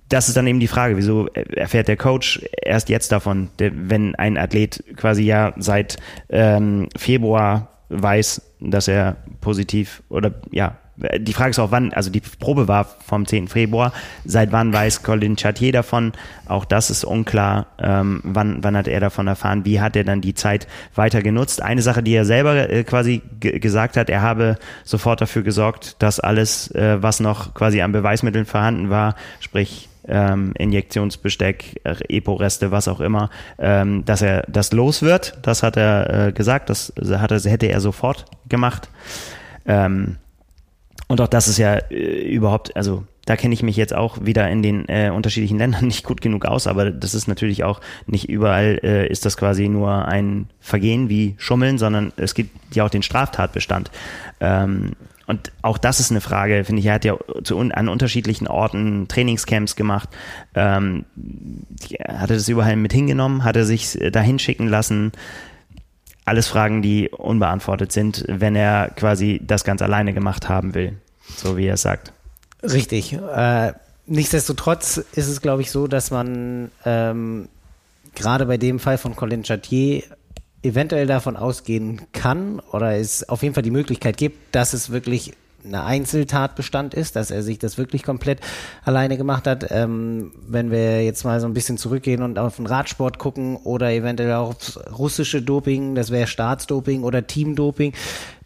das 0.08 0.28
ist 0.28 0.36
dann 0.36 0.46
eben 0.46 0.60
die 0.60 0.68
Frage, 0.68 0.96
wieso 0.96 1.28
erfährt 1.28 1.79
der 1.88 1.96
Coach 1.96 2.40
erst 2.62 2.88
jetzt 2.88 3.12
davon, 3.12 3.48
wenn 3.58 4.14
ein 4.14 4.36
Athlet 4.36 4.82
quasi 4.96 5.22
ja 5.22 5.52
seit 5.56 5.96
ähm, 6.28 6.88
Februar 6.96 7.68
weiß, 7.88 8.42
dass 8.60 8.88
er 8.88 9.16
positiv 9.40 10.02
oder 10.08 10.32
ja 10.50 10.76
die 11.18 11.32
Frage 11.32 11.50
ist 11.50 11.58
auch 11.58 11.70
wann, 11.70 11.92
also 11.92 12.10
die 12.10 12.20
Probe 12.20 12.68
war 12.68 12.84
vom 12.84 13.26
10. 13.26 13.48
Februar. 13.48 13.92
Seit 14.24 14.52
wann 14.52 14.72
weiß 14.72 15.02
Colin 15.02 15.36
Chartier 15.36 15.72
davon? 15.72 16.12
Auch 16.46 16.64
das 16.64 16.90
ist 16.90 17.04
unklar. 17.04 17.66
Ähm, 17.78 18.20
wann, 18.22 18.62
wann 18.62 18.76
hat 18.76 18.88
er 18.88 19.00
davon 19.00 19.26
erfahren? 19.26 19.64
Wie 19.64 19.80
hat 19.80 19.96
er 19.96 20.04
dann 20.04 20.20
die 20.20 20.34
Zeit 20.34 20.66
weiter 20.94 21.22
genutzt? 21.22 21.62
Eine 21.62 21.82
Sache, 21.82 22.02
die 22.02 22.12
er 22.12 22.24
selber 22.24 22.68
äh, 22.68 22.84
quasi 22.84 23.22
gesagt 23.40 23.96
hat, 23.96 24.10
er 24.10 24.22
habe 24.22 24.58
sofort 24.84 25.20
dafür 25.20 25.42
gesorgt, 25.42 25.96
dass 26.02 26.20
alles, 26.20 26.70
äh, 26.72 27.02
was 27.02 27.20
noch 27.20 27.54
quasi 27.54 27.80
an 27.80 27.92
Beweismitteln 27.92 28.44
vorhanden 28.44 28.90
war, 28.90 29.14
sprich 29.40 29.89
ähm, 30.10 30.52
Injektionsbesteck, 30.58 31.80
äh, 31.84 31.94
EPO-Reste, 32.08 32.70
was 32.70 32.88
auch 32.88 33.00
immer, 33.00 33.30
ähm, 33.58 34.04
dass 34.04 34.22
er 34.22 34.44
das 34.48 34.72
los 34.72 35.02
wird. 35.02 35.38
Das 35.42 35.62
hat 35.62 35.76
er 35.76 36.28
äh, 36.28 36.32
gesagt, 36.32 36.68
das 36.68 36.92
hat 36.98 37.30
er, 37.30 37.40
hätte 37.40 37.66
er 37.66 37.80
sofort 37.80 38.26
gemacht. 38.48 38.90
Ähm, 39.66 40.16
und 41.08 41.20
auch 41.20 41.28
das 41.28 41.48
ist 41.48 41.58
ja 41.58 41.74
äh, 41.74 42.22
überhaupt, 42.28 42.76
also 42.76 43.04
da 43.26 43.36
kenne 43.36 43.54
ich 43.54 43.62
mich 43.62 43.76
jetzt 43.76 43.94
auch 43.94 44.24
wieder 44.24 44.48
in 44.48 44.62
den 44.62 44.88
äh, 44.88 45.10
unterschiedlichen 45.10 45.58
Ländern 45.58 45.84
nicht 45.86 46.04
gut 46.04 46.20
genug 46.20 46.44
aus, 46.44 46.66
aber 46.66 46.90
das 46.90 47.14
ist 47.14 47.28
natürlich 47.28 47.64
auch 47.64 47.80
nicht 48.06 48.28
überall 48.28 48.80
äh, 48.82 49.06
ist 49.08 49.24
das 49.24 49.36
quasi 49.36 49.68
nur 49.68 50.06
ein 50.06 50.48
Vergehen 50.60 51.08
wie 51.08 51.34
Schummeln, 51.38 51.78
sondern 51.78 52.12
es 52.16 52.34
gibt 52.34 52.74
ja 52.74 52.84
auch 52.84 52.90
den 52.90 53.02
Straftatbestand. 53.02 53.90
Ähm, 54.40 54.92
und 55.30 55.52
auch 55.62 55.78
das 55.78 56.00
ist 56.00 56.10
eine 56.10 56.20
Frage, 56.20 56.64
finde 56.64 56.80
ich. 56.80 56.86
Er 56.86 56.94
hat 56.94 57.04
ja 57.04 57.16
zu, 57.42 57.58
an 57.58 57.88
unterschiedlichen 57.88 58.46
Orten 58.46 59.08
Trainingscamps 59.08 59.76
gemacht, 59.76 60.08
ähm, 60.54 61.04
hatte 62.06 62.34
das 62.34 62.48
überall 62.48 62.76
mit 62.76 62.92
hingenommen, 62.92 63.44
hatte 63.44 63.64
sich 63.64 64.00
äh, 64.00 64.10
dahin 64.10 64.38
schicken 64.38 64.68
lassen 64.68 65.12
alles 66.30 66.46
Fragen, 66.46 66.80
die 66.80 67.08
unbeantwortet 67.08 67.90
sind, 67.90 68.24
wenn 68.28 68.54
er 68.54 68.90
quasi 68.94 69.40
das 69.42 69.64
ganz 69.64 69.82
alleine 69.82 70.12
gemacht 70.12 70.48
haben 70.48 70.74
will, 70.74 70.96
so 71.36 71.56
wie 71.56 71.66
er 71.66 71.74
es 71.74 71.82
sagt. 71.82 72.12
Richtig. 72.62 73.14
Äh, 73.14 73.72
nichtsdestotrotz 74.06 74.98
ist 74.98 75.28
es, 75.28 75.40
glaube 75.40 75.62
ich, 75.62 75.72
so, 75.72 75.88
dass 75.88 76.12
man 76.12 76.70
ähm, 76.84 77.48
gerade 78.14 78.46
bei 78.46 78.58
dem 78.58 78.78
Fall 78.78 78.96
von 78.96 79.16
Colin 79.16 79.44
Chatier 79.44 80.04
eventuell 80.62 81.06
davon 81.06 81.36
ausgehen 81.36 82.02
kann 82.12 82.60
oder 82.72 82.96
es 82.96 83.28
auf 83.28 83.42
jeden 83.42 83.54
Fall 83.54 83.62
die 83.62 83.70
Möglichkeit 83.70 84.16
gibt, 84.16 84.54
dass 84.54 84.72
es 84.72 84.90
wirklich 84.90 85.32
eine 85.64 85.84
Einzeltatbestand 85.84 86.94
ist, 86.94 87.16
dass 87.16 87.30
er 87.30 87.42
sich 87.42 87.58
das 87.58 87.78
wirklich 87.78 88.02
komplett 88.02 88.40
alleine 88.84 89.16
gemacht 89.16 89.46
hat. 89.46 89.66
Ähm, 89.70 90.32
wenn 90.46 90.70
wir 90.70 91.04
jetzt 91.04 91.24
mal 91.24 91.40
so 91.40 91.46
ein 91.46 91.54
bisschen 91.54 91.78
zurückgehen 91.78 92.22
und 92.22 92.38
auf 92.38 92.56
den 92.56 92.66
Radsport 92.66 93.18
gucken 93.18 93.56
oder 93.56 93.92
eventuell 93.92 94.32
auch 94.32 94.50
aufs 94.50 94.78
russische 94.98 95.42
Doping, 95.42 95.94
das 95.94 96.10
wäre 96.10 96.26
Staatsdoping 96.26 97.02
oder 97.02 97.26
Teamdoping, 97.26 97.92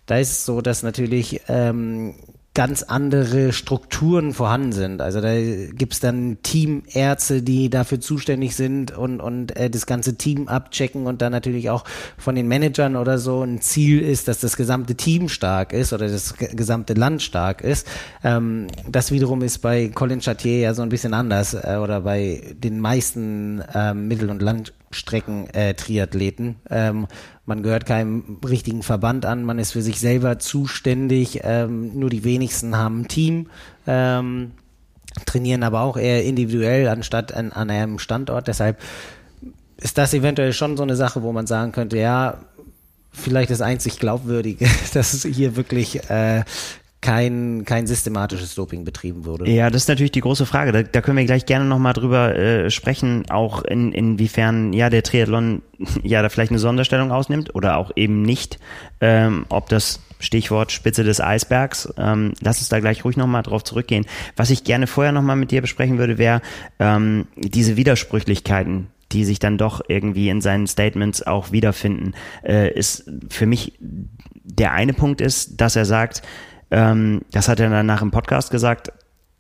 da 0.06 0.18
ist 0.18 0.30
es 0.30 0.44
so, 0.44 0.60
dass 0.60 0.82
natürlich 0.82 1.40
ähm, 1.48 2.14
ganz 2.54 2.84
andere 2.84 3.52
Strukturen 3.52 4.32
vorhanden 4.32 4.70
sind. 4.70 5.02
Also 5.02 5.20
da 5.20 5.34
gibt's 5.34 5.98
dann 5.98 6.38
Teamärzte, 6.42 7.42
die 7.42 7.68
dafür 7.68 8.00
zuständig 8.00 8.54
sind 8.54 8.96
und, 8.96 9.20
und 9.20 9.56
äh, 9.56 9.68
das 9.68 9.86
ganze 9.86 10.14
Team 10.14 10.46
abchecken 10.46 11.06
und 11.06 11.20
dann 11.20 11.32
natürlich 11.32 11.68
auch 11.68 11.84
von 12.16 12.36
den 12.36 12.46
Managern 12.46 12.94
oder 12.94 13.18
so 13.18 13.42
ein 13.42 13.60
Ziel 13.60 14.00
ist, 14.00 14.28
dass 14.28 14.38
das 14.38 14.56
gesamte 14.56 14.94
Team 14.94 15.28
stark 15.28 15.72
ist 15.72 15.92
oder 15.92 16.06
das 16.06 16.34
gesamte 16.36 16.94
Land 16.94 17.22
stark 17.22 17.60
ist. 17.60 17.88
Ähm, 18.22 18.68
das 18.88 19.10
wiederum 19.10 19.42
ist 19.42 19.58
bei 19.58 19.88
Colin 19.88 20.20
Chartier 20.20 20.60
ja 20.60 20.74
so 20.74 20.82
ein 20.82 20.90
bisschen 20.90 21.12
anders 21.12 21.54
äh, 21.54 21.78
oder 21.82 22.02
bei 22.02 22.54
den 22.56 22.78
meisten 22.78 23.62
äh, 23.74 23.94
Mittel- 23.94 24.30
und 24.30 24.42
Landstrecken-Triathleten. 24.94 26.56
Äh, 26.68 26.88
ähm, 26.88 27.06
man 27.46 27.62
gehört 27.62 27.86
keinem 27.86 28.38
richtigen 28.46 28.82
Verband 28.82 29.26
an, 29.26 29.44
man 29.44 29.58
ist 29.58 29.72
für 29.72 29.82
sich 29.82 30.00
selber 30.00 30.38
zuständig, 30.38 31.40
ähm, 31.42 31.98
nur 31.98 32.10
die 32.10 32.24
wenigsten 32.24 32.76
haben 32.76 33.02
ein 33.02 33.08
Team, 33.08 33.48
ähm, 33.86 34.52
trainieren 35.26 35.62
aber 35.62 35.82
auch 35.82 35.96
eher 35.96 36.24
individuell 36.24 36.88
anstatt 36.88 37.34
an, 37.34 37.52
an 37.52 37.70
einem 37.70 37.98
Standort. 37.98 38.48
Deshalb 38.48 38.80
ist 39.76 39.98
das 39.98 40.14
eventuell 40.14 40.52
schon 40.52 40.76
so 40.76 40.82
eine 40.82 40.96
Sache, 40.96 41.22
wo 41.22 41.32
man 41.32 41.46
sagen 41.46 41.72
könnte, 41.72 41.98
ja, 41.98 42.38
vielleicht 43.12 43.50
das 43.50 43.60
einzig 43.60 43.98
Glaubwürdige, 43.98 44.66
dass 44.94 45.12
es 45.12 45.24
hier 45.24 45.56
wirklich 45.56 46.08
äh, 46.08 46.44
kein, 47.04 47.66
kein 47.66 47.86
systematisches 47.86 48.54
Doping 48.54 48.84
betrieben 48.84 49.26
wurde. 49.26 49.48
Ja, 49.50 49.68
das 49.68 49.82
ist 49.82 49.88
natürlich 49.88 50.12
die 50.12 50.22
große 50.22 50.46
Frage. 50.46 50.72
Da, 50.72 50.82
da 50.82 51.02
können 51.02 51.18
wir 51.18 51.26
gleich 51.26 51.44
gerne 51.44 51.66
nochmal 51.66 51.92
drüber 51.92 52.34
äh, 52.34 52.70
sprechen, 52.70 53.28
auch 53.28 53.62
in, 53.62 53.92
inwiefern 53.92 54.72
ja 54.72 54.88
der 54.88 55.02
Triathlon 55.02 55.60
ja 56.02 56.22
da 56.22 56.30
vielleicht 56.30 56.50
eine 56.50 56.58
Sonderstellung 56.58 57.12
ausnimmt 57.12 57.54
oder 57.54 57.76
auch 57.76 57.90
eben 57.94 58.22
nicht. 58.22 58.58
Ähm, 59.02 59.44
ob 59.50 59.68
das 59.68 60.00
Stichwort 60.18 60.72
Spitze 60.72 61.04
des 61.04 61.20
Eisbergs. 61.20 61.92
Ähm, 61.98 62.32
lass 62.40 62.60
uns 62.60 62.70
da 62.70 62.80
gleich 62.80 63.04
ruhig 63.04 63.18
nochmal 63.18 63.42
drauf 63.42 63.64
zurückgehen. 63.64 64.06
Was 64.34 64.48
ich 64.48 64.64
gerne 64.64 64.86
vorher 64.86 65.12
nochmal 65.12 65.36
mit 65.36 65.50
dir 65.50 65.60
besprechen 65.60 65.98
würde, 65.98 66.16
wäre 66.16 66.40
ähm, 66.78 67.26
diese 67.36 67.76
Widersprüchlichkeiten, 67.76 68.86
die 69.12 69.26
sich 69.26 69.40
dann 69.40 69.58
doch 69.58 69.82
irgendwie 69.88 70.30
in 70.30 70.40
seinen 70.40 70.66
Statements 70.66 71.22
auch 71.22 71.52
wiederfinden, 71.52 72.14
äh, 72.42 72.72
ist 72.72 73.10
für 73.28 73.44
mich 73.44 73.74
der 74.44 74.72
eine 74.72 74.94
Punkt 74.94 75.20
ist, 75.20 75.60
dass 75.60 75.76
er 75.76 75.84
sagt, 75.84 76.22
ähm, 76.74 77.22
das 77.30 77.46
hat 77.46 77.60
er 77.60 77.70
dann 77.70 77.86
nach 77.86 78.00
dem 78.00 78.10
Podcast 78.10 78.50
gesagt, 78.50 78.92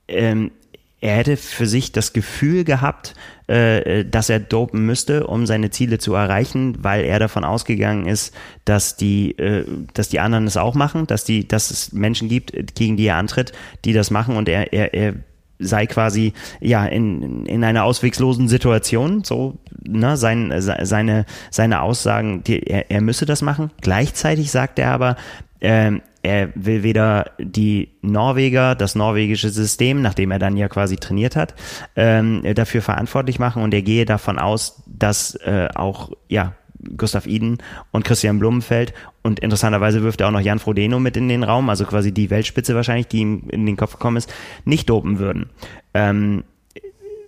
ähm, 0.06 0.52
er 1.00 1.16
hätte 1.16 1.36
für 1.36 1.66
sich 1.66 1.90
das 1.90 2.12
Gefühl 2.12 2.62
gehabt, 2.62 3.14
äh, 3.48 4.04
dass 4.04 4.30
er 4.30 4.38
dopen 4.38 4.86
müsste, 4.86 5.26
um 5.26 5.44
seine 5.44 5.70
Ziele 5.70 5.98
zu 5.98 6.14
erreichen, 6.14 6.78
weil 6.82 7.04
er 7.04 7.18
davon 7.18 7.44
ausgegangen 7.44 8.06
ist, 8.06 8.32
dass 8.64 8.96
die, 8.96 9.36
äh, 9.36 9.66
dass 9.94 10.08
die 10.08 10.20
anderen 10.20 10.46
es 10.46 10.56
auch 10.56 10.76
machen, 10.76 11.08
dass 11.08 11.24
die, 11.24 11.46
dass 11.46 11.72
es 11.72 11.92
Menschen 11.92 12.28
gibt, 12.28 12.76
gegen 12.76 12.96
die 12.96 13.06
er 13.06 13.16
antritt, 13.16 13.52
die 13.84 13.92
das 13.92 14.12
machen. 14.12 14.36
Und 14.36 14.48
er, 14.48 14.72
er, 14.72 14.94
er 14.94 15.14
sei 15.58 15.86
quasi 15.86 16.34
ja 16.60 16.86
in, 16.86 17.46
in 17.46 17.64
einer 17.64 17.82
auswegslosen 17.82 18.48
Situation, 18.48 19.24
so 19.24 19.58
ne, 19.82 20.16
sein, 20.16 20.54
seine 20.58 21.26
seine 21.50 21.82
Aussagen, 21.82 22.44
die, 22.44 22.60
er, 22.60 22.92
er 22.92 23.00
müsse 23.00 23.26
das 23.26 23.42
machen. 23.42 23.72
Gleichzeitig 23.80 24.52
sagt 24.52 24.78
er 24.78 24.92
aber, 24.92 25.16
ähm, 25.60 26.00
er 26.24 26.50
will 26.54 26.82
weder 26.82 27.32
die 27.38 27.90
Norweger, 28.00 28.74
das 28.74 28.94
norwegische 28.94 29.50
System, 29.50 30.00
nachdem 30.00 30.30
er 30.30 30.38
dann 30.38 30.56
ja 30.56 30.68
quasi 30.68 30.96
trainiert 30.96 31.36
hat, 31.36 31.54
ähm, 31.96 32.42
dafür 32.54 32.80
verantwortlich 32.80 33.38
machen 33.38 33.62
und 33.62 33.74
er 33.74 33.82
gehe 33.82 34.06
davon 34.06 34.38
aus, 34.38 34.82
dass 34.86 35.34
äh, 35.36 35.68
auch 35.74 36.12
ja 36.28 36.54
Gustav 36.96 37.26
Iden 37.26 37.58
und 37.92 38.04
Christian 38.04 38.38
Blumenfeld 38.38 38.94
und 39.22 39.40
interessanterweise 39.40 40.02
wirft 40.02 40.20
er 40.20 40.28
auch 40.28 40.32
noch 40.32 40.40
Jan 40.40 40.58
Frodeno 40.58 40.98
mit 40.98 41.16
in 41.16 41.28
den 41.28 41.44
Raum, 41.44 41.68
also 41.68 41.84
quasi 41.84 42.12
die 42.12 42.30
Weltspitze 42.30 42.74
wahrscheinlich, 42.74 43.08
die 43.08 43.20
ihm 43.20 43.44
in 43.50 43.66
den 43.66 43.76
Kopf 43.76 43.92
gekommen 43.92 44.16
ist, 44.16 44.32
nicht 44.64 44.88
dopen 44.88 45.18
würden. 45.18 45.50
Ähm, 45.92 46.44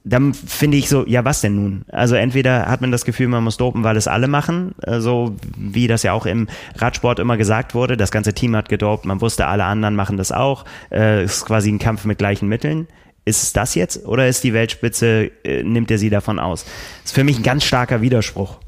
dann 0.08 0.34
finde 0.34 0.76
ich 0.76 0.88
so, 0.88 1.04
ja, 1.04 1.24
was 1.24 1.40
denn 1.40 1.56
nun? 1.56 1.84
Also 1.90 2.14
entweder 2.14 2.66
hat 2.66 2.80
man 2.80 2.92
das 2.92 3.04
Gefühl, 3.04 3.26
man 3.26 3.42
muss 3.42 3.56
dopen, 3.56 3.82
weil 3.82 3.96
es 3.96 4.06
alle 4.06 4.28
machen, 4.28 4.76
so 4.98 5.34
wie 5.56 5.88
das 5.88 6.04
ja 6.04 6.12
auch 6.12 6.26
im 6.26 6.46
Radsport 6.76 7.18
immer 7.18 7.36
gesagt 7.36 7.74
wurde. 7.74 7.96
Das 7.96 8.12
ganze 8.12 8.32
Team 8.32 8.54
hat 8.54 8.68
gedopt, 8.68 9.04
man 9.04 9.20
wusste, 9.20 9.46
alle 9.48 9.64
anderen 9.64 9.96
machen 9.96 10.16
das 10.16 10.30
auch. 10.30 10.64
Äh, 10.92 11.24
ist 11.24 11.44
quasi 11.44 11.72
ein 11.72 11.80
Kampf 11.80 12.04
mit 12.04 12.18
gleichen 12.18 12.48
Mitteln. 12.48 12.86
Ist 13.24 13.42
es 13.42 13.52
das 13.52 13.74
jetzt 13.74 14.06
oder 14.06 14.28
ist 14.28 14.44
die 14.44 14.52
Weltspitze, 14.52 15.32
äh, 15.42 15.64
nimmt 15.64 15.90
er 15.90 15.98
sie 15.98 16.10
davon 16.10 16.38
aus? 16.38 16.64
ist 17.04 17.12
für 17.12 17.24
mich 17.24 17.38
ein 17.38 17.42
ganz 17.42 17.64
starker 17.64 18.00
Widerspruch. 18.00 18.58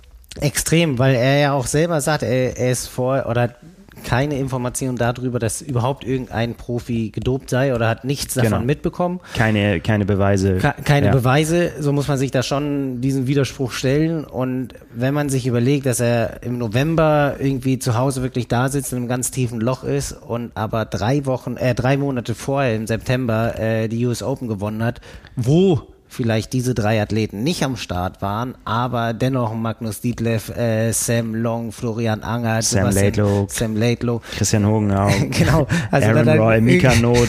Extrem, 0.41 0.99
weil 0.99 1.15
er 1.15 1.39
ja 1.39 1.53
auch 1.53 1.67
selber 1.67 2.01
sagt, 2.01 2.25
er 2.25 2.57
ist 2.71 2.89
vor 2.89 3.27
oder 3.29 3.55
keine 4.05 4.39
Information 4.39 4.97
darüber, 4.97 5.39
dass 5.39 5.63
überhaupt 5.63 6.05
irgendein 6.05 6.55
Profi 6.55 7.11
gedopt 7.11 7.51
sei 7.51 7.75
oder 7.75 7.89
hat 7.89 8.05
nichts 8.05 8.35
davon 8.35 8.51
genau. 8.51 8.65
mitbekommen. 8.65 9.21
Keine, 9.35 9.81
keine 9.81 10.05
Beweise. 10.05 10.59
Ka 10.59 10.73
keine 10.85 11.07
ja. 11.07 11.13
Beweise, 11.13 11.73
so 11.81 11.93
muss 11.93 12.09
man 12.09 12.19
sich 12.19 12.31
da 12.31 12.43
schon 12.43 13.01
diesen 13.01 13.27
Widerspruch 13.27 13.73
stellen. 13.73 14.25
Und 14.25 14.75
wenn 14.95 15.15
man 15.15 15.29
sich 15.29 15.47
überlegt, 15.47 15.87
dass 15.87 16.01
er 16.01 16.43
im 16.43 16.59
November 16.59 17.37
irgendwie 17.39 17.79
zu 17.79 17.97
Hause 17.97 18.23
wirklich 18.23 18.49
da 18.49 18.69
sitzt 18.69 18.93
in 18.93 18.99
einem 18.99 19.09
ganz 19.09 19.31
tiefen 19.31 19.61
Loch 19.61 19.85
ist 19.85 20.13
und 20.13 20.53
aber 20.55 20.85
drei 20.85 21.27
Wochen, 21.27 21.57
äh, 21.57 21.75
drei 21.75 21.97
Monate 21.97 22.35
vorher 22.35 22.75
im 22.75 22.87
September 22.87 23.59
äh, 23.59 23.89
die 23.89 24.05
US 24.07 24.23
Open 24.23 24.49
gewonnen 24.49 24.83
hat, 24.83 25.01
wo 25.37 25.89
vielleicht 26.09 26.53
diese 26.53 26.75
drei 26.75 27.01
Athleten 27.01 27.45
nicht 27.45 27.63
am 27.63 27.77
Start 27.77 28.23
waren, 28.23 28.55
aber 28.65 29.13
dennoch 29.13 29.55
Magnus 29.55 30.01
Dietleff, 30.01 30.49
äh, 30.57 30.93
Sam 30.93 31.35
Long, 31.35 31.71
Florian 31.71 32.23
Angert, 32.23 32.65
Sam 32.65 32.91
Laidlow, 32.91 33.47
Sam 33.51 33.77
Laidlow, 33.77 34.23
Christian 34.37 34.67
Hogenau, 34.67 35.09
genau, 35.31 35.67
also 35.91 36.09
Aaron 36.09 36.29
Roy, 36.29 36.61
Mika 36.61 36.95
Not, 37.01 37.29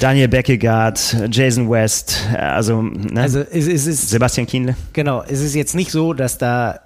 Daniel 0.00 0.28
Beckegaard, 0.28 1.28
Jason 1.30 1.70
West, 1.70 2.28
also, 2.36 2.82
ne? 2.82 3.22
also 3.22 3.40
es, 3.40 3.66
es 3.66 3.86
ist, 3.86 4.10
Sebastian 4.10 4.46
Kienle. 4.46 4.74
Genau, 4.92 5.22
es 5.22 5.40
ist 5.40 5.54
jetzt 5.54 5.74
nicht 5.74 5.90
so, 5.90 6.12
dass 6.12 6.36
da 6.36 6.80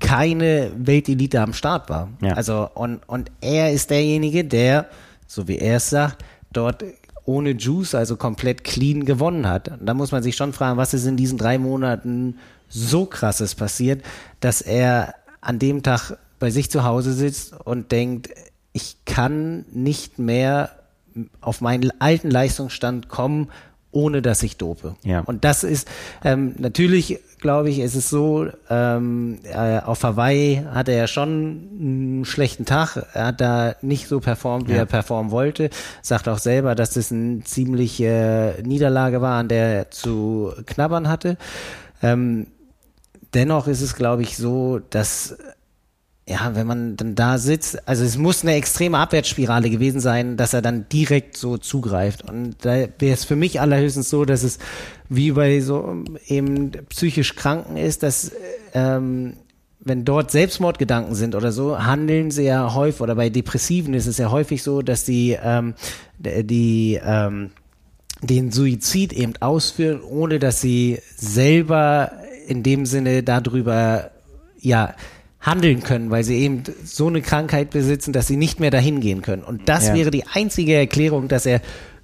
keine 0.00 0.70
Weltelite 0.76 1.40
am 1.40 1.52
Start 1.52 1.88
war. 1.88 2.08
Ja. 2.20 2.34
Also 2.34 2.68
und, 2.74 3.00
und 3.08 3.30
er 3.40 3.72
ist 3.72 3.90
derjenige, 3.90 4.44
der, 4.44 4.86
so 5.26 5.48
wie 5.48 5.58
er 5.58 5.76
es 5.76 5.90
sagt, 5.90 6.24
dort 6.52 6.84
ohne 7.26 7.50
Juice, 7.50 7.94
also 7.94 8.16
komplett 8.16 8.64
clean 8.64 9.04
gewonnen 9.04 9.46
hat. 9.48 9.72
Da 9.80 9.94
muss 9.94 10.12
man 10.12 10.22
sich 10.22 10.36
schon 10.36 10.52
fragen, 10.52 10.78
was 10.78 10.94
ist 10.94 11.06
in 11.06 11.16
diesen 11.16 11.38
drei 11.38 11.58
Monaten 11.58 12.38
so 12.68 13.04
krasses 13.04 13.54
passiert, 13.54 14.02
dass 14.40 14.62
er 14.62 15.14
an 15.40 15.58
dem 15.58 15.82
Tag 15.82 16.18
bei 16.38 16.50
sich 16.50 16.70
zu 16.70 16.84
Hause 16.84 17.12
sitzt 17.12 17.52
und 17.52 17.92
denkt, 17.92 18.30
ich 18.72 19.04
kann 19.04 19.64
nicht 19.72 20.18
mehr 20.18 20.70
auf 21.40 21.60
meinen 21.60 21.90
alten 22.00 22.30
Leistungsstand 22.30 23.08
kommen, 23.08 23.48
ohne 23.96 24.20
dass 24.20 24.42
ich 24.42 24.58
dope. 24.58 24.94
Ja. 25.04 25.20
Und 25.20 25.44
das 25.44 25.64
ist 25.64 25.88
ähm, 26.22 26.54
natürlich, 26.58 27.18
glaube 27.40 27.70
ich, 27.70 27.78
ist 27.78 27.94
es 27.94 28.10
so, 28.10 28.46
ähm, 28.68 29.38
äh, 29.44 29.78
auf 29.78 30.02
Hawaii 30.02 30.62
hatte 30.70 30.92
er 30.92 31.06
schon 31.06 31.70
einen 31.80 32.24
schlechten 32.26 32.66
Tag. 32.66 32.98
Er 33.14 33.28
hat 33.28 33.40
da 33.40 33.74
nicht 33.80 34.06
so 34.06 34.20
performt, 34.20 34.68
wie 34.68 34.72
ja. 34.72 34.80
er 34.80 34.86
performen 34.86 35.32
wollte. 35.32 35.70
Sagt 36.02 36.28
auch 36.28 36.36
selber, 36.36 36.74
dass 36.74 36.90
das 36.90 37.10
eine 37.10 37.42
ziemliche 37.44 38.56
Niederlage 38.62 39.22
war, 39.22 39.38
an 39.40 39.48
der 39.48 39.66
er 39.66 39.90
zu 39.90 40.52
knabbern 40.66 41.08
hatte. 41.08 41.38
Ähm, 42.02 42.48
dennoch 43.32 43.66
ist 43.66 43.80
es, 43.80 43.96
glaube 43.96 44.20
ich, 44.22 44.36
so, 44.36 44.78
dass 44.90 45.38
ja, 46.28 46.54
wenn 46.54 46.66
man 46.66 46.96
dann 46.96 47.14
da 47.14 47.38
sitzt, 47.38 47.88
also 47.88 48.04
es 48.04 48.18
muss 48.18 48.42
eine 48.42 48.54
extreme 48.54 48.98
Abwärtsspirale 48.98 49.70
gewesen 49.70 50.00
sein, 50.00 50.36
dass 50.36 50.54
er 50.54 50.62
dann 50.62 50.88
direkt 50.88 51.36
so 51.36 51.56
zugreift. 51.56 52.28
Und 52.28 52.56
da 52.62 52.72
wäre 52.98 53.14
es 53.14 53.24
für 53.24 53.36
mich 53.36 53.60
allerhöchstens 53.60 54.10
so, 54.10 54.24
dass 54.24 54.42
es 54.42 54.58
wie 55.08 55.30
bei 55.30 55.60
so 55.60 56.04
eben 56.26 56.72
psychisch 56.88 57.36
Kranken 57.36 57.76
ist, 57.76 58.02
dass 58.02 58.32
ähm, 58.74 59.34
wenn 59.78 60.04
dort 60.04 60.32
Selbstmordgedanken 60.32 61.14
sind 61.14 61.36
oder 61.36 61.52
so, 61.52 61.78
handeln 61.78 62.32
sie 62.32 62.42
ja 62.42 62.74
häufig, 62.74 63.02
oder 63.02 63.14
bei 63.14 63.30
Depressiven 63.30 63.94
ist 63.94 64.08
es 64.08 64.18
ja 64.18 64.32
häufig 64.32 64.64
so, 64.64 64.82
dass 64.82 65.04
die, 65.04 65.38
ähm, 65.40 65.74
die 66.18 67.00
ähm, 67.04 67.50
den 68.20 68.50
Suizid 68.50 69.12
eben 69.12 69.34
ausführen, 69.38 70.00
ohne 70.02 70.40
dass 70.40 70.60
sie 70.60 70.98
selber 71.14 72.10
in 72.48 72.64
dem 72.64 72.84
Sinne 72.84 73.22
darüber 73.22 74.10
ja 74.58 74.94
handeln 75.46 75.82
können, 75.82 76.10
weil 76.10 76.24
sie 76.24 76.38
eben 76.38 76.64
so 76.84 77.06
eine 77.06 77.22
Krankheit 77.22 77.70
besitzen, 77.70 78.12
dass 78.12 78.26
sie 78.26 78.36
nicht 78.36 78.58
mehr 78.58 78.70
dahin 78.70 79.00
gehen 79.00 79.22
können. 79.22 79.44
Und 79.44 79.68
das 79.68 79.88
ja. 79.88 79.94
wäre 79.94 80.10
die 80.10 80.26
einzige 80.26 80.74
Erklärung, 80.74 81.28
dass 81.28 81.46
er 81.46 81.60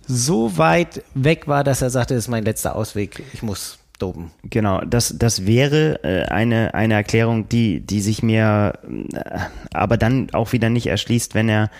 so 0.07 0.57
weit 0.59 1.02
weg 1.14 1.48
war, 1.48 1.64
dass 1.64 1.83
er 1.83 1.90
sagte, 1.90 2.14
das 2.14 2.24
ist 2.24 2.28
mein 2.28 2.44
letzter 2.44 2.76
Ausweg, 2.76 3.22
ich 3.33 3.42
muss 3.42 3.78
dopen. 3.98 4.31
Genau, 4.44 4.81
das, 4.81 5.16
das 5.18 5.46
wäre 5.46 6.02
äh, 6.02 6.24
eine, 6.24 6.74
eine 6.74 6.94
Erklärung, 6.94 7.48
die, 7.48 7.81
die 7.81 8.00
sich 8.00 8.22
mir 8.22 8.74
äh, 9.12 9.38
aber 9.72 9.96
dann 9.96 10.28
auch 10.33 10.52
wieder 10.52 10.70
nicht 10.70 10.87
erschließt, 10.87 11.35
wenn 11.35 11.48
er 11.48 11.70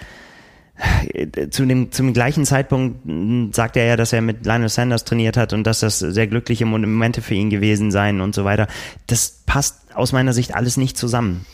zu 1.51 1.65
dem 1.67 1.93
zum 1.93 2.13
gleichen 2.13 2.45
Zeitpunkt 2.45 3.55
sagt 3.55 3.77
er 3.77 3.85
ja, 3.85 3.97
dass 3.97 4.13
er 4.13 4.21
mit 4.21 4.45
Lionel 4.47 4.69
Sanders 4.69 5.05
trainiert 5.05 5.37
hat 5.37 5.53
und 5.53 5.65
dass 5.65 5.81
das 5.81 5.99
sehr 5.99 6.27
glückliche 6.27 6.67
Momente 6.67 7.23
für 7.23 7.35
ihn 7.35 7.51
gewesen 7.51 7.91
seien 7.91 8.21
und 8.21 8.35
so 8.35 8.45
weiter. 8.45 8.67
Das 9.07 9.43
passt 9.47 9.81
aus 9.95 10.13
meiner 10.13 10.33
Sicht 10.33 10.55
alles 10.55 10.77
nicht 10.77 10.97
zusammen. 10.97 11.47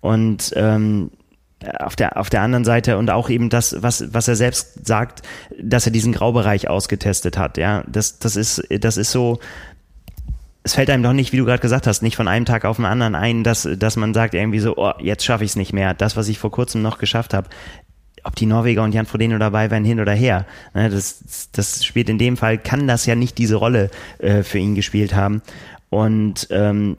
Und 0.00 0.52
ähm, 0.56 1.10
auf 1.78 1.96
der 1.96 2.18
auf 2.18 2.28
der 2.28 2.42
anderen 2.42 2.64
Seite 2.64 2.98
und 2.98 3.10
auch 3.10 3.30
eben 3.30 3.48
das, 3.48 3.82
was 3.82 4.12
was 4.12 4.28
er 4.28 4.36
selbst 4.36 4.86
sagt, 4.86 5.22
dass 5.60 5.86
er 5.86 5.92
diesen 5.92 6.12
Graubereich 6.12 6.68
ausgetestet 6.68 7.38
hat. 7.38 7.56
Ja, 7.56 7.82
das 7.86 8.18
das 8.18 8.36
ist 8.36 8.62
das 8.80 8.96
ist 8.96 9.10
so. 9.10 9.38
Es 10.62 10.74
fällt 10.74 10.90
einem 10.90 11.04
doch 11.04 11.12
nicht, 11.12 11.32
wie 11.32 11.36
du 11.36 11.44
gerade 11.44 11.60
gesagt 11.60 11.86
hast, 11.86 12.02
nicht 12.02 12.16
von 12.16 12.26
einem 12.26 12.44
Tag 12.44 12.64
auf 12.64 12.76
den 12.76 12.86
anderen 12.86 13.14
ein, 13.14 13.44
dass, 13.44 13.68
dass 13.78 13.94
man 13.94 14.14
sagt 14.14 14.34
irgendwie 14.34 14.58
so, 14.58 14.76
oh, 14.76 14.94
jetzt 14.98 15.24
schaffe 15.24 15.44
ich 15.44 15.50
es 15.50 15.56
nicht 15.56 15.72
mehr. 15.72 15.94
Das, 15.94 16.16
was 16.16 16.26
ich 16.26 16.40
vor 16.40 16.50
kurzem 16.50 16.82
noch 16.82 16.98
geschafft 16.98 17.34
habe, 17.34 17.48
ob 18.26 18.34
die 18.34 18.46
Norweger 18.46 18.82
und 18.82 18.92
Jan 18.92 19.06
Frodeno 19.06 19.38
dabei 19.38 19.70
wären, 19.70 19.84
hin 19.84 20.00
oder 20.00 20.12
her. 20.12 20.46
Ne, 20.74 20.90
das, 20.90 21.48
das 21.52 21.84
spielt 21.84 22.08
in 22.08 22.18
dem 22.18 22.36
Fall, 22.36 22.58
kann 22.58 22.88
das 22.88 23.06
ja 23.06 23.14
nicht 23.14 23.38
diese 23.38 23.54
Rolle 23.54 23.88
äh, 24.18 24.42
für 24.42 24.58
ihn 24.58 24.74
gespielt 24.74 25.14
haben. 25.14 25.42
Und 25.90 26.48
ähm, 26.50 26.96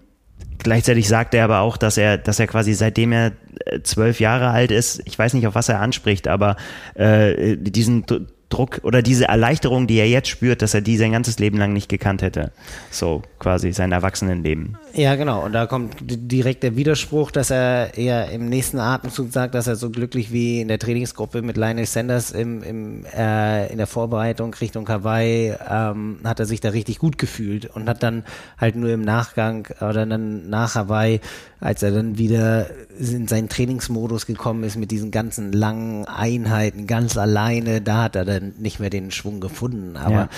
gleichzeitig 0.57 1.09
sagt 1.09 1.33
er 1.33 1.43
aber 1.43 1.59
auch, 1.59 1.75
dass 1.75 1.97
er, 1.97 2.17
dass 2.17 2.39
er 2.39 2.47
quasi 2.47 2.73
seitdem 2.73 3.11
er 3.11 3.33
äh, 3.65 3.81
zwölf 3.83 4.21
Jahre 4.21 4.49
alt 4.51 4.71
ist, 4.71 5.01
ich 5.03 5.19
weiß 5.19 5.33
nicht, 5.33 5.45
auf 5.47 5.55
was 5.55 5.67
er 5.67 5.81
anspricht, 5.81 6.29
aber 6.29 6.55
äh, 6.95 7.57
diesen 7.57 8.05
Druck 8.47 8.79
oder 8.83 9.01
diese 9.01 9.25
Erleichterung, 9.25 9.87
die 9.87 9.97
er 9.97 10.07
jetzt 10.07 10.29
spürt, 10.29 10.61
dass 10.61 10.73
er 10.73 10.79
die 10.79 10.95
sein 10.95 11.11
ganzes 11.11 11.39
Leben 11.39 11.57
lang 11.57 11.73
nicht 11.73 11.89
gekannt 11.89 12.21
hätte. 12.21 12.53
So 12.89 13.21
quasi 13.39 13.71
sein 13.71 13.91
Erwachsenenleben. 13.91 14.77
Ja, 14.93 15.15
genau. 15.15 15.45
Und 15.45 15.53
da 15.53 15.67
kommt 15.67 15.95
direkt 15.99 16.63
der 16.63 16.75
Widerspruch, 16.75 17.29
dass 17.29 17.51
er 17.51 17.97
eher 17.97 18.31
im 18.31 18.49
nächsten 18.49 18.79
Atemzug 18.79 19.31
sagt, 19.31 19.53
dass 19.53 19.67
er 19.67 19.75
so 19.75 19.89
glücklich 19.89 20.31
wie 20.31 20.61
in 20.61 20.67
der 20.67 20.79
Trainingsgruppe 20.79 21.41
mit 21.41 21.55
Lionel 21.55 21.85
Sanders 21.85 22.31
im, 22.31 22.63
im, 22.63 23.05
äh, 23.05 23.71
in 23.71 23.77
der 23.77 23.87
Vorbereitung 23.87 24.53
Richtung 24.55 24.89
Hawaii 24.89 25.53
ähm, 25.69 26.19
hat 26.23 26.39
er 26.39 26.45
sich 26.45 26.61
da 26.61 26.69
richtig 26.69 26.97
gut 26.99 27.17
gefühlt 27.17 27.65
und 27.67 27.87
hat 27.87 28.01
dann 28.01 28.23
halt 28.57 28.75
nur 28.75 28.89
im 28.89 29.01
Nachgang 29.01 29.67
oder 29.81 30.05
dann 30.05 30.49
nach 30.49 30.75
Hawaii, 30.75 31.19
als 31.59 31.83
er 31.83 31.91
dann 31.91 32.17
wieder 32.17 32.67
in 32.99 33.27
seinen 33.27 33.49
Trainingsmodus 33.49 34.25
gekommen 34.25 34.63
ist 34.63 34.77
mit 34.77 34.89
diesen 34.89 35.11
ganzen 35.11 35.51
langen 35.51 36.05
Einheiten 36.05 36.87
ganz 36.87 37.17
alleine, 37.17 37.81
da 37.81 38.03
hat 38.03 38.15
er 38.15 38.25
dann 38.25 38.53
nicht 38.57 38.79
mehr 38.79 38.89
den 38.89 39.11
Schwung 39.11 39.39
gefunden. 39.39 39.95
Aber 39.95 40.11
ja. 40.11 40.29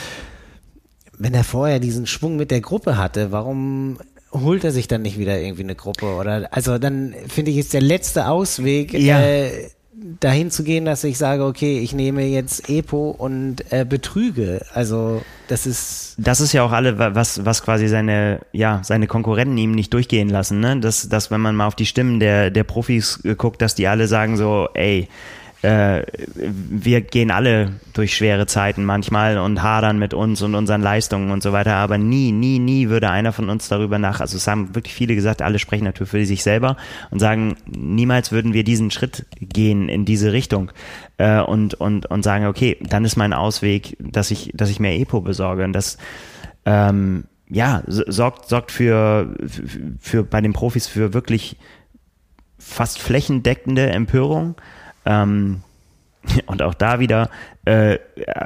Wenn 1.20 1.34
er 1.34 1.44
vorher 1.44 1.80
diesen 1.80 2.08
Schwung 2.08 2.38
mit 2.38 2.50
der 2.50 2.62
Gruppe 2.62 2.98
hatte, 2.98 3.32
warum 3.32 4.00
holt 4.32 4.64
er 4.64 4.72
sich 4.72 4.88
dann 4.88 5.02
nicht 5.02 5.20
wieder 5.20 5.40
irgendwie 5.40 5.64
eine 5.64 5.76
Gruppe? 5.76 6.16
Oder 6.16 6.48
also 6.52 6.78
dann 6.78 7.14
finde 7.28 7.52
ich, 7.52 7.58
ist 7.58 7.74
der 7.74 7.82
letzte 7.82 8.28
Ausweg. 8.28 8.94
Ja. 8.94 9.20
Äh, 9.20 9.70
dahin 10.20 10.50
zu 10.50 10.64
gehen, 10.64 10.86
dass 10.86 11.04
ich 11.04 11.18
sage, 11.18 11.44
okay, 11.44 11.80
ich 11.80 11.94
nehme 11.94 12.24
jetzt 12.24 12.70
Epo 12.70 13.10
und 13.10 13.72
äh, 13.72 13.86
betrüge. 13.86 14.62
Also 14.74 15.22
das 15.48 15.66
ist. 15.66 16.16
Das 16.18 16.40
ist 16.40 16.54
ja 16.54 16.64
auch 16.64 16.72
alle, 16.72 16.98
was, 16.98 17.46
was 17.46 17.64
quasi 17.64 17.88
seine, 17.88 18.40
ja, 18.52 18.82
seine 18.84 19.08
Konkurrenten 19.08 19.58
ihm 19.58 19.72
nicht 19.72 19.94
durchgehen 19.94 20.30
lassen, 20.30 20.60
ne? 20.60 20.80
Dass, 20.80 21.10
dass 21.10 21.32
wenn 21.32 21.42
man 21.42 21.56
mal 21.56 21.68
auf 21.68 21.76
die 21.76 21.86
Stimmen 21.86 22.20
der, 22.20 22.50
der 22.50 22.64
Profis 22.64 23.20
guckt, 23.38 23.62
dass 23.62 23.76
die 23.76 23.88
alle 23.88 24.08
sagen 24.08 24.38
so, 24.38 24.70
ey, 24.74 25.10
äh, 25.62 26.04
wir 26.36 27.02
gehen 27.02 27.32
alle 27.32 27.74
durch 27.94 28.16
schwere 28.16 28.48
Zeiten 28.48 28.86
manchmal 28.86 29.38
und 29.38 29.62
hadern 29.62 30.00
mit 30.00 30.14
uns 30.14 30.42
und 30.42 30.56
unseren 30.56 30.82
Leistungen 30.82 31.32
und 31.32 31.44
so 31.44 31.52
weiter, 31.52 31.76
aber 31.76 31.98
nie, 31.98 32.32
nie, 32.32 32.60
nie 32.60 32.88
würde 32.88 33.10
einer 33.10 33.34
von 33.34 33.50
uns 33.50 33.68
darüber 33.68 34.00
nach, 34.00 34.22
also 34.22 34.38
es 34.38 34.48
haben 34.48 34.74
wirklich 34.74 34.94
viele 34.94 35.16
gesagt, 35.16 35.42
alle 35.42 35.60
sprechen 35.60 35.84
natürlich 35.84 36.12
für 36.12 36.26
sich 36.26 36.44
selber 36.44 36.78
und 37.12 37.20
sagen, 37.20 37.58
niemals 37.66 38.32
würden 38.32 38.54
wir 38.54 38.64
diesen 38.64 38.90
Schritt 38.90 39.26
gehen 39.42 39.90
in 39.90 40.06
diese 40.06 40.32
Richtung 40.32 40.72
äh, 41.18 41.42
und, 41.42 41.74
und, 41.74 42.06
und 42.06 42.24
sagen, 42.24 42.46
okay, 42.46 42.78
dann 42.82 43.04
ist 43.04 43.18
mein 43.18 43.34
Ausweg, 43.34 43.98
dass 44.00 44.32
ich, 44.32 44.52
dass 44.54 44.70
ich 44.70 44.80
mehr 44.80 44.98
Epo 44.98 45.20
besorge 45.20 45.66
und 45.66 45.74
das 45.74 45.98
ähm, 46.66 47.26
ja, 47.50 47.84
sorgt, 47.88 48.48
sorgt 48.48 48.72
für, 48.72 49.36
für 50.00 50.24
bei 50.24 50.40
den 50.40 50.54
Profis 50.54 50.88
für 50.88 51.14
wirklich 51.14 51.58
fast 52.60 53.00
flächendeckende 53.00 53.90
Empörung 53.90 54.56
ähm, 55.10 55.62
und 56.48 56.62
auch 56.62 56.74
da 56.74 57.00
wieder, 57.00 57.30
äh, 57.66 57.98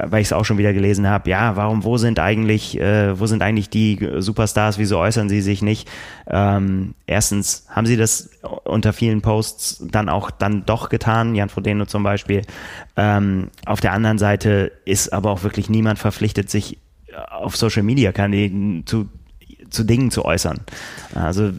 weil 0.04 0.22
ich 0.22 0.28
es 0.28 0.32
auch 0.32 0.44
schon 0.44 0.58
wieder 0.58 0.72
gelesen 0.72 1.08
habe, 1.08 1.28
ja, 1.28 1.56
warum, 1.56 1.84
wo 1.84 1.96
sind 1.96 2.18
eigentlich, 2.18 2.78
äh, 2.78 3.18
wo 3.18 3.26
sind 3.26 3.42
eigentlich 3.42 3.68
die 3.68 4.08
Superstars, 4.18 4.78
wieso 4.78 4.98
äußern 4.98 5.28
sie 5.28 5.40
sich 5.40 5.60
nicht? 5.60 5.90
Ähm, 6.28 6.94
erstens 7.06 7.66
haben 7.68 7.86
sie 7.86 7.96
das 7.96 8.30
unter 8.64 8.92
vielen 8.92 9.22
Posts 9.22 9.86
dann 9.90 10.08
auch 10.08 10.30
dann 10.30 10.64
doch 10.66 10.88
getan, 10.88 11.34
Jan 11.34 11.48
Frodeno 11.48 11.86
zum 11.86 12.02
Beispiel. 12.02 12.42
Ähm, 12.96 13.50
auf 13.66 13.80
der 13.80 13.92
anderen 13.92 14.18
Seite 14.18 14.72
ist 14.84 15.12
aber 15.12 15.30
auch 15.30 15.42
wirklich 15.42 15.68
niemand 15.68 15.98
verpflichtet, 15.98 16.50
sich 16.50 16.78
auf 17.30 17.56
Social 17.56 17.82
Media 17.82 18.12
Kanälen 18.12 18.86
zu, 18.86 19.08
zu 19.74 19.84
Dingen 19.84 20.10
zu 20.10 20.24
äußern. 20.24 20.60
Also 21.14 21.50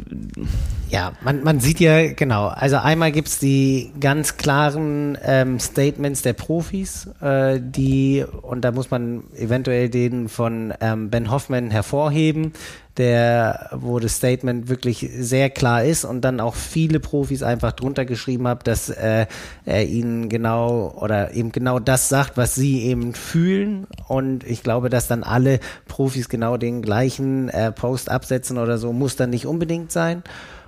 Ja, 0.89 1.13
man, 1.21 1.43
man 1.43 1.60
sieht 1.60 1.80
ja, 1.80 2.13
genau, 2.13 2.47
also 2.47 2.78
einmal 2.78 3.12
gibt's 3.12 3.39
die 3.39 3.91
ganz 3.99 4.38
klaren 4.38 5.17
ähm, 5.23 5.60
Statements 5.60 6.21
der 6.21 6.34
Profis, 6.34 7.10
äh, 7.21 7.60
die, 7.62 8.23
und 8.41 8.62
da 8.62 8.71
muss 8.71 8.91
man 8.91 9.23
eventuell 9.36 9.89
den 9.89 10.30
von 10.30 10.73
ähm, 10.82 11.10
Ben 11.10 11.32
Hoffman 11.32 11.71
hervorheben, 11.71 12.54
der, 12.97 13.69
wo 13.73 13.99
das 13.99 14.15
Statement 14.15 14.69
wirklich 14.69 15.10
sehr 15.17 15.49
klar 15.49 15.84
ist 15.84 16.05
und 16.05 16.21
dann 16.21 16.39
auch 16.39 16.55
viele 16.55 16.99
Profis 16.99 17.43
einfach 17.43 17.73
drunter 17.73 18.05
geschrieben 18.05 18.47
haben, 18.47 18.62
dass 18.63 18.89
äh, 18.89 19.25
er 19.65 19.86
ihnen 19.86 20.29
genau 20.29 20.93
oder 20.99 21.34
eben 21.34 21.51
genau 21.51 21.79
das 21.79 22.10
sagt, 22.10 22.38
was 22.38 22.55
sie 22.55 22.84
eben 22.84 23.13
fühlen. 23.13 23.88
Und 24.08 24.43
ich 24.45 24.63
glaube, 24.63 24.89
dass 24.89 25.08
dann 25.08 25.23
alle 25.23 25.60
Profis 25.88 26.29
genau 26.29 26.58
den 26.58 26.81
gleichen 26.81 27.49
äh, 27.49 27.71
Post 27.71 28.10
absetzen 28.10 28.58
oder 28.58 28.77
so, 28.77 28.93
muss 28.93 29.15
dann 29.15 29.29
nicht 29.29 29.45
unbedingt 29.45 29.91
sein. 29.91 30.23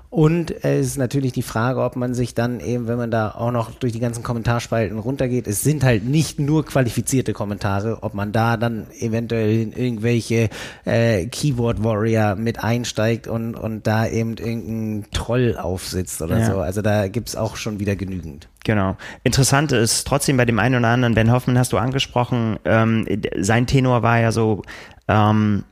Und 0.10 0.64
es 0.64 0.88
ist 0.88 0.98
natürlich 0.98 1.34
die 1.34 1.42
Frage, 1.42 1.82
ob 1.82 1.98
man 1.98 2.14
sich 2.14 2.34
dann 2.34 2.62
eben, 2.62 2.88
wenn 2.88 2.98
man 2.98 3.12
da 3.12 3.32
auch 3.32 3.52
noch 3.52 3.72
durch 3.72 3.92
die 3.92 4.00
ganzen 4.00 4.24
Kommentarspalten 4.24 5.00
runtergeht, 5.00 5.48
es 5.48 5.62
sind 5.62 5.84
halt 5.84 6.06
nicht 6.06 6.40
nur 6.40 6.66
qualifizierte 6.66 7.34
Kommentare, 7.34 8.00
ob 8.04 8.14
man 8.14 8.32
da 8.32 8.56
dann 8.56 8.88
eventuell 9.00 9.62
in 9.62 9.74
irgendwelche 9.74 10.50
äh, 10.86 11.26
Keyboard 11.26 11.84
Warrior 11.84 12.36
mit 12.36 12.64
einsteigt 12.64 13.28
und, 13.28 13.56
und 13.56 13.86
da 13.86 14.08
eben 14.08 14.38
irgendein 14.38 15.12
Troll 15.12 15.58
aufsitzt 15.58 16.22
oder 16.22 16.40
ja. 16.40 16.46
so. 16.46 16.60
Also 16.60 16.82
da 16.82 17.10
gibt's 17.10 17.36
auch 17.36 17.58
schon 17.58 17.82
wieder 17.82 17.98
genügend. 17.98 18.48
Genau. 18.64 18.96
Interessant 19.24 19.74
ist 19.74 20.08
trotzdem 20.08 20.38
bei 20.38 20.46
dem 20.46 20.60
einen 20.60 20.76
oder 20.76 20.88
anderen, 20.88 21.16
Ben 21.16 21.32
Hoffmann 21.32 21.58
hast 21.58 21.74
du 21.74 21.78
angesprochen, 21.78 22.60
ähm, 22.64 23.06
sein 23.38 23.68
Tenor 23.68 24.04
war 24.04 24.20
ja 24.20 24.32
so, 24.32 24.62
ähm, 25.10 25.64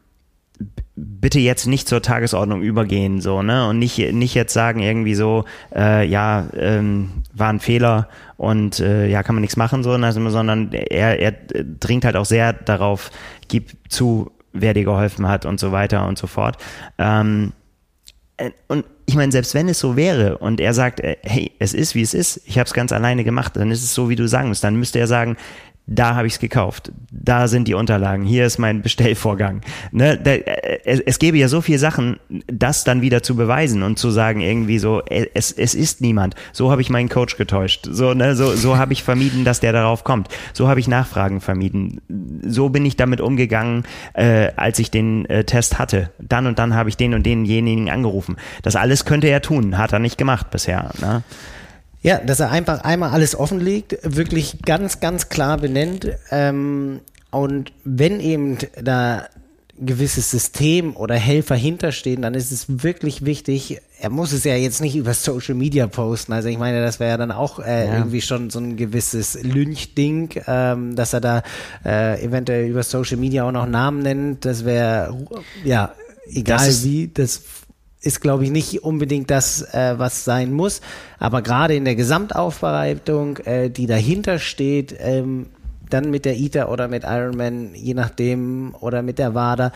bitte 0.95 1.39
jetzt 1.39 1.67
nicht 1.67 1.89
zur 1.89 2.01
Tagesordnung 2.01 2.61
übergehen, 2.61 3.19
so, 3.19 3.41
ne? 3.41 3.67
Und 3.67 3.79
nicht, 3.79 3.97
nicht 4.13 4.33
jetzt 4.33 4.53
sagen 4.53 4.79
irgendwie 4.79 5.15
so, 5.15 5.43
äh, 5.75 6.07
ja, 6.07 6.47
ähm, 6.57 7.23
war 7.33 7.49
ein 7.49 7.59
Fehler 7.59 8.07
und 8.37 8.79
äh, 8.79 9.07
ja, 9.07 9.21
kann 9.21 9.35
man 9.35 9.41
nichts 9.41 9.57
machen, 9.57 9.83
so, 9.83 9.97
ne? 9.97 10.11
sondern 10.11 10.71
er, 10.71 11.19
er 11.19 11.33
dringt 11.79 12.05
halt 12.05 12.15
auch 12.15 12.25
sehr 12.25 12.53
darauf, 12.53 13.11
gib 13.49 13.71
zu, 13.89 14.31
wer 14.53 14.73
dir 14.73 14.85
geholfen 14.85 15.27
hat 15.27 15.45
und 15.45 15.59
so 15.59 15.73
weiter 15.73 16.07
und 16.07 16.17
so 16.17 16.27
fort. 16.27 16.57
Ähm, 16.97 17.51
äh, 18.37 18.51
und 18.67 18.85
ich 19.05 19.15
meine, 19.15 19.31
selbst 19.31 19.53
wenn 19.53 19.67
es 19.67 19.79
so 19.79 19.95
wäre 19.95 20.37
und 20.37 20.59
er 20.59 20.73
sagt, 20.73 21.01
äh, 21.01 21.17
hey, 21.23 21.51
es 21.59 21.73
ist 21.73 21.95
wie 21.95 22.01
es 22.01 22.13
ist, 22.13 22.41
ich 22.45 22.57
habe 22.57 22.67
es 22.67 22.73
ganz 22.73 22.91
alleine 22.91 23.23
gemacht, 23.23 23.55
dann 23.57 23.69
ist 23.69 23.83
es 23.83 23.93
so, 23.93 24.09
wie 24.09 24.15
du 24.15 24.27
sagen 24.27 24.47
musst. 24.47 24.63
Dann 24.63 24.77
müsste 24.77 24.99
er 24.99 25.07
sagen, 25.07 25.35
da 25.87 26.15
habe 26.15 26.25
ich 26.25 26.33
es 26.33 26.39
gekauft, 26.39 26.91
da 27.11 27.47
sind 27.47 27.67
die 27.67 27.75
Unterlagen, 27.75 28.25
hier 28.25 28.45
ist 28.45 28.57
mein 28.57 28.81
Bestellvorgang. 28.81 29.61
Ne? 29.91 30.17
Da, 30.17 30.31
äh, 30.31 30.79
es, 30.83 30.99
es 30.99 31.19
gäbe 31.19 31.37
ja 31.37 31.47
so 31.47 31.61
viele 31.61 31.77
Sachen, 31.77 32.17
das 32.47 32.83
dann 32.83 33.01
wieder 33.01 33.21
zu 33.21 33.35
beweisen 33.35 33.83
und 33.83 33.99
zu 33.99 34.09
sagen 34.09 34.41
irgendwie 34.41 34.79
so, 34.79 35.01
äh, 35.05 35.27
es, 35.35 35.51
es 35.51 35.75
ist 35.75 36.01
niemand. 36.01 36.35
So 36.53 36.71
habe 36.71 36.81
ich 36.81 36.89
meinen 36.89 37.09
Coach 37.09 37.37
getäuscht. 37.37 37.87
So, 37.89 38.13
ne? 38.13 38.35
so, 38.35 38.55
so 38.55 38.77
habe 38.77 38.93
ich 38.93 39.03
vermieden, 39.03 39.45
dass 39.45 39.59
der 39.59 39.73
darauf 39.73 40.03
kommt. 40.03 40.29
So 40.53 40.67
habe 40.67 40.79
ich 40.79 40.87
Nachfragen 40.87 41.39
vermieden. 41.39 42.01
So 42.43 42.69
bin 42.69 42.83
ich 42.85 42.97
damit 42.97 43.21
umgegangen, 43.21 43.83
äh, 44.13 44.51
als 44.55 44.79
ich 44.79 44.89
den 44.89 45.25
äh, 45.25 45.43
Test 45.43 45.77
hatte. 45.77 46.09
Dann 46.19 46.47
und 46.47 46.57
dann 46.57 46.73
habe 46.73 46.89
ich 46.89 46.97
den 46.97 47.13
und 47.13 47.25
denjenigen 47.25 47.91
angerufen. 47.91 48.37
Das 48.63 48.75
alles 48.75 49.05
könnte 49.05 49.27
er 49.27 49.41
tun, 49.41 49.77
hat 49.77 49.93
er 49.93 49.99
nicht 49.99 50.17
gemacht 50.17 50.49
bisher. 50.49 50.89
Ne? 50.99 51.23
Ja, 52.05 52.19
dass 52.19 52.39
er 52.39 52.51
einfach 52.51 52.81
einmal 52.81 53.09
alles 53.09 53.35
offenlegt, 53.35 53.97
wirklich 54.03 54.61
ganz, 54.63 54.99
ganz 54.99 55.29
klar 55.29 55.57
benennt. 55.57 56.07
Ähm, 56.29 56.99
und 57.31 57.73
wenn 57.83 58.19
eben 58.19 58.59
da 58.79 59.25
gewisses 59.79 60.29
System 60.29 60.95
oder 60.95 61.15
Helfer 61.15 61.55
hinterstehen, 61.55 62.21
dann 62.21 62.35
ist 62.35 62.51
es 62.51 62.83
wirklich 62.83 63.25
wichtig, 63.25 63.81
er 63.99 64.11
muss 64.11 64.33
es 64.33 64.43
ja 64.43 64.55
jetzt 64.55 64.81
nicht 64.81 64.95
über 64.95 65.15
Social 65.15 65.55
Media 65.55 65.87
posten. 65.87 66.31
Also 66.31 66.47
ich 66.47 66.59
meine, 66.59 66.79
das 66.83 66.99
wäre 66.99 67.09
ja 67.09 67.17
dann 67.17 67.31
auch 67.31 67.57
äh, 67.57 67.87
ja. 67.87 67.97
irgendwie 67.97 68.21
schon 68.21 68.51
so 68.51 68.59
ein 68.59 68.77
gewisses 68.77 69.41
Lynchding, 69.41 70.29
ähm, 70.45 70.95
dass 70.95 71.11
er 71.11 71.21
da 71.21 71.41
äh, 71.83 72.23
eventuell 72.23 72.69
über 72.69 72.83
Social 72.83 73.17
Media 73.17 73.47
auch 73.47 73.51
noch 73.51 73.65
Namen 73.65 74.03
nennt. 74.03 74.45
Das 74.45 74.63
wäre 74.63 75.17
ja 75.63 75.91
egal 76.27 76.67
das 76.67 76.83
wie, 76.83 77.07
das 77.07 77.41
ist, 78.05 78.21
glaube 78.21 78.43
ich, 78.45 78.51
nicht 78.51 78.83
unbedingt 78.83 79.31
das, 79.31 79.61
äh, 79.73 79.95
was 79.97 80.23
sein 80.23 80.53
muss. 80.53 80.81
Aber 81.17 81.41
gerade 81.41 81.75
in 81.75 81.85
der 81.85 81.95
Gesamtaufbereitung, 81.95 83.37
äh, 83.39 83.69
die 83.69 83.87
dahinter 83.87 84.39
steht, 84.39 84.95
ähm, 84.99 85.47
dann 85.89 86.11
mit 86.11 86.25
der 86.25 86.37
ITER 86.37 86.69
oder 86.69 86.87
mit 86.87 87.03
Ironman, 87.03 87.73
je 87.73 87.93
nachdem, 87.93 88.75
oder 88.79 89.01
mit 89.01 89.19
der 89.19 89.33
WADA, 89.33 89.71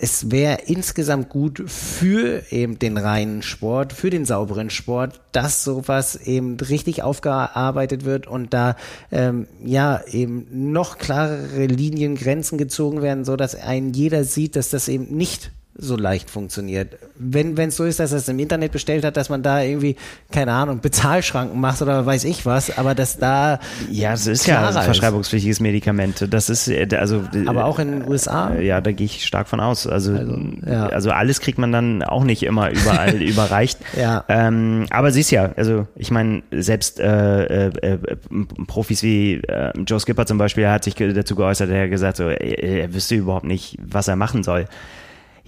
es 0.00 0.30
wäre 0.30 0.60
insgesamt 0.66 1.28
gut 1.28 1.64
für 1.66 2.44
eben 2.52 2.78
den 2.78 2.96
reinen 2.96 3.42
Sport, 3.42 3.92
für 3.92 4.10
den 4.10 4.24
sauberen 4.24 4.70
Sport, 4.70 5.20
dass 5.32 5.64
sowas 5.64 6.14
eben 6.14 6.56
richtig 6.60 7.02
aufgearbeitet 7.02 8.04
wird 8.04 8.28
und 8.28 8.54
da 8.54 8.76
ähm, 9.10 9.48
ja 9.64 10.00
eben 10.06 10.70
noch 10.70 10.98
klarere 10.98 11.66
Linien, 11.66 12.14
Grenzen 12.14 12.58
gezogen 12.58 13.02
werden, 13.02 13.24
so 13.24 13.34
dass 13.34 13.56
ein 13.56 13.92
jeder 13.92 14.22
sieht, 14.22 14.54
dass 14.54 14.70
das 14.70 14.86
eben 14.86 15.16
nicht 15.16 15.50
so 15.80 15.96
leicht 15.96 16.28
funktioniert. 16.28 16.98
Wenn 17.16 17.56
es 17.56 17.76
so 17.76 17.84
ist, 17.84 18.00
dass 18.00 18.10
er 18.10 18.18
es 18.18 18.28
im 18.28 18.38
Internet 18.40 18.72
bestellt 18.72 19.04
hat, 19.04 19.16
dass 19.16 19.28
man 19.28 19.44
da 19.44 19.62
irgendwie, 19.62 19.94
keine 20.32 20.52
Ahnung, 20.52 20.80
Bezahlschranken 20.80 21.60
macht 21.60 21.80
oder 21.80 22.04
weiß 22.04 22.24
ich 22.24 22.44
was, 22.44 22.76
aber 22.76 22.96
dass 22.96 23.18
da. 23.18 23.60
Ja, 23.88 24.12
es 24.12 24.26
ist 24.26 24.46
ja 24.46 24.66
ein 24.66 24.82
verschreibungspflichtiges 24.82 25.60
Medikament. 25.60 26.26
Das 26.30 26.50
ist, 26.50 26.66
äh, 26.68 26.88
also. 26.98 27.22
Aber 27.46 27.64
auch 27.64 27.78
in 27.78 27.92
den 27.92 28.08
USA? 28.08 28.54
Äh, 28.54 28.66
ja, 28.66 28.80
da 28.80 28.90
gehe 28.90 29.06
ich 29.06 29.24
stark 29.24 29.48
von 29.48 29.60
aus. 29.60 29.86
Also, 29.86 30.14
also, 30.14 30.36
ja. 30.66 30.86
also 30.88 31.10
alles 31.12 31.40
kriegt 31.40 31.58
man 31.58 31.70
dann 31.70 32.02
auch 32.02 32.24
nicht 32.24 32.42
immer 32.42 32.70
überall 32.70 33.14
überreicht. 33.22 33.78
Ja. 33.96 34.24
Ähm, 34.28 34.86
aber 34.90 35.12
siehst 35.12 35.30
ja, 35.30 35.52
also 35.56 35.86
ich 35.94 36.10
meine, 36.10 36.42
selbst 36.50 36.98
äh, 36.98 37.68
äh, 37.68 37.70
äh, 37.82 37.98
Profis 38.66 39.04
wie 39.04 39.42
Joe 39.86 40.00
Skipper 40.00 40.26
zum 40.26 40.38
Beispiel, 40.38 40.68
hat 40.68 40.82
sich 40.82 40.94
dazu 40.94 41.36
geäußert, 41.36 41.70
er 41.70 41.84
hat 41.84 41.90
gesagt, 41.90 42.16
so, 42.16 42.24
er, 42.24 42.62
er 42.62 42.94
wüsste 42.94 43.14
überhaupt 43.14 43.44
nicht, 43.44 43.76
was 43.80 44.08
er 44.08 44.16
machen 44.16 44.42
soll. 44.42 44.66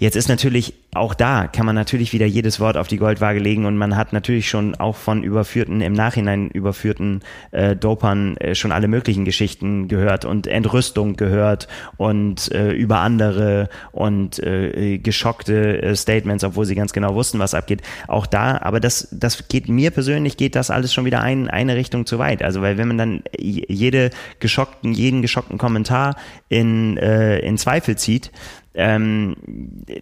Jetzt 0.00 0.16
ist 0.16 0.30
natürlich 0.30 0.72
auch 0.92 1.12
da 1.12 1.46
kann 1.46 1.66
man 1.66 1.74
natürlich 1.74 2.14
wieder 2.14 2.24
jedes 2.24 2.58
Wort 2.58 2.78
auf 2.78 2.88
die 2.88 2.96
Goldwaage 2.96 3.38
legen 3.38 3.66
und 3.66 3.76
man 3.76 3.96
hat 3.96 4.14
natürlich 4.14 4.48
schon 4.48 4.74
auch 4.74 4.96
von 4.96 5.22
überführten, 5.22 5.82
im 5.82 5.92
Nachhinein 5.92 6.48
überführten 6.48 7.20
äh, 7.50 7.76
Dopern 7.76 8.38
äh, 8.38 8.54
schon 8.54 8.72
alle 8.72 8.88
möglichen 8.88 9.26
Geschichten 9.26 9.88
gehört 9.88 10.24
und 10.24 10.46
Entrüstung 10.46 11.16
gehört 11.16 11.68
und 11.98 12.50
äh, 12.50 12.72
über 12.72 13.00
andere 13.00 13.68
und 13.92 14.38
äh, 14.40 14.96
geschockte 14.96 15.82
äh, 15.82 15.94
Statements, 15.94 16.44
obwohl 16.44 16.64
sie 16.64 16.74
ganz 16.74 16.94
genau 16.94 17.14
wussten, 17.14 17.38
was 17.38 17.52
abgeht. 17.52 17.82
Auch 18.08 18.26
da, 18.26 18.58
aber 18.62 18.80
das, 18.80 19.06
das 19.12 19.48
geht 19.48 19.68
mir 19.68 19.90
persönlich, 19.90 20.38
geht 20.38 20.56
das 20.56 20.70
alles 20.70 20.94
schon 20.94 21.04
wieder 21.04 21.20
ein, 21.20 21.50
eine 21.50 21.76
Richtung 21.76 22.06
zu 22.06 22.18
weit. 22.18 22.42
Also 22.42 22.62
weil 22.62 22.78
wenn 22.78 22.88
man 22.88 22.98
dann 22.98 23.22
jede 23.38 24.10
geschockten, 24.38 24.94
jeden 24.94 25.20
geschockten 25.20 25.58
Kommentar 25.58 26.16
in, 26.48 26.96
äh, 26.96 27.38
in 27.40 27.58
Zweifel 27.58 27.96
zieht, 27.96 28.32
ähm, 28.74 29.36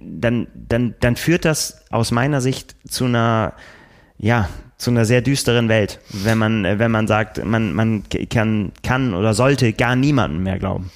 dann, 0.00 0.48
dann, 0.54 0.94
dann 1.00 1.16
führt 1.16 1.44
das 1.44 1.84
aus 1.90 2.10
meiner 2.10 2.40
Sicht 2.40 2.76
zu 2.88 3.06
einer, 3.06 3.54
ja, 4.18 4.48
zu 4.76 4.90
einer 4.90 5.04
sehr 5.04 5.22
düsteren 5.22 5.68
Welt, 5.68 6.00
wenn 6.10 6.38
man, 6.38 6.64
wenn 6.64 6.90
man 6.90 7.06
sagt, 7.06 7.44
man, 7.44 7.72
man 7.72 8.04
kann, 8.30 8.72
kann 8.82 9.14
oder 9.14 9.34
sollte 9.34 9.72
gar 9.72 9.96
niemanden 9.96 10.42
mehr 10.42 10.58
glauben. 10.58 10.90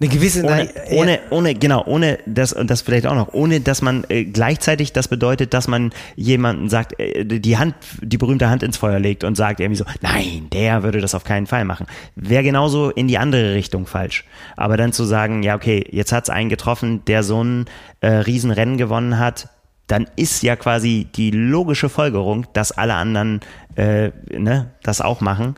Eine 0.00 0.10
gewisse 0.10 0.44
ohne, 0.44 0.68
ohne, 0.90 1.18
ohne, 1.30 1.54
genau, 1.56 1.84
ohne 1.84 2.20
das 2.24 2.52
und 2.52 2.70
das 2.70 2.82
vielleicht 2.82 3.06
auch 3.06 3.16
noch, 3.16 3.32
ohne 3.32 3.60
dass 3.60 3.82
man 3.82 4.04
äh, 4.08 4.24
gleichzeitig 4.24 4.92
das 4.92 5.08
bedeutet, 5.08 5.54
dass 5.54 5.66
man 5.66 5.90
jemanden 6.14 6.68
sagt, 6.68 7.00
äh, 7.00 7.24
die 7.24 7.58
Hand, 7.58 7.74
die 8.00 8.16
berühmte 8.16 8.48
Hand 8.48 8.62
ins 8.62 8.76
Feuer 8.76 9.00
legt 9.00 9.24
und 9.24 9.34
sagt 9.34 9.58
irgendwie 9.58 9.78
so, 9.78 9.84
nein, 10.00 10.46
der 10.52 10.84
würde 10.84 11.00
das 11.00 11.16
auf 11.16 11.24
keinen 11.24 11.48
Fall 11.48 11.64
machen. 11.64 11.86
Wäre 12.14 12.44
genauso 12.44 12.90
in 12.90 13.08
die 13.08 13.18
andere 13.18 13.54
Richtung 13.54 13.86
falsch. 13.86 14.24
Aber 14.56 14.76
dann 14.76 14.92
zu 14.92 15.04
sagen, 15.04 15.42
ja, 15.42 15.56
okay, 15.56 15.84
jetzt 15.90 16.12
hat's 16.12 16.30
einen 16.30 16.48
getroffen, 16.48 17.04
der 17.06 17.24
so 17.24 17.42
ein 17.42 17.64
äh, 18.00 18.08
Riesenrennen 18.08 18.78
gewonnen 18.78 19.18
hat, 19.18 19.48
dann 19.88 20.06
ist 20.14 20.42
ja 20.44 20.54
quasi 20.54 21.08
die 21.16 21.32
logische 21.32 21.88
Folgerung, 21.88 22.46
dass 22.52 22.70
alle 22.70 22.94
anderen 22.94 23.40
äh, 23.74 24.10
ne, 24.30 24.70
das 24.84 25.00
auch 25.00 25.20
machen. 25.20 25.56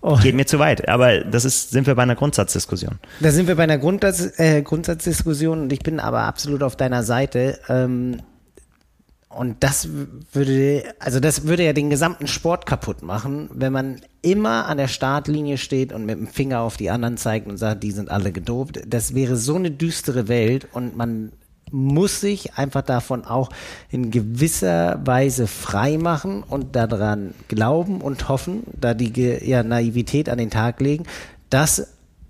Oh. 0.00 0.16
Geht 0.16 0.34
mir 0.34 0.46
zu 0.46 0.58
weit, 0.58 0.88
aber 0.88 1.20
das 1.20 1.44
ist, 1.44 1.70
sind 1.70 1.86
wir 1.86 1.94
bei 1.94 2.02
einer 2.02 2.14
Grundsatzdiskussion. 2.14 2.98
Da 3.20 3.30
sind 3.30 3.48
wir 3.48 3.56
bei 3.56 3.64
einer 3.64 3.78
Grundsatz, 3.78 4.38
äh, 4.38 4.62
Grundsatzdiskussion 4.62 5.62
und 5.62 5.72
ich 5.72 5.80
bin 5.80 5.98
aber 5.98 6.20
absolut 6.20 6.62
auf 6.62 6.76
deiner 6.76 7.02
Seite. 7.02 7.58
Ähm, 7.68 8.22
und 9.28 9.62
das 9.62 9.88
würde, 10.32 10.84
also 10.98 11.20
das 11.20 11.46
würde 11.46 11.64
ja 11.64 11.72
den 11.72 11.90
gesamten 11.90 12.26
Sport 12.26 12.64
kaputt 12.64 13.02
machen, 13.02 13.50
wenn 13.52 13.72
man 13.72 14.00
immer 14.22 14.66
an 14.66 14.78
der 14.78 14.88
Startlinie 14.88 15.58
steht 15.58 15.92
und 15.92 16.06
mit 16.06 16.18
dem 16.18 16.26
Finger 16.26 16.60
auf 16.60 16.76
die 16.76 16.90
anderen 16.90 17.16
zeigt 17.16 17.46
und 17.46 17.56
sagt, 17.56 17.82
die 17.82 17.90
sind 17.90 18.10
alle 18.10 18.32
gedopt. 18.32 18.80
Das 18.86 19.14
wäre 19.14 19.36
so 19.36 19.56
eine 19.56 19.70
düstere 19.70 20.28
Welt 20.28 20.66
und 20.72 20.96
man 20.96 21.32
muss 21.72 22.20
sich 22.20 22.54
einfach 22.54 22.82
davon 22.82 23.24
auch 23.24 23.50
in 23.90 24.10
gewisser 24.10 25.00
Weise 25.04 25.46
frei 25.46 25.98
machen 25.98 26.42
und 26.42 26.76
daran 26.76 27.34
glauben 27.48 28.00
und 28.00 28.28
hoffen, 28.28 28.64
da 28.78 28.94
die 28.94 29.12
ja, 29.44 29.62
Naivität 29.62 30.28
an 30.28 30.38
den 30.38 30.50
Tag 30.50 30.80
legen, 30.80 31.04
dass 31.50 31.88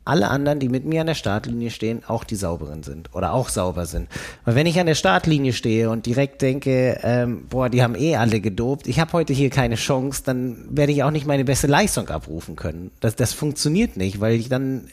alle 0.09 0.28
anderen, 0.28 0.59
die 0.59 0.70
mit 0.70 0.86
mir 0.86 1.03
an 1.03 1.07
der 1.07 1.14
Startlinie 1.14 1.70
stehen, 1.70 2.03
auch 2.07 2.24
die 2.24 2.34
sauberen 2.34 2.82
sind 2.82 3.14
oder 3.14 3.34
auch 3.34 3.51
sauber 3.51 3.84
sind. 3.84 4.09
Weil 4.47 4.55
wenn 4.55 4.66
ich 4.66 4.80
an 4.80 4.86
der 4.86 4.95
Startlinie 4.95 5.53
stehe 5.53 5.91
und 5.91 6.07
direkt 6.07 6.41
denke, 6.41 6.99
ähm, 7.03 7.45
boah, 7.51 7.68
die 7.68 7.82
haben 7.82 7.95
eh 7.95 8.16
alle 8.16 8.41
gedopt, 8.41 8.86
ich 8.86 9.01
habe 9.01 9.12
heute 9.12 9.34
hier 9.34 9.51
keine 9.51 9.74
Chance, 9.74 10.22
dann 10.24 10.64
werde 10.70 10.93
ich 10.93 11.03
auch 11.03 11.11
nicht 11.11 11.26
meine 11.26 11.45
beste 11.45 11.66
Leistung 11.66 12.09
abrufen 12.09 12.57
können. 12.57 12.91
Das, 13.01 13.16
das 13.16 13.34
funktioniert 13.34 13.99
nicht, 13.99 14.18
weil 14.18 14.36
ich 14.36 14.49
dann 14.49 14.89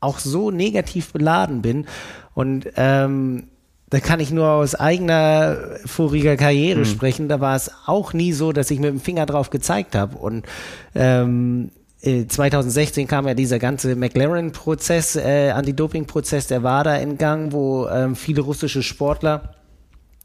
auch 0.00 0.18
so 0.18 0.50
negativ 0.50 1.12
beladen 1.12 1.60
bin 1.60 1.86
und 2.32 2.68
ähm, 2.76 3.48
da 3.92 4.00
kann 4.00 4.20
ich 4.20 4.30
nur 4.30 4.48
aus 4.48 4.74
eigener 4.74 5.58
voriger 5.84 6.38
Karriere 6.38 6.80
mhm. 6.80 6.84
sprechen. 6.86 7.28
Da 7.28 7.40
war 7.40 7.54
es 7.54 7.70
auch 7.84 8.14
nie 8.14 8.32
so, 8.32 8.52
dass 8.52 8.70
ich 8.70 8.80
mit 8.80 8.88
dem 8.88 9.00
Finger 9.00 9.26
drauf 9.26 9.50
gezeigt 9.50 9.94
habe. 9.94 10.16
Und 10.16 10.46
ähm, 10.94 11.72
2016 12.02 13.04
äh, 13.04 13.06
kam 13.06 13.28
ja 13.28 13.34
dieser 13.34 13.58
ganze 13.58 13.94
McLaren-Prozess, 13.94 15.16
äh, 15.16 15.50
Anti-Doping-Prozess, 15.50 16.46
der 16.46 16.62
war 16.62 16.84
da 16.84 16.96
in 16.96 17.18
Gang, 17.18 17.52
wo 17.52 17.86
ähm, 17.86 18.16
viele 18.16 18.40
russische 18.40 18.82
Sportler 18.82 19.56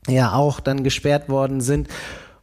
ja 0.07 0.31
auch 0.31 0.61
dann 0.61 0.85
gesperrt 0.85 1.27
worden 1.27 1.59
sind. 1.59 1.89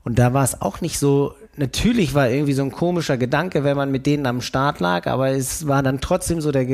Und 0.03 0.19
da 0.19 0.35
war 0.35 0.45
es 0.45 0.61
auch 0.61 0.83
nicht 0.83 0.99
so, 0.99 1.33
natürlich 1.57 2.13
war 2.13 2.29
irgendwie 2.29 2.53
so 2.53 2.65
ein 2.65 2.71
komischer 2.71 3.17
Gedanke, 3.17 3.65
wenn 3.65 3.79
man 3.79 3.91
mit 3.91 4.05
denen 4.05 4.27
am 4.27 4.43
Start 4.43 4.79
lag, 4.79 5.07
aber 5.07 5.31
es 5.31 5.67
war 5.67 5.83
dann 5.83 6.03
trotzdem 6.03 6.43
so 6.43 6.53
der, 6.53 6.67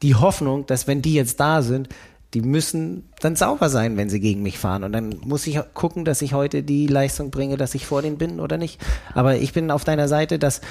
die 0.00 0.14
Hoffnung, 0.14 0.64
dass 0.64 0.86
wenn 0.86 1.02
die 1.02 1.12
jetzt 1.12 1.40
da 1.40 1.60
sind, 1.60 1.90
die 2.34 2.40
müssen 2.40 3.10
dann 3.20 3.36
sauber 3.36 3.68
sein, 3.68 3.96
wenn 3.96 4.08
sie 4.08 4.20
gegen 4.20 4.42
mich 4.42 4.58
fahren. 4.58 4.84
Und 4.84 4.92
dann 4.92 5.16
muss 5.24 5.46
ich 5.46 5.60
gucken, 5.74 6.04
dass 6.04 6.22
ich 6.22 6.32
heute 6.32 6.62
die 6.62 6.86
Leistung 6.86 7.30
bringe, 7.30 7.56
dass 7.56 7.74
ich 7.74 7.86
vor 7.86 8.02
denen 8.02 8.18
bin 8.18 8.40
oder 8.40 8.56
nicht. 8.56 8.80
Aber 9.14 9.36
ich 9.36 9.52
bin 9.52 9.70
auf 9.70 9.84
deiner 9.84 10.08
Seite, 10.08 10.38
dass 10.38 10.62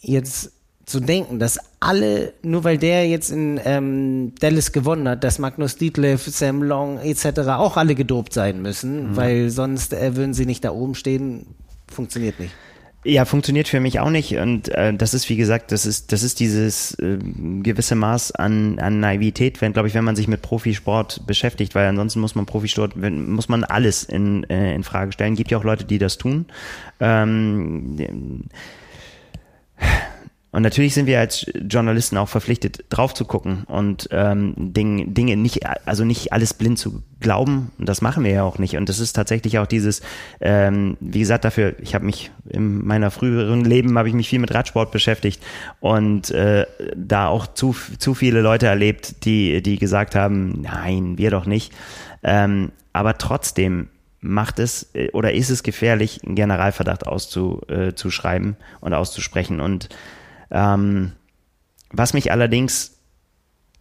jetzt 0.00 0.52
zu 0.84 1.00
denken, 1.00 1.38
dass 1.38 1.58
alle, 1.80 2.32
nur 2.42 2.64
weil 2.64 2.78
der 2.78 3.06
jetzt 3.06 3.30
in 3.30 3.60
ähm, 3.64 4.32
Dallas 4.40 4.72
gewonnen 4.72 5.08
hat, 5.08 5.22
dass 5.22 5.38
Magnus 5.38 5.76
Dietleff, 5.76 6.26
Sam 6.26 6.62
Long 6.62 6.98
etc. 6.98 7.40
auch 7.48 7.76
alle 7.76 7.94
gedopt 7.94 8.32
sein 8.32 8.62
müssen, 8.62 9.10
mhm. 9.10 9.16
weil 9.16 9.50
sonst 9.50 9.92
äh, 9.92 10.16
würden 10.16 10.32
sie 10.32 10.46
nicht 10.46 10.64
da 10.64 10.72
oben 10.72 10.94
stehen, 10.94 11.46
funktioniert 11.88 12.40
nicht. 12.40 12.52
Ja, 13.08 13.24
funktioniert 13.24 13.68
für 13.68 13.80
mich 13.80 14.00
auch 14.00 14.10
nicht. 14.10 14.36
Und 14.36 14.68
äh, 14.68 14.92
das 14.92 15.14
ist, 15.14 15.30
wie 15.30 15.36
gesagt, 15.36 15.72
das 15.72 15.86
ist, 15.86 16.12
das 16.12 16.22
ist 16.22 16.40
dieses 16.40 16.92
äh, 16.98 17.16
gewisse 17.62 17.94
Maß 17.94 18.32
an, 18.32 18.78
an 18.80 19.00
Naivität, 19.00 19.62
wenn, 19.62 19.72
glaube 19.72 19.88
ich, 19.88 19.94
wenn 19.94 20.04
man 20.04 20.14
sich 20.14 20.28
mit 20.28 20.42
Profisport 20.42 21.26
beschäftigt, 21.26 21.74
weil 21.74 21.86
ansonsten 21.86 22.20
muss 22.20 22.34
man 22.34 22.44
Profisport, 22.44 22.96
muss 22.96 23.48
man 23.48 23.64
alles 23.64 24.04
in, 24.04 24.44
äh, 24.50 24.74
in 24.74 24.84
Frage 24.84 25.12
stellen. 25.12 25.36
Gibt 25.36 25.50
ja 25.50 25.56
auch 25.56 25.64
Leute, 25.64 25.86
die 25.86 25.96
das 25.96 26.18
tun. 26.18 26.44
Ähm, 27.00 28.44
und 30.50 30.62
natürlich 30.62 30.94
sind 30.94 31.06
wir 31.06 31.20
als 31.20 31.44
Journalisten 31.68 32.16
auch 32.16 32.28
verpflichtet, 32.28 32.84
drauf 32.88 33.12
zu 33.12 33.26
gucken 33.26 33.64
und 33.64 34.08
ähm, 34.12 34.54
Dinge, 34.56 35.06
Dinge 35.08 35.36
nicht, 35.36 35.66
also 35.86 36.06
nicht 36.06 36.32
alles 36.32 36.54
blind 36.54 36.78
zu 36.78 37.02
glauben. 37.20 37.70
Und 37.78 37.86
das 37.86 38.00
machen 38.00 38.24
wir 38.24 38.30
ja 38.30 38.44
auch 38.44 38.58
nicht. 38.58 38.78
Und 38.78 38.88
das 38.88 38.98
ist 38.98 39.12
tatsächlich 39.12 39.58
auch 39.58 39.66
dieses, 39.66 40.00
ähm, 40.40 40.96
wie 41.00 41.18
gesagt, 41.18 41.44
dafür, 41.44 41.74
ich 41.82 41.94
habe 41.94 42.06
mich 42.06 42.30
in 42.48 42.86
meiner 42.86 43.10
früheren 43.10 43.62
Leben 43.62 43.98
habe 43.98 44.08
ich 44.08 44.14
mich 44.14 44.30
viel 44.30 44.38
mit 44.38 44.54
Radsport 44.54 44.90
beschäftigt 44.90 45.42
und 45.80 46.30
äh, 46.30 46.64
da 46.96 47.28
auch 47.28 47.46
zu, 47.46 47.76
zu 47.98 48.14
viele 48.14 48.40
Leute 48.40 48.68
erlebt, 48.68 49.26
die, 49.26 49.62
die 49.62 49.78
gesagt 49.78 50.14
haben, 50.14 50.62
nein, 50.62 51.18
wir 51.18 51.30
doch 51.30 51.44
nicht. 51.44 51.74
Ähm, 52.22 52.72
aber 52.94 53.18
trotzdem 53.18 53.88
macht 54.20 54.58
es 54.60 54.94
äh, 54.94 55.10
oder 55.12 55.34
ist 55.34 55.50
es 55.50 55.62
gefährlich, 55.62 56.20
einen 56.24 56.36
Generalverdacht 56.36 57.06
auszuschreiben 57.06 58.56
äh, 58.58 58.84
und 58.84 58.94
auszusprechen. 58.94 59.60
Und 59.60 59.90
ähm, 60.50 61.12
was 61.90 62.14
mich 62.14 62.32
allerdings 62.32 62.98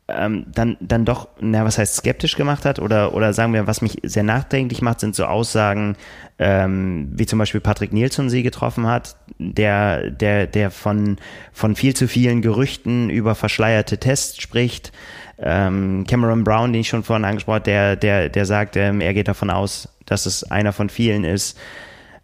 ähm, 0.09 0.45
dann, 0.53 0.78
dann 0.80 1.03
doch, 1.03 1.28
na, 1.39 1.65
was 1.65 1.78
heißt 1.78 1.97
skeptisch 1.97 2.38
gemacht 2.38 2.63
hat 2.63 2.80
oder, 2.80 3.13
oder 3.13 3.34
sagen 3.34 3.53
wir, 3.53 3.68
was 3.68 3.82
mich 3.82 3.97
sehr 4.03 4.24
nachdenklich 4.24 4.82
macht, 4.82 5.01
sind 5.01 5.15
so 5.15 5.26
Aussagen, 5.26 5.97
ähm, 6.39 7.09
wie 7.13 7.26
zum 7.26 7.39
Beispiel 7.39 7.59
Patrick 7.59 7.91
Nielsen 7.91 8.30
sie 8.30 8.41
getroffen 8.43 8.88
hat, 8.88 9.18
der, 9.38 10.09
der, 10.09 10.47
der 10.47 10.72
von, 10.72 11.18
von 11.51 11.76
viel 11.76 11.93
zu 11.93 12.07
vielen 12.07 12.41
Gerüchten 12.41 13.09
über 13.09 13.36
verschleierte 13.36 13.97
Tests 13.97 14.41
spricht. 14.41 14.93
Ähm, 15.39 16.05
Cameron 16.07 16.43
Brown, 16.45 16.72
den 16.72 16.82
ich 16.82 16.88
schon 16.88 17.03
vorhin 17.03 17.26
angesprochen 17.26 17.55
habe, 17.55 17.65
der, 17.65 17.95
der, 17.97 18.30
der 18.30 18.45
sagt, 18.45 18.78
ähm, 18.78 19.01
er 19.01 19.13
geht 19.13 19.28
davon 19.28 19.49
aus, 19.49 19.89
dass 20.05 20.26
es 20.26 20.43
einer 20.43 20.72
von 20.72 20.89
vielen 20.89 21.26
ist. 21.26 21.59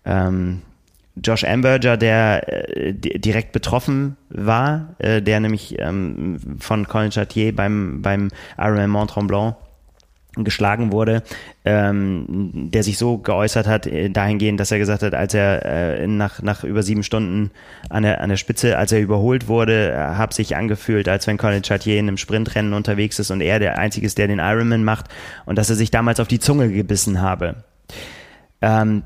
Ähm, 0.05 0.61
Josh 1.15 1.43
Amberger, 1.43 1.97
der 1.97 2.75
äh, 2.75 2.93
direkt 2.93 3.51
betroffen 3.51 4.17
war, 4.29 4.95
äh, 4.97 5.21
der 5.21 5.39
nämlich 5.39 5.75
ähm, 5.79 6.39
von 6.59 6.87
Colin 6.87 7.11
Chartier 7.11 7.55
beim, 7.55 8.01
beim 8.01 8.29
Ironman 8.57 8.89
Mont 8.89 9.11
Tremblant 9.11 9.55
geschlagen 10.35 10.91
wurde, 10.91 11.21
ähm, 11.63 12.71
der 12.71 12.81
sich 12.81 12.97
so 12.97 13.19
geäußert 13.19 13.67
hat, 13.67 13.85
äh, 13.85 14.09
dahingehend, 14.09 14.59
dass 14.59 14.71
er 14.71 14.79
gesagt 14.79 15.03
hat, 15.03 15.13
als 15.13 15.35
er 15.35 15.63
äh, 15.65 16.07
nach, 16.07 16.41
nach 16.41 16.63
über 16.63 16.81
sieben 16.81 17.03
Stunden 17.03 17.51
an 17.89 18.01
der, 18.01 18.19
an 18.21 18.29
der 18.29 18.37
Spitze, 18.37 18.77
als 18.77 18.91
er 18.91 18.99
überholt 18.99 19.47
wurde, 19.47 19.91
äh, 19.91 19.95
hat 19.95 20.33
sich 20.33 20.55
angefühlt, 20.55 21.07
als 21.07 21.27
wenn 21.27 21.37
Colin 21.37 21.61
Chartier 21.61 21.99
in 21.99 22.07
einem 22.07 22.17
Sprintrennen 22.17 22.73
unterwegs 22.73 23.19
ist 23.19 23.29
und 23.29 23.41
er 23.41 23.59
der 23.59 23.77
Einzige 23.77 24.07
ist, 24.07 24.17
der 24.17 24.27
den 24.27 24.39
Ironman 24.39 24.83
macht 24.83 25.05
und 25.45 25.57
dass 25.57 25.69
er 25.69 25.75
sich 25.75 25.91
damals 25.91 26.19
auf 26.19 26.27
die 26.27 26.39
Zunge 26.39 26.69
gebissen 26.69 27.21
habe. 27.21 27.63
Ähm, 28.61 29.03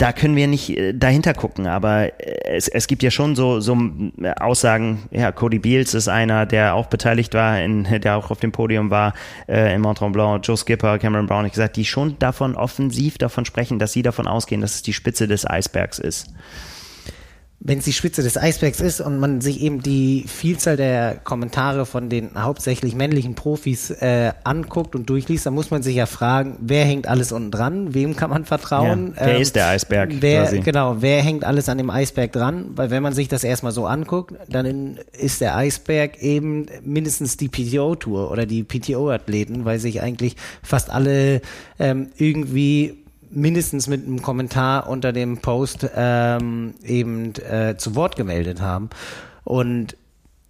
da 0.00 0.14
können 0.14 0.34
wir 0.34 0.46
nicht 0.46 0.70
äh, 0.70 0.94
dahinter 0.94 1.34
gucken, 1.34 1.66
aber 1.66 2.18
äh, 2.20 2.56
es, 2.56 2.68
es 2.68 2.86
gibt 2.86 3.02
ja 3.02 3.10
schon 3.10 3.36
so, 3.36 3.60
so 3.60 3.76
äh, 4.22 4.30
Aussagen, 4.40 5.02
ja, 5.10 5.30
Cody 5.30 5.58
Beals 5.58 5.92
ist 5.92 6.08
einer, 6.08 6.46
der 6.46 6.74
auch 6.74 6.86
beteiligt 6.86 7.34
war, 7.34 7.60
in, 7.60 7.84
der 8.00 8.16
auch 8.16 8.30
auf 8.30 8.40
dem 8.40 8.50
Podium 8.50 8.90
war 8.90 9.12
äh, 9.46 9.74
in 9.74 9.82
Mont 9.82 9.98
Tremblant, 9.98 10.46
Joe 10.46 10.56
Skipper, 10.56 10.98
Cameron 10.98 11.26
Brown, 11.26 11.44
ich 11.44 11.52
gesagt, 11.52 11.76
die 11.76 11.84
schon 11.84 12.18
davon 12.18 12.56
offensiv 12.56 13.18
davon 13.18 13.44
sprechen, 13.44 13.78
dass 13.78 13.92
sie 13.92 14.02
davon 14.02 14.26
ausgehen, 14.26 14.62
dass 14.62 14.76
es 14.76 14.82
die 14.82 14.94
Spitze 14.94 15.28
des 15.28 15.48
Eisbergs 15.48 15.98
ist 15.98 16.28
wenn 17.62 17.78
es 17.78 17.84
die 17.84 17.92
Spitze 17.92 18.22
des 18.22 18.38
Eisbergs 18.38 18.80
ist 18.80 19.02
und 19.02 19.18
man 19.18 19.42
sich 19.42 19.60
eben 19.60 19.82
die 19.82 20.24
Vielzahl 20.26 20.78
der 20.78 21.16
Kommentare 21.22 21.84
von 21.84 22.08
den 22.08 22.30
hauptsächlich 22.42 22.94
männlichen 22.94 23.34
Profis 23.34 23.90
äh, 23.90 24.32
anguckt 24.44 24.96
und 24.96 25.10
durchliest, 25.10 25.44
dann 25.44 25.52
muss 25.52 25.70
man 25.70 25.82
sich 25.82 25.96
ja 25.96 26.06
fragen, 26.06 26.56
wer 26.60 26.86
hängt 26.86 27.06
alles 27.06 27.32
unten 27.32 27.50
dran, 27.50 27.92
wem 27.92 28.16
kann 28.16 28.30
man 28.30 28.46
vertrauen? 28.46 29.12
Ja, 29.14 29.26
wer 29.26 29.34
ähm, 29.36 29.42
ist 29.42 29.56
der 29.56 29.68
Eisberg? 29.68 30.10
Wer, 30.20 30.44
quasi. 30.44 30.60
Genau, 30.60 30.96
wer 31.00 31.20
hängt 31.20 31.44
alles 31.44 31.68
an 31.68 31.76
dem 31.76 31.90
Eisberg 31.90 32.32
dran? 32.32 32.70
Weil 32.76 32.88
wenn 32.88 33.02
man 33.02 33.12
sich 33.12 33.28
das 33.28 33.44
erstmal 33.44 33.72
so 33.72 33.86
anguckt, 33.86 34.34
dann 34.48 34.98
ist 35.12 35.42
der 35.42 35.54
Eisberg 35.54 36.22
eben 36.22 36.64
mindestens 36.82 37.36
die 37.36 37.48
PTO-Tour 37.48 38.30
oder 38.30 38.46
die 38.46 38.64
PTO-Athleten, 38.64 39.66
weil 39.66 39.78
sich 39.78 40.00
eigentlich 40.00 40.36
fast 40.62 40.88
alle 40.88 41.42
ähm, 41.78 42.08
irgendwie 42.16 43.00
mindestens 43.30 43.86
mit 43.86 44.06
einem 44.06 44.22
Kommentar 44.22 44.88
unter 44.88 45.12
dem 45.12 45.38
Post 45.38 45.88
ähm, 45.94 46.74
eben 46.84 47.32
äh, 47.36 47.76
zu 47.76 47.94
Wort 47.94 48.16
gemeldet 48.16 48.60
haben. 48.60 48.90
Und 49.44 49.96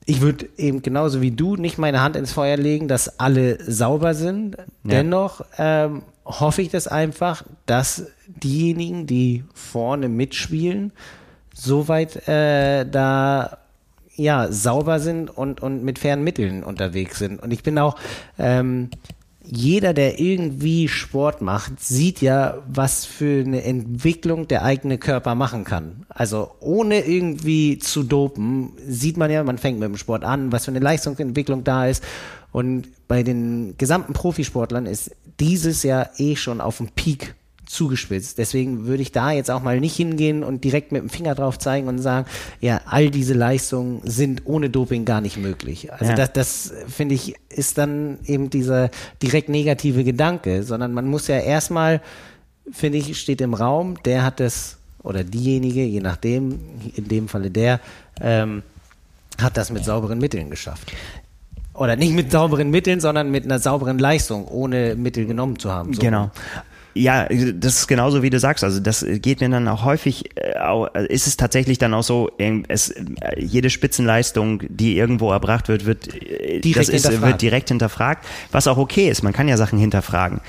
ich 0.07 0.21
würde 0.21 0.49
eben 0.57 0.83
genauso 0.83 1.21
wie 1.21 1.31
du 1.31 1.57
nicht 1.57 1.79
meine 1.79 2.03
Hand 2.03 2.17
ins 2.17 2.33
Feuer 2.33 2.57
legen, 2.57 2.89
dass 2.89 3.21
alle 3.21 3.59
sauber 3.71 4.15
sind. 4.15 4.57
Ja. 4.57 4.65
Dennoch 4.85 5.43
ähm, 5.59 6.03
hoffe 6.25 6.63
ich 6.63 6.71
das 6.71 6.89
einfach, 6.89 7.45
dass 7.67 8.07
diejenigen, 8.27 9.07
die 9.07 9.45
vorne 9.55 10.09
mitspielen, 10.09 10.93
soweit 11.55 12.29
äh, 12.29 12.87
da 12.87 13.59
ja 14.17 14.51
sauber 14.51 15.01
sind 15.01 15.31
und 15.31 15.63
und 15.63 15.83
mit 15.83 15.99
fairen 15.99 16.23
Mitteln 16.23 16.63
unterwegs 16.63 17.19
sind. 17.19 17.43
Und 17.43 17.53
ich 17.53 17.63
bin 17.63 17.79
auch 17.79 17.97
ähm, 18.39 18.91
jeder, 19.53 19.95
der 19.95 20.21
irgendwie 20.21 20.89
Sport 20.89 21.43
macht, 21.43 21.81
sieht 21.81 22.21
ja, 22.21 22.59
was 22.69 23.05
für 23.05 23.45
eine 23.45 23.65
Entwicklung 23.65 24.47
der 24.49 24.63
eigene 24.63 24.99
Körper 24.99 25.35
machen 25.35 25.65
kann. 25.65 26.07
Also 26.09 26.53
ohne 26.61 27.01
irgendwie 27.01 27.79
zu 27.79 28.03
dopen, 28.03 28.73
sieht 28.87 29.17
man 29.17 29.31
ja, 29.31 29.43
man 29.43 29.59
fängt 29.59 29.81
mit 29.81 29.89
dem 29.89 29.97
Sport 29.97 30.25
an, 30.25 30.53
was 30.53 30.67
für 30.67 30.71
eine 30.71 30.81
Leistungsentwicklung 30.81 31.65
da 31.65 31.87
ist. 31.87 32.05
Und 32.53 32.89
bei 33.09 33.23
den 33.23 33.75
gesamten 33.77 34.13
Profisportlern 34.13 34.87
ist 34.87 35.11
dieses 35.41 35.83
Jahr 35.83 36.11
eh 36.19 36.37
schon 36.37 36.61
auf 36.61 36.79
dem 36.79 36.89
Peak 36.89 37.35
zugespitzt. 37.71 38.37
Deswegen 38.39 38.87
würde 38.87 39.03
ich 39.03 39.13
da 39.13 39.31
jetzt 39.31 39.51
auch 39.51 39.63
mal 39.63 39.79
nicht 39.79 39.95
hingehen 39.95 40.43
und 40.43 40.65
direkt 40.65 40.91
mit 40.91 41.03
dem 41.03 41.09
Finger 41.09 41.37
drauf 41.37 41.57
zeigen 41.57 41.87
und 41.87 41.99
sagen, 41.99 42.27
ja, 42.61 42.81
all 42.85 43.11
diese 43.11 43.33
Leistungen 43.33 44.01
sind 44.03 44.43
ohne 44.45 44.71
Doping 44.71 45.05
gar 45.05 45.21
nicht 45.21 45.37
möglich. 45.37 45.93
Also 45.93 46.07
ja. 46.07 46.15
das, 46.15 46.33
das 46.33 46.73
finde 46.89 47.15
ich, 47.15 47.37
ist 47.49 47.79
dann 47.79 48.19
eben 48.27 48.51
dieser 48.51 48.91
direkt 49.23 49.49
negative 49.49 50.03
Gedanke, 50.03 50.65
sondern 50.65 50.93
man 50.93 51.07
muss 51.07 51.29
ja 51.29 51.39
erstmal, 51.39 52.01
finde 52.73 52.99
ich, 52.99 53.19
steht 53.21 53.41
im 53.41 53.55
Raum, 53.55 54.03
der 54.05 54.25
hat 54.25 54.41
das, 54.41 54.79
oder 55.05 55.23
diejenige, 55.23 55.85
je 55.85 56.01
nachdem, 56.01 56.59
in 56.97 57.07
dem 57.07 57.29
Falle 57.29 57.53
der, 57.53 57.79
ähm, 58.21 58.65
hat 59.41 59.57
das 59.57 59.71
mit 59.71 59.85
sauberen 59.85 60.19
Mitteln 60.19 60.51
geschafft 60.51 60.93
oder 61.73 61.97
nicht 61.97 62.13
mit 62.13 62.31
sauberen 62.31 62.69
Mitteln, 62.71 63.01
sondern 63.01 63.31
mit 63.31 63.45
einer 63.45 63.59
sauberen 63.59 63.99
Leistung, 63.99 64.47
ohne 64.49 64.97
Mittel 64.97 65.25
genommen 65.25 65.59
zu 65.59 65.73
haben. 65.73 65.95
So. 65.95 66.01
Genau. 66.03 66.31
Ja, 66.95 67.27
das 67.29 67.79
ist 67.79 67.87
genauso 67.87 68.23
wie 68.23 68.31
du 68.31 68.39
sagst. 68.39 68.65
Also 68.65 68.81
das 68.81 69.07
geht 69.07 69.41
mir 69.41 69.49
dann 69.49 69.69
auch 69.69 69.85
häufig, 69.85 70.31
äh, 70.37 71.07
ist 71.09 71.27
es 71.27 71.37
tatsächlich 71.37 71.79
dann 71.79 71.95
auch 71.95 72.03
so, 72.03 72.31
es, 72.69 72.95
jede 73.37 73.71
Spitzenleistung, 73.71 74.63
die 74.69 74.97
irgendwo 74.97 75.31
erbracht 75.31 75.69
wird, 75.69 75.87
wird, 75.87 76.09
direkt 76.65 76.89
ist, 76.89 77.21
wird 77.21 77.43
direkt 77.43 77.69
hinterfragt, 77.69 78.27
was 78.51 78.67
auch 78.67 78.77
okay 78.77 79.09
ist. 79.09 79.23
Man 79.23 79.33
kann 79.33 79.47
ja 79.47 79.57
Sachen 79.57 79.79
hinterfragen. 79.79 80.41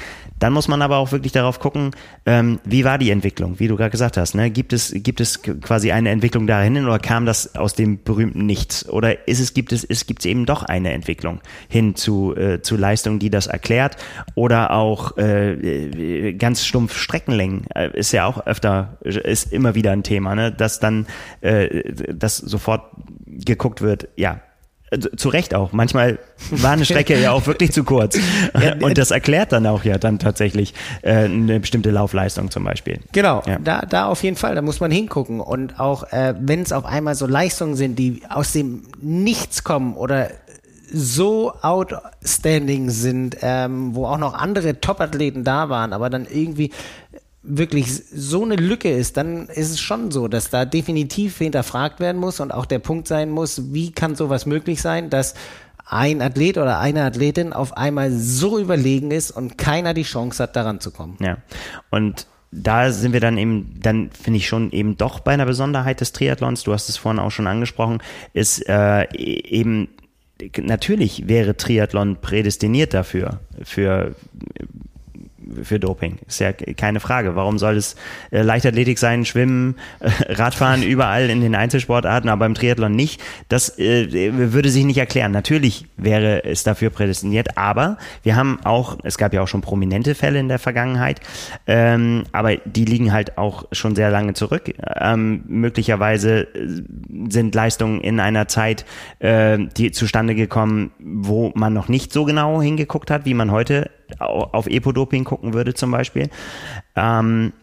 Dann 0.41 0.53
muss 0.53 0.67
man 0.67 0.81
aber 0.81 0.97
auch 0.97 1.11
wirklich 1.11 1.31
darauf 1.31 1.59
gucken, 1.59 1.91
ähm, 2.25 2.59
wie 2.65 2.83
war 2.83 2.97
die 2.97 3.11
Entwicklung, 3.11 3.59
wie 3.59 3.67
du 3.67 3.77
gerade 3.77 3.91
gesagt 3.91 4.17
hast. 4.17 4.33
Ne? 4.33 4.49
Gibt 4.49 4.73
es 4.73 4.91
gibt 4.91 5.21
es 5.21 5.43
quasi 5.43 5.91
eine 5.91 6.09
Entwicklung 6.09 6.47
dahin 6.47 6.83
oder 6.83 6.97
kam 6.97 7.27
das 7.27 7.55
aus 7.55 7.75
dem 7.75 8.03
berühmten 8.03 8.47
Nichts? 8.47 8.89
Oder 8.89 9.27
ist 9.27 9.39
es 9.39 9.53
gibt 9.53 9.71
es 9.71 9.83
ist 9.83 10.07
gibt 10.07 10.25
eben 10.25 10.47
doch 10.47 10.63
eine 10.63 10.93
Entwicklung 10.93 11.41
hin 11.69 11.95
zu 11.95 12.35
äh, 12.35 12.59
zu 12.63 12.75
Leistungen, 12.75 13.19
die 13.19 13.29
das 13.29 13.45
erklärt 13.45 13.97
oder 14.33 14.71
auch 14.71 15.15
äh, 15.17 16.33
ganz 16.33 16.65
stumpf 16.65 16.97
Streckenlängen 16.97 17.65
äh, 17.75 17.91
ist 17.93 18.11
ja 18.11 18.25
auch 18.25 18.47
öfter 18.47 18.97
ist 19.03 19.53
immer 19.53 19.75
wieder 19.75 19.91
ein 19.91 20.01
Thema, 20.01 20.33
ne? 20.33 20.51
dass 20.51 20.79
dann 20.79 21.05
äh, 21.41 21.83
das 22.13 22.37
sofort 22.37 22.85
geguckt 23.27 23.81
wird, 23.81 24.07
ja, 24.15 24.33
äh, 24.33 24.50
zu 25.15 25.29
Recht 25.29 25.55
auch. 25.55 25.71
Manchmal 25.71 26.19
war 26.49 26.71
eine 26.71 26.83
Strecke 26.83 27.19
ja 27.19 27.31
auch 27.31 27.47
wirklich 27.47 27.71
zu 27.71 27.83
kurz. 27.83 28.19
Und 28.81 28.97
das 28.97 29.11
erklärt 29.11 29.53
dann 29.53 29.65
auch 29.65 29.85
ja 29.85 29.97
dann 29.97 30.19
tatsächlich 30.19 30.73
äh, 31.01 31.25
eine 31.25 31.59
bestimmte 31.59 31.91
Laufleistung 31.91 32.51
zum 32.51 32.65
Beispiel. 32.65 32.99
Genau, 33.13 33.41
ja. 33.47 33.57
da, 33.63 33.81
da 33.81 34.07
auf 34.07 34.21
jeden 34.23 34.35
Fall, 34.35 34.55
da 34.55 34.61
muss 34.61 34.79
man 34.81 34.91
hingucken. 34.91 35.39
Und 35.39 35.79
auch 35.79 36.11
äh, 36.11 36.33
wenn 36.39 36.61
es 36.61 36.73
auf 36.73 36.85
einmal 36.85 37.15
so 37.15 37.25
Leistungen 37.25 37.75
sind, 37.75 37.97
die 37.97 38.23
aus 38.29 38.51
dem 38.51 38.83
Nichts 39.01 39.63
kommen 39.63 39.95
oder 39.95 40.29
so 40.93 41.53
outstanding 41.61 42.89
sind, 42.89 43.37
ähm, 43.41 43.95
wo 43.95 44.07
auch 44.07 44.17
noch 44.17 44.33
andere 44.33 44.81
Top-Athleten 44.81 45.45
da 45.45 45.69
waren, 45.69 45.93
aber 45.93 46.09
dann 46.09 46.27
irgendwie 46.29 46.71
wirklich 47.43 47.91
so 47.91 48.43
eine 48.43 48.55
Lücke 48.55 48.91
ist, 48.91 49.17
dann 49.17 49.47
ist 49.47 49.71
es 49.71 49.79
schon 49.79 50.11
so, 50.11 50.27
dass 50.27 50.49
da 50.49 50.65
definitiv 50.65 51.37
hinterfragt 51.37 51.99
werden 51.99 52.19
muss 52.19 52.39
und 52.39 52.51
auch 52.51 52.65
der 52.65 52.79
Punkt 52.79 53.07
sein 53.07 53.31
muss, 53.31 53.73
wie 53.73 53.91
kann 53.91 54.15
sowas 54.15 54.45
möglich 54.45 54.81
sein, 54.81 55.09
dass 55.09 55.33
ein 55.85 56.21
Athlet 56.21 56.57
oder 56.57 56.79
eine 56.79 57.03
Athletin 57.03 57.51
auf 57.51 57.75
einmal 57.75 58.11
so 58.11 58.59
überlegen 58.59 59.11
ist 59.11 59.31
und 59.31 59.57
keiner 59.57 59.93
die 59.93 60.03
Chance 60.03 60.43
hat, 60.43 60.55
daran 60.55 60.79
zu 60.79 60.91
kommen. 60.91 61.17
Ja. 61.19 61.37
Und 61.89 62.27
da 62.51 62.91
sind 62.91 63.13
wir 63.13 63.19
dann 63.19 63.37
eben, 63.37 63.79
dann 63.81 64.11
finde 64.11 64.37
ich 64.37 64.47
schon 64.47 64.71
eben 64.71 64.97
doch 64.97 65.19
bei 65.19 65.31
einer 65.31 65.45
Besonderheit 65.45 66.01
des 66.01 66.11
Triathlons, 66.11 66.63
du 66.63 66.73
hast 66.73 66.89
es 66.89 66.97
vorhin 66.97 67.19
auch 67.19 67.31
schon 67.31 67.47
angesprochen, 67.47 67.99
ist 68.33 68.67
äh, 68.69 69.03
e-, 69.03 69.47
eben 69.49 69.89
natürlich 70.57 71.27
wäre 71.27 71.55
Triathlon 71.55 72.17
prädestiniert 72.17 72.93
dafür, 72.93 73.39
für 73.63 74.15
für 75.63 75.79
Doping. 75.79 76.17
Ist 76.27 76.39
ja 76.39 76.51
keine 76.53 76.99
Frage. 76.99 77.35
Warum 77.35 77.59
soll 77.59 77.77
es 77.77 77.95
äh, 78.31 78.41
Leichtathletik 78.41 78.99
sein, 78.99 79.25
Schwimmen, 79.25 79.75
äh, 79.99 80.09
Radfahren, 80.33 80.83
überall 80.83 81.29
in 81.29 81.41
den 81.41 81.55
Einzelsportarten, 81.55 82.29
aber 82.29 82.45
im 82.45 82.53
Triathlon 82.53 82.95
nicht? 82.95 83.21
Das 83.49 83.77
äh, 83.77 84.31
würde 84.33 84.69
sich 84.69 84.85
nicht 84.85 84.97
erklären. 84.97 85.31
Natürlich 85.31 85.85
wäre 85.97 86.43
es 86.43 86.63
dafür 86.63 86.89
prädestiniert, 86.89 87.57
aber 87.57 87.97
wir 88.23 88.35
haben 88.35 88.59
auch, 88.63 88.97
es 89.03 89.17
gab 89.17 89.33
ja 89.33 89.41
auch 89.41 89.47
schon 89.47 89.61
prominente 89.61 90.15
Fälle 90.15 90.39
in 90.39 90.47
der 90.47 90.59
Vergangenheit, 90.59 91.21
ähm, 91.67 92.23
aber 92.31 92.55
die 92.57 92.85
liegen 92.85 93.11
halt 93.13 93.37
auch 93.37 93.65
schon 93.71 93.95
sehr 93.95 94.11
lange 94.11 94.33
zurück. 94.33 94.73
Ähm, 94.99 95.43
möglicherweise 95.47 96.41
äh, 96.41 96.81
sind 97.29 97.55
Leistungen 97.55 98.01
in 98.01 98.19
einer 98.19 98.47
Zeit, 98.47 98.85
äh, 99.19 99.57
die 99.77 99.91
zustande 99.91 100.35
gekommen, 100.35 100.91
wo 100.99 101.51
man 101.55 101.73
noch 101.73 101.87
nicht 101.87 102.13
so 102.13 102.25
genau 102.25 102.61
hingeguckt 102.61 103.11
hat, 103.11 103.25
wie 103.25 103.33
man 103.33 103.51
heute 103.51 103.89
auf 104.19 104.67
Epodoping 104.67 105.23
gucken 105.23 105.53
würde 105.53 105.73
zum 105.73 105.91
Beispiel. 105.91 106.29
Ähm, 106.95 107.53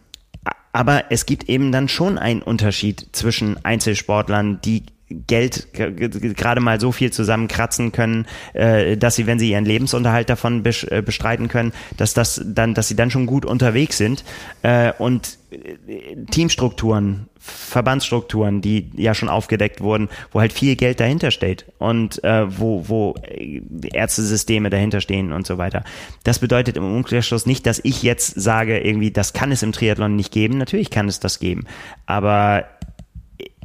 aber 0.72 1.10
es 1.10 1.26
gibt 1.26 1.48
eben 1.48 1.72
dann 1.72 1.88
schon 1.88 2.18
einen 2.18 2.42
Unterschied 2.42 3.08
zwischen 3.12 3.64
Einzelsportlern, 3.64 4.60
die 4.64 4.84
Geld 5.10 5.72
gerade 5.72 6.60
mal 6.60 6.78
so 6.80 6.92
viel 6.92 7.10
zusammenkratzen 7.10 7.92
können, 7.92 8.26
äh, 8.52 8.96
dass 8.96 9.16
sie, 9.16 9.26
wenn 9.26 9.38
sie 9.38 9.50
ihren 9.50 9.64
Lebensunterhalt 9.64 10.28
davon 10.28 10.62
äh, 10.64 11.02
bestreiten 11.02 11.48
können, 11.48 11.72
dass 11.96 12.12
das 12.12 12.42
dann, 12.44 12.74
dass 12.74 12.88
sie 12.88 12.96
dann 12.96 13.10
schon 13.10 13.24
gut 13.24 13.46
unterwegs 13.46 13.96
sind 13.96 14.22
äh, 14.62 14.92
und 14.98 15.37
Teamstrukturen, 16.30 17.28
Verbandsstrukturen, 17.38 18.60
die 18.60 18.90
ja 18.96 19.14
schon 19.14 19.28
aufgedeckt 19.28 19.80
wurden, 19.80 20.08
wo 20.30 20.40
halt 20.40 20.52
viel 20.52 20.76
Geld 20.76 21.00
dahinter 21.00 21.30
steht 21.30 21.64
und 21.78 22.20
wo, 22.22 22.88
wo 22.88 23.14
Ärztesysteme 23.92 24.70
dahinter 24.70 25.00
stehen 25.00 25.32
und 25.32 25.46
so 25.46 25.56
weiter. 25.58 25.84
Das 26.24 26.38
bedeutet 26.38 26.76
im 26.76 26.84
Umkehrschluss 26.84 27.46
nicht, 27.46 27.66
dass 27.66 27.80
ich 27.82 28.02
jetzt 28.02 28.40
sage, 28.40 28.78
irgendwie, 28.78 29.10
das 29.10 29.32
kann 29.32 29.52
es 29.52 29.62
im 29.62 29.72
Triathlon 29.72 30.16
nicht 30.16 30.32
geben. 30.32 30.58
Natürlich 30.58 30.90
kann 30.90 31.08
es 31.08 31.20
das 31.20 31.38
geben. 31.38 31.64
Aber 32.06 32.64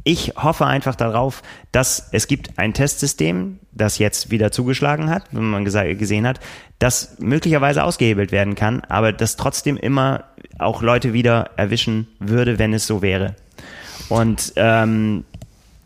ich 0.06 0.34
hoffe 0.36 0.66
einfach 0.66 0.94
darauf, 0.94 1.42
dass 1.72 2.10
es 2.12 2.26
gibt 2.26 2.58
ein 2.58 2.74
Testsystem, 2.74 3.58
das 3.72 3.98
jetzt 3.98 4.30
wieder 4.30 4.52
zugeschlagen 4.52 5.08
hat, 5.08 5.24
wenn 5.32 5.44
man 5.44 5.64
gesehen 5.64 6.26
hat, 6.26 6.40
das 6.78 7.16
möglicherweise 7.20 7.82
ausgehebelt 7.82 8.30
werden 8.30 8.54
kann, 8.54 8.80
aber 8.82 9.12
das 9.12 9.36
trotzdem 9.36 9.78
immer 9.78 10.24
auch 10.58 10.82
Leute 10.82 11.12
wieder 11.12 11.50
erwischen 11.56 12.08
würde, 12.18 12.58
wenn 12.58 12.72
es 12.72 12.86
so 12.86 13.02
wäre. 13.02 13.34
Und 14.08 14.52
ähm, 14.56 15.24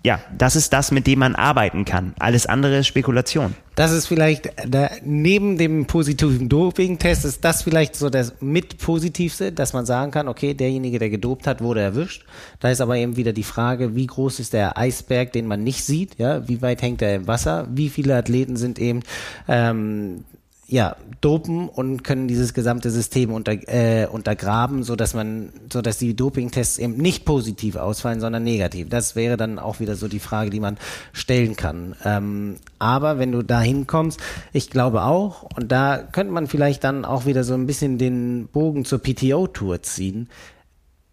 ja, 0.04 0.20
das 0.36 0.56
ist 0.56 0.72
das, 0.72 0.90
mit 0.90 1.06
dem 1.06 1.18
man 1.18 1.34
arbeiten 1.34 1.84
kann. 1.84 2.14
Alles 2.18 2.46
andere 2.46 2.78
ist 2.78 2.86
Spekulation. 2.86 3.54
Das 3.74 3.92
ist 3.92 4.06
vielleicht, 4.06 4.50
da, 4.66 4.90
neben 5.04 5.58
dem 5.58 5.86
positiven 5.86 6.48
Doping-Test, 6.48 7.24
ist 7.24 7.44
das 7.44 7.62
vielleicht 7.62 7.94
so 7.94 8.08
das 8.08 8.34
mit 8.40 8.78
positivste, 8.78 9.52
dass 9.52 9.72
man 9.72 9.86
sagen 9.86 10.10
kann, 10.10 10.28
okay, 10.28 10.54
derjenige, 10.54 10.98
der 10.98 11.10
gedopt 11.10 11.46
hat, 11.46 11.60
wurde 11.60 11.80
erwischt. 11.80 12.24
Da 12.60 12.70
ist 12.70 12.80
aber 12.80 12.96
eben 12.96 13.16
wieder 13.16 13.32
die 13.32 13.42
Frage, 13.42 13.96
wie 13.96 14.06
groß 14.06 14.40
ist 14.40 14.52
der 14.52 14.78
Eisberg, 14.78 15.32
den 15.32 15.46
man 15.46 15.62
nicht 15.62 15.84
sieht, 15.84 16.18
ja, 16.18 16.48
wie 16.48 16.62
weit 16.62 16.80
hängt 16.82 17.02
er 17.02 17.14
im 17.16 17.26
Wasser, 17.26 17.68
wie 17.70 17.88
viele 17.88 18.16
Athleten 18.16 18.56
sind 18.56 18.78
eben 18.78 19.02
ähm, 19.46 20.24
ja, 20.70 20.96
dopen 21.22 21.66
und 21.66 22.04
können 22.04 22.28
dieses 22.28 22.52
gesamte 22.52 22.90
System 22.90 23.32
unter, 23.32 23.52
äh, 23.52 24.06
untergraben, 24.06 24.82
so 24.82 24.96
dass 24.96 25.14
man, 25.14 25.48
so 25.72 25.80
dass 25.80 25.96
die 25.96 26.14
Dopingtests 26.14 26.78
eben 26.78 26.98
nicht 26.98 27.24
positiv 27.24 27.76
ausfallen, 27.76 28.20
sondern 28.20 28.44
negativ. 28.44 28.90
Das 28.90 29.16
wäre 29.16 29.38
dann 29.38 29.58
auch 29.58 29.80
wieder 29.80 29.96
so 29.96 30.08
die 30.08 30.18
Frage, 30.18 30.50
die 30.50 30.60
man 30.60 30.76
stellen 31.14 31.56
kann. 31.56 31.96
Ähm, 32.04 32.56
aber 32.78 33.18
wenn 33.18 33.32
du 33.32 33.42
da 33.42 33.62
hinkommst, 33.62 34.20
ich 34.52 34.68
glaube 34.68 35.04
auch, 35.04 35.44
und 35.56 35.72
da 35.72 35.96
könnte 35.96 36.34
man 36.34 36.46
vielleicht 36.46 36.84
dann 36.84 37.06
auch 37.06 37.24
wieder 37.24 37.44
so 37.44 37.54
ein 37.54 37.66
bisschen 37.66 37.96
den 37.96 38.48
Bogen 38.48 38.84
zur 38.84 38.98
PTO-Tour 38.98 39.82
ziehen. 39.82 40.28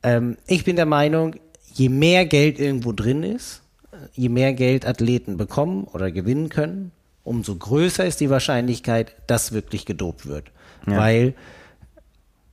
Ähm, 0.03 0.36
ich 0.47 0.66
bin 0.66 0.76
der 0.76 0.86
Meinung, 0.86 1.36
je 1.74 1.88
mehr 1.88 2.26
Geld 2.26 2.60
irgendwo 2.60 2.91
drin 2.91 3.24
ist, 3.24 3.62
je 4.14 4.28
mehr 4.28 4.53
Geld 4.53 4.86
Athleten 4.86 5.38
bekommen 5.38 5.86
oder 5.86 6.12
gewinnen 6.12 6.49
können, 6.49 6.91
umso 7.26 7.55
größer 7.55 8.05
ist 8.05 8.21
die 8.21 8.30
Wahrscheinlichkeit, 8.30 9.13
dass 9.28 9.51
wirklich 9.51 9.86
gedopt 9.86 10.28
wird. 10.28 10.45
Ja. 10.88 10.97
Weil 10.97 11.34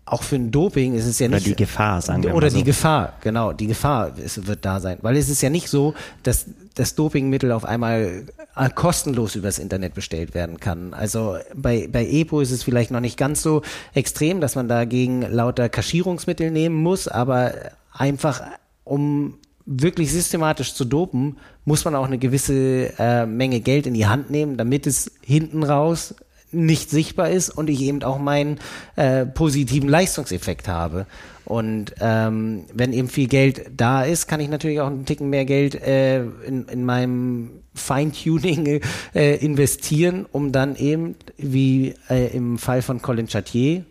auch 0.04 0.24
für 0.24 0.36
ein 0.36 0.50
Doping 0.50 0.94
ist 0.94 1.06
es 1.06 1.18
ja 1.20 1.28
nicht. 1.28 1.46
Oder 1.46 1.50
die 1.50 1.56
Gefahr, 1.56 2.02
sagen 2.02 2.22
wir 2.24 2.34
Oder 2.34 2.50
so. 2.50 2.56
die 2.56 2.64
Gefahr, 2.64 3.14
genau, 3.20 3.52
die 3.52 3.68
Gefahr 3.68 4.18
ist, 4.18 4.46
wird 4.46 4.64
da 4.64 4.80
sein. 4.80 4.98
Weil 5.02 5.16
es 5.16 5.28
ist 5.28 5.42
ja 5.42 5.48
nicht 5.48 5.68
so, 5.68 5.94
dass 6.24 6.46
das 6.74 6.96
Dopingmittel 6.96 7.52
auf 7.52 7.64
einmal 7.64 8.24
äh, 8.56 8.70
kostenlos 8.70 9.36
übers 9.36 9.58
Internet 9.58 9.94
bestellt 9.94 10.34
werden 10.34 10.58
kann. 10.58 10.92
Also 10.92 11.36
bei, 11.54 11.88
bei 11.90 12.04
EPO 12.04 12.40
ist 12.40 12.50
es 12.50 12.62
vielleicht 12.62 12.90
noch 12.90 13.00
nicht 13.00 13.16
ganz 13.16 13.42
so 13.42 13.62
extrem, 13.94 14.40
dass 14.40 14.56
man 14.56 14.68
dagegen 14.68 15.22
lauter 15.22 15.68
Kaschierungsmittel 15.68 16.50
nehmen 16.50 16.76
muss, 16.76 17.06
aber 17.06 17.52
einfach 17.92 18.42
um 18.84 19.38
wirklich 19.66 20.12
systematisch 20.12 20.74
zu 20.74 20.84
dopen, 20.84 21.38
muss 21.64 21.84
man 21.84 21.94
auch 21.94 22.06
eine 22.06 22.18
gewisse 22.18 22.92
äh, 22.98 23.26
Menge 23.26 23.60
Geld 23.60 23.86
in 23.86 23.94
die 23.94 24.06
Hand 24.06 24.30
nehmen, 24.30 24.56
damit 24.56 24.86
es 24.86 25.12
hinten 25.22 25.62
raus 25.62 26.14
nicht 26.52 26.90
sichtbar 26.90 27.30
ist 27.30 27.50
und 27.50 27.70
ich 27.70 27.80
eben 27.80 28.02
auch 28.02 28.18
meinen 28.18 28.58
äh, 28.96 29.24
positiven 29.24 29.88
Leistungseffekt 29.88 30.68
habe. 30.68 31.06
Und 31.44 31.94
ähm, 32.00 32.64
wenn 32.72 32.92
eben 32.92 33.08
viel 33.08 33.26
Geld 33.26 33.70
da 33.76 34.02
ist, 34.02 34.28
kann 34.28 34.40
ich 34.40 34.48
natürlich 34.48 34.80
auch 34.80 34.86
einen 34.86 35.06
Ticken 35.06 35.30
mehr 35.30 35.44
Geld 35.44 35.74
äh, 35.74 36.22
in, 36.22 36.66
in 36.66 36.84
meinem 36.84 37.50
Feintuning 37.74 38.80
äh, 39.14 39.36
investieren, 39.36 40.26
um 40.30 40.52
dann 40.52 40.76
eben, 40.76 41.16
wie 41.38 41.94
äh, 42.08 42.36
im 42.36 42.58
Fall 42.58 42.82
von 42.82 43.02
Colin 43.02 43.28
Chartier, 43.28 43.84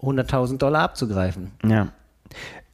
100.000 0.00 0.58
Dollar 0.58 0.82
abzugreifen. 0.82 1.52
Ja 1.64 1.92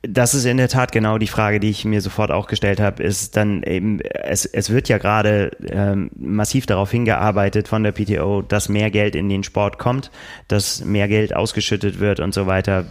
das 0.09 0.35
ist 0.35 0.45
in 0.45 0.57
der 0.57 0.69
Tat 0.69 0.93
genau 0.93 1.19
die 1.19 1.27
Frage, 1.27 1.61
die 1.61 1.71
ich 1.71 1.85
mir 1.85 2.01
sofort 2.01 2.31
auch 2.31 2.47
gestellt 2.47 2.81
habe, 2.81 3.03
ist 3.03 3.37
dann 3.37 3.63
eben, 3.63 4.01
es, 4.01 4.45
es 4.45 4.71
wird 4.71 4.89
ja 4.89 4.99
gerade 4.99 5.51
ähm, 5.69 6.11
massiv 6.17 6.67
darauf 6.67 6.91
hingearbeitet 6.91 7.69
von 7.69 7.83
der 7.83 7.93
PTO, 7.93 8.43
dass 8.43 8.69
mehr 8.69 8.91
Geld 8.91 9.15
in 9.15 9.29
den 9.29 9.45
Sport 9.45 9.79
kommt, 9.79 10.11
dass 10.49 10.85
mehr 10.85 11.09
Geld 11.09 11.35
ausgeschüttet 11.35 12.01
wird 12.01 12.21
und 12.21 12.35
so 12.35 12.47
weiter. 12.47 12.87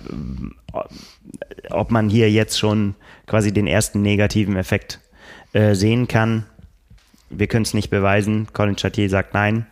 Ob 1.69 1.91
man 1.91 2.09
hier 2.09 2.31
jetzt 2.31 2.57
schon 2.57 2.95
quasi 3.27 3.53
den 3.53 3.67
ersten 3.67 4.01
negativen 4.01 4.55
Effekt 4.55 4.99
äh, 5.53 5.75
sehen 5.75 6.07
kann, 6.07 6.45
wir 7.29 7.47
können 7.47 7.63
es 7.63 7.73
nicht 7.73 7.89
beweisen. 7.89 8.47
Colin 8.53 8.77
Chatier 8.77 9.09
sagt 9.09 9.33
nein. 9.33 9.65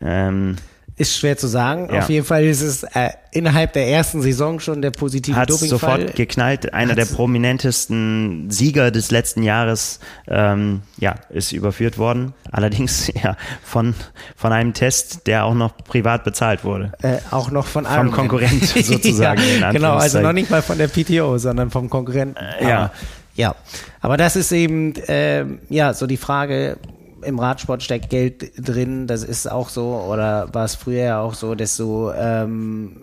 Ähm, 0.00 0.56
Ist 0.98 1.18
schwer 1.18 1.36
zu 1.36 1.46
sagen. 1.46 1.90
Ja. 1.92 1.98
Auf 1.98 2.08
jeden 2.08 2.24
Fall 2.24 2.44
ist 2.44 2.62
es 2.62 2.82
äh, 2.82 3.10
innerhalb 3.30 3.74
der 3.74 3.86
ersten 3.86 4.22
Saison 4.22 4.60
schon 4.60 4.80
der 4.80 4.92
positive 4.92 5.36
Hat 5.36 5.50
Dopingfall. 5.50 6.00
sofort 6.00 6.16
geknallt. 6.16 6.72
Einer 6.72 6.94
der 6.94 7.04
prominentesten 7.04 8.50
Sieger 8.50 8.90
des 8.90 9.10
letzten 9.10 9.42
Jahres 9.42 10.00
ähm, 10.26 10.80
ja, 10.96 11.16
ist 11.28 11.52
überführt 11.52 11.98
worden. 11.98 12.32
Allerdings 12.50 13.12
ja, 13.22 13.36
von, 13.62 13.94
von 14.36 14.52
einem 14.52 14.72
Test, 14.72 15.26
der 15.26 15.44
auch 15.44 15.52
noch 15.52 15.76
privat 15.76 16.24
bezahlt 16.24 16.64
wurde. 16.64 16.92
Äh, 17.02 17.18
auch 17.30 17.50
noch 17.50 17.66
von 17.66 17.84
Vom 17.84 17.92
Ironman. 17.92 18.14
Konkurrent 18.14 18.64
sozusagen. 18.64 19.42
ja, 19.60 19.72
genau, 19.72 19.96
also 19.96 20.20
noch 20.20 20.32
nicht 20.32 20.50
mal 20.50 20.62
von 20.62 20.78
der 20.78 20.88
PTO, 20.88 21.36
sondern 21.36 21.70
vom 21.70 21.90
Konkurrenten. 21.90 22.42
Äh, 22.60 22.70
ja. 22.70 22.78
Aber, 22.78 22.92
ja, 23.34 23.54
aber 24.00 24.16
das 24.16 24.34
ist 24.34 24.50
eben 24.50 24.94
ähm, 25.08 25.58
ja 25.68 25.92
so 25.92 26.06
die 26.06 26.16
Frage. 26.16 26.78
Im 27.22 27.38
Radsport 27.38 27.82
steckt 27.82 28.10
Geld 28.10 28.52
drin, 28.56 29.06
das 29.06 29.22
ist 29.22 29.50
auch 29.50 29.68
so, 29.68 29.94
oder 29.94 30.52
war 30.52 30.64
es 30.64 30.74
früher 30.74 31.04
ja 31.04 31.20
auch 31.20 31.34
so, 31.34 31.54
desto 31.54 32.12
ähm, 32.12 32.96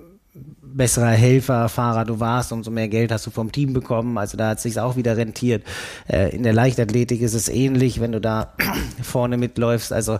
besserer 0.74 1.12
Helfer, 1.12 1.70
Fahrer 1.70 2.06
du 2.06 2.20
warst, 2.20 2.52
umso 2.52 2.72
mehr 2.72 2.88
Geld 2.88 3.12
hast 3.12 3.26
du 3.28 3.32
vom 3.32 3.52
Team 3.52 3.74
bekommen. 3.74 4.18
Also 4.18 4.38
da 4.38 4.50
hat 4.50 4.58
es 4.58 4.64
sich 4.64 4.80
auch 4.80 4.96
wieder 4.96 5.18
rentiert. 5.18 5.64
Äh, 6.08 6.36
in 6.36 6.44
der 6.44 6.54
Leichtathletik 6.54 7.22
ist 7.22 7.34
es 7.34 7.50
ähnlich, 7.50 8.02
wenn 8.02 8.12
du 8.12 8.20
da 8.20 8.54
vorne 9.02 9.38
mitläufst. 9.38 9.94
Also 9.94 10.20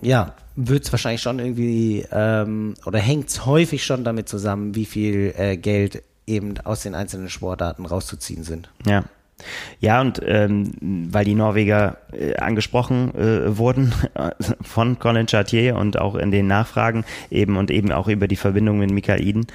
ja, 0.00 0.34
wird 0.56 0.84
es 0.84 0.92
wahrscheinlich 0.92 1.22
schon 1.22 1.38
irgendwie 1.38 2.04
ähm, 2.10 2.74
oder 2.84 2.98
hängt 2.98 3.28
es 3.28 3.46
häufig 3.46 3.84
schon 3.84 4.04
damit 4.04 4.28
zusammen, 4.28 4.74
wie 4.74 4.84
viel 4.84 5.32
äh, 5.36 5.56
Geld 5.56 6.02
eben 6.26 6.58
aus 6.64 6.82
den 6.82 6.94
einzelnen 6.94 7.30
Sportarten 7.30 7.86
rauszuziehen 7.86 8.44
sind. 8.44 8.70
Ja. 8.86 9.04
Ja, 9.80 10.00
und 10.00 10.20
ähm, 10.24 10.72
weil 11.10 11.24
die 11.24 11.34
Norweger 11.34 11.98
äh, 12.12 12.36
angesprochen 12.36 13.14
äh, 13.14 13.56
wurden 13.56 13.92
von 14.62 14.98
Colin 14.98 15.26
Chartier 15.26 15.76
und 15.76 15.98
auch 15.98 16.14
in 16.14 16.30
den 16.30 16.46
Nachfragen 16.46 17.04
eben 17.30 17.56
und 17.56 17.70
eben 17.70 17.92
auch 17.92 18.08
über 18.08 18.28
die 18.28 18.36
Verbindung 18.36 18.78
mit 18.78 18.90
Michael 18.90 19.22
Iden, 19.22 19.46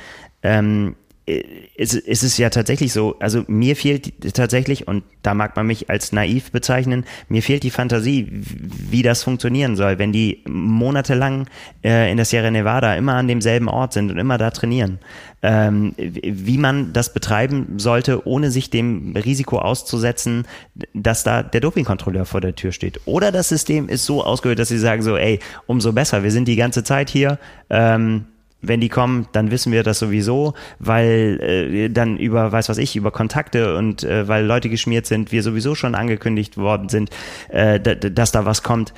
ähm, 0.44 0.96
ist, 1.28 1.94
ist 1.94 2.24
es 2.24 2.38
ja 2.38 2.50
tatsächlich 2.50 2.94
so, 2.94 3.18
also 3.20 3.44
mir 3.48 3.76
fehlt 3.76 4.34
tatsächlich, 4.34 4.88
und 4.88 5.04
da 5.24 5.34
mag 5.34 5.58
man 5.58 5.68
mich 5.68 5.90
als 5.90 6.14
naiv 6.14 6.52
bezeichnen, 6.52 7.04
mir 7.28 7.44
fehlt 7.44 7.64
die 7.64 7.70
Fantasie, 7.70 8.28
wie 8.32 9.02
das 9.02 9.24
funktionieren 9.24 9.76
soll, 9.76 10.00
wenn 10.00 10.14
die 10.14 10.42
monatelang 10.48 11.48
äh, 11.84 12.10
in 12.10 12.16
der 12.16 12.26
Sierra 12.26 12.50
Nevada 12.50 12.96
immer 12.96 13.16
an 13.16 13.28
demselben 13.28 13.68
Ort 13.68 13.92
sind 13.92 14.10
und 14.10 14.18
immer 14.18 14.38
da 14.38 14.52
trainieren. 14.52 15.00
Ähm, 15.44 15.94
wie 15.98 16.58
man 16.58 16.94
das 16.94 17.14
betreiben 17.14 17.78
sollte, 17.78 18.26
ohne 18.26 18.50
sich 18.50 18.70
dem 18.70 19.14
Risiko 19.16 19.60
auszusetzen, 19.60 20.48
dass 20.94 21.24
da 21.24 21.44
der 21.44 21.62
Dopingkontrolleur 21.62 22.26
vor 22.26 22.42
der 22.42 22.56
Tür 22.56 22.72
steht. 22.72 23.02
Oder 23.06 23.32
das 23.34 23.50
System 23.50 23.90
ist 23.90 24.06
so 24.06 24.24
ausgehört, 24.24 24.60
dass 24.60 24.70
sie 24.70 24.80
sagen 24.80 25.04
so, 25.04 25.18
ey, 25.18 25.40
umso 25.68 25.92
besser, 25.92 26.24
wir 26.24 26.32
sind 26.32 26.48
die 26.48 26.56
ganze 26.56 26.84
Zeit 26.84 27.10
hier, 27.10 27.38
ähm, 27.70 28.26
wenn 28.62 28.82
die 28.82 28.90
kommen, 28.90 29.28
dann 29.32 29.52
wissen 29.52 29.72
wir 29.72 29.84
das 29.84 30.00
sowieso, 30.00 30.54
weil 30.80 31.40
äh, 31.42 31.90
dann 31.90 32.18
über, 32.18 32.52
weiß 32.52 32.70
was 32.70 32.78
ich, 32.78 32.96
über 32.96 33.12
Kontakte 33.12 33.78
und 33.78 34.04
äh, 34.04 34.28
weil 34.28 34.46
Leute 34.46 34.70
geschmiert 34.70 35.06
sind, 35.06 35.32
wir 35.32 35.44
sowieso 35.44 35.76
schon 35.76 35.96
angekündigt 35.96 36.58
worden 36.58 36.90
sind, 36.90 37.10
äh, 37.50 37.80
dass 37.80 38.32
da 38.32 38.46
was 38.46 38.64
kommt. 38.64 38.94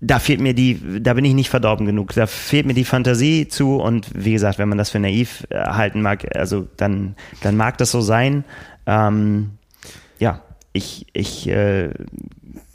Da 0.00 0.18
fehlt 0.18 0.40
mir 0.40 0.52
die, 0.52 1.00
da 1.00 1.14
bin 1.14 1.24
ich 1.24 1.32
nicht 1.32 1.48
verdorben 1.48 1.86
genug. 1.86 2.12
Da 2.12 2.26
fehlt 2.26 2.66
mir 2.66 2.74
die 2.74 2.84
Fantasie 2.84 3.48
zu 3.48 3.76
und 3.76 4.10
wie 4.14 4.32
gesagt, 4.32 4.58
wenn 4.58 4.68
man 4.68 4.76
das 4.76 4.90
für 4.90 5.00
naiv 5.00 5.46
äh, 5.48 5.58
halten 5.58 6.02
mag, 6.02 6.36
also 6.36 6.68
dann, 6.76 7.16
dann 7.42 7.56
mag 7.56 7.78
das 7.78 7.90
so 7.90 8.02
sein. 8.02 8.44
Ähm, 8.86 9.52
ja, 10.18 10.42
ich, 10.74 11.06
ich 11.14 11.48
äh, 11.48 11.90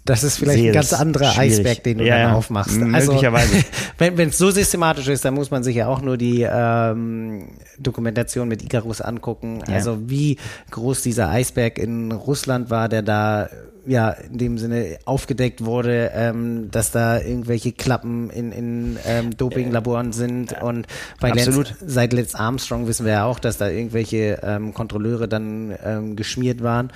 Das 0.10 0.24
ist 0.24 0.38
vielleicht 0.38 0.66
ein 0.66 0.74
ganz 0.74 0.92
anderer 0.92 1.32
schwierig. 1.32 1.60
Eisberg, 1.60 1.84
den 1.84 2.00
du 2.00 2.06
Ja, 2.06 2.24
dann 2.24 2.34
aufmachst. 2.34 2.76
Möglicherweise. 2.76 3.54
Also, 3.54 3.68
wenn 4.18 4.30
es 4.30 4.40
so 4.40 4.50
systematisch 4.50 5.08
ist, 5.08 5.24
dann 5.24 5.36
muss 5.36 5.52
man 5.52 5.64
sich 5.64 5.76
ja 5.76 5.88
auch 5.88 6.02
nur 6.02 6.18
die 6.18 6.48
ähm, 6.50 7.50
Dokumentation 7.78 8.48
mit 8.48 8.64
Icarus 8.64 9.02
angucken. 9.02 9.62
Ja. 9.68 9.76
Also 9.76 10.10
wie 10.10 10.38
groß 10.72 11.04
dieser 11.04 11.30
Eisberg 11.30 11.78
in 11.78 12.12
Russland 12.12 12.72
war, 12.72 12.90
der 12.90 13.04
da 13.04 13.50
ja 13.86 14.10
in 14.10 14.38
dem 14.40 14.58
Sinne 14.58 14.98
aufgedeckt 15.06 15.64
wurde, 15.64 16.12
ähm, 16.16 16.72
dass 16.72 16.90
da 16.92 17.20
irgendwelche 17.20 17.72
Klappen 17.72 18.32
in, 18.32 18.52
in 18.52 18.98
ähm, 19.06 19.38
Dopinglaboren 19.38 20.12
sind 20.12 20.60
und 20.62 20.88
bei. 21.20 21.30
Lance, 21.30 21.66
seit 21.86 22.14
Lance 22.14 22.38
Armstrong 22.38 22.88
wissen 22.88 23.06
wir 23.06 23.14
ja 23.14 23.26
auch, 23.26 23.38
dass 23.38 23.58
da 23.58 23.70
irgendwelche 23.70 24.40
ähm, 24.42 24.74
Kontrolleure 24.74 25.28
dann 25.28 25.76
ähm, 25.84 26.16
geschmiert 26.16 26.64
waren. 26.64 26.92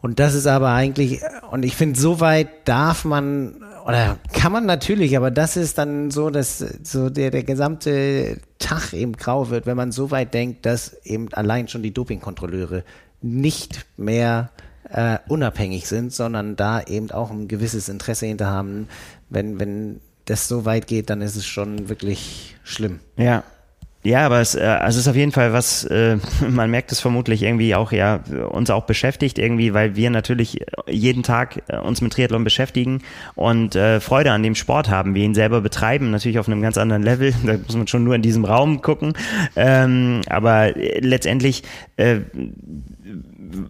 Und 0.00 0.20
das 0.20 0.34
ist 0.34 0.46
aber 0.46 0.70
eigentlich, 0.70 1.20
und 1.50 1.64
ich 1.64 1.76
finde, 1.76 1.98
so 1.98 2.20
weit 2.20 2.48
darf 2.68 3.04
man, 3.04 3.64
oder 3.84 4.18
kann 4.32 4.52
man 4.52 4.66
natürlich, 4.66 5.16
aber 5.16 5.30
das 5.30 5.56
ist 5.56 5.78
dann 5.78 6.10
so, 6.10 6.30
dass 6.30 6.58
so 6.58 7.10
der, 7.10 7.30
der 7.30 7.42
gesamte 7.42 8.40
Tag 8.58 8.92
eben 8.92 9.14
grau 9.14 9.50
wird, 9.50 9.66
wenn 9.66 9.76
man 9.76 9.92
so 9.92 10.10
weit 10.10 10.34
denkt, 10.34 10.66
dass 10.66 10.94
eben 11.04 11.32
allein 11.32 11.68
schon 11.68 11.82
die 11.82 11.92
Dopingkontrolleure 11.92 12.84
nicht 13.20 13.86
mehr 13.96 14.50
äh, 14.90 15.18
unabhängig 15.28 15.88
sind, 15.88 16.12
sondern 16.12 16.56
da 16.56 16.82
eben 16.82 17.10
auch 17.10 17.30
ein 17.30 17.48
gewisses 17.48 17.88
Interesse 17.88 18.26
hinter 18.26 18.46
haben. 18.46 18.88
Wenn, 19.28 19.58
wenn 19.58 20.00
das 20.24 20.48
so 20.48 20.64
weit 20.64 20.86
geht, 20.86 21.10
dann 21.10 21.20
ist 21.20 21.36
es 21.36 21.46
schon 21.46 21.88
wirklich 21.88 22.56
schlimm. 22.62 23.00
Ja. 23.16 23.42
Ja, 24.04 24.24
aber 24.24 24.40
es, 24.40 24.54
äh, 24.54 24.60
also 24.60 24.96
es 24.96 25.06
ist 25.06 25.08
auf 25.08 25.16
jeden 25.16 25.32
Fall 25.32 25.52
was, 25.52 25.84
äh, 25.84 26.18
man 26.48 26.70
merkt 26.70 26.92
es 26.92 27.00
vermutlich 27.00 27.42
irgendwie 27.42 27.74
auch, 27.74 27.90
ja, 27.90 28.20
uns 28.50 28.70
auch 28.70 28.84
beschäftigt 28.84 29.38
irgendwie, 29.38 29.74
weil 29.74 29.96
wir 29.96 30.10
natürlich 30.10 30.60
jeden 30.86 31.22
Tag 31.22 31.62
äh, 31.68 31.78
uns 31.78 32.00
mit 32.00 32.12
Triathlon 32.12 32.44
beschäftigen 32.44 33.02
und 33.34 33.74
äh, 33.74 34.00
Freude 34.00 34.30
an 34.30 34.42
dem 34.42 34.54
Sport 34.54 34.88
haben, 34.88 35.14
wir 35.14 35.24
ihn 35.24 35.34
selber 35.34 35.60
betreiben, 35.60 36.10
natürlich 36.10 36.38
auf 36.38 36.46
einem 36.48 36.62
ganz 36.62 36.78
anderen 36.78 37.02
Level, 37.02 37.34
da 37.44 37.56
muss 37.56 37.76
man 37.76 37.88
schon 37.88 38.04
nur 38.04 38.14
in 38.14 38.22
diesem 38.22 38.44
Raum 38.44 38.82
gucken, 38.82 39.14
ähm, 39.56 40.20
aber 40.28 40.76
äh, 40.76 41.00
letztendlich 41.00 41.64
äh, 41.96 42.20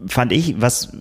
fand 0.06 0.32
ich, 0.32 0.60
was 0.60 0.92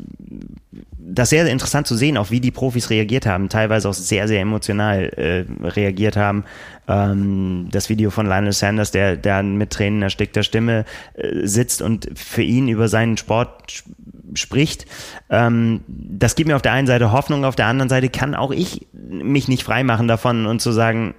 das 1.09 1.29
sehr 1.29 1.47
interessant 1.47 1.87
zu 1.87 1.95
sehen, 1.95 2.17
auch 2.17 2.31
wie 2.31 2.41
die 2.41 2.51
Profis 2.51 2.89
reagiert 2.89 3.25
haben, 3.25 3.49
teilweise 3.49 3.87
auch 3.87 3.93
sehr, 3.93 4.27
sehr 4.27 4.41
emotional 4.41 5.05
äh, 5.05 5.45
reagiert 5.65 6.17
haben. 6.17 6.43
Ähm, 6.87 7.69
das 7.71 7.89
Video 7.89 8.09
von 8.09 8.27
Lionel 8.27 8.51
Sanders, 8.51 8.91
der, 8.91 9.15
der 9.15 9.41
mit 9.41 9.71
Tränen 9.71 10.01
erstickter 10.01 10.43
Stimme 10.43 10.85
äh, 11.13 11.47
sitzt 11.47 11.81
und 11.81 12.09
für 12.15 12.41
ihn 12.41 12.67
über 12.67 12.89
seinen 12.89 13.17
Sport 13.17 13.71
sp 13.71 13.87
spricht. 14.33 14.85
Ähm, 15.29 15.81
das 15.87 16.35
gibt 16.35 16.49
mir 16.49 16.55
auf 16.57 16.61
der 16.61 16.73
einen 16.73 16.85
Seite 16.85 17.13
Hoffnung, 17.13 17.45
auf 17.45 17.55
der 17.55 17.67
anderen 17.67 17.87
Seite 17.87 18.09
kann 18.09 18.35
auch 18.35 18.51
ich 18.51 18.85
mich 18.91 19.47
nicht 19.47 19.63
freimachen 19.63 20.07
davon 20.07 20.45
und 20.45 20.61
zu 20.61 20.73
sagen, 20.73 21.15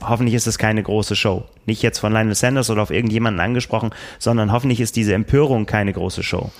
hoffentlich 0.00 0.34
ist 0.34 0.46
es 0.46 0.58
keine 0.58 0.82
große 0.82 1.16
Show. 1.16 1.44
Nicht 1.66 1.82
jetzt 1.82 1.98
von 1.98 2.12
Lionel 2.12 2.34
Sanders 2.34 2.70
oder 2.70 2.82
auf 2.82 2.90
irgendjemanden 2.90 3.40
angesprochen, 3.40 3.90
sondern 4.18 4.52
hoffentlich 4.52 4.80
ist 4.80 4.96
diese 4.96 5.14
Empörung 5.14 5.66
keine 5.66 5.92
große 5.92 6.22
Show. 6.22 6.50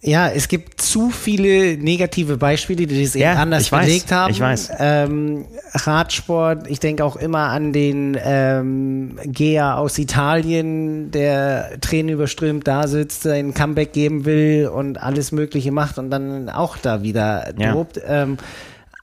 Ja, 0.00 0.28
es 0.28 0.48
gibt 0.48 0.80
zu 0.80 1.10
viele 1.10 1.78
negative 1.78 2.36
Beispiele, 2.36 2.86
die 2.86 3.02
das 3.02 3.14
Ja, 3.14 3.32
eben 3.32 3.40
anders 3.40 3.62
ich 3.64 3.72
weiß, 3.72 3.86
belegt 3.86 4.12
haben. 4.12 4.30
ich 4.30 4.40
weiß. 4.40 4.72
Ähm, 4.78 5.46
Radsport, 5.72 6.68
ich 6.68 6.80
denke 6.80 7.04
auch 7.04 7.16
immer 7.16 7.48
an 7.48 7.72
den 7.72 8.16
ähm, 8.22 9.18
Gea 9.24 9.76
aus 9.76 9.98
Italien, 9.98 11.10
der 11.10 11.80
Tränen 11.80 12.10
überströmt 12.14 12.66
da 12.68 12.86
sitzt, 12.88 13.26
ein 13.26 13.54
Comeback 13.54 13.92
geben 13.92 14.24
will 14.24 14.68
und 14.72 15.02
alles 15.02 15.32
Mögliche 15.32 15.72
macht 15.72 15.98
und 15.98 16.10
dann 16.10 16.50
auch 16.50 16.76
da 16.76 17.02
wieder 17.02 17.52
Ja. 17.58 17.72
dobt. 17.72 18.00
Ähm, 18.06 18.36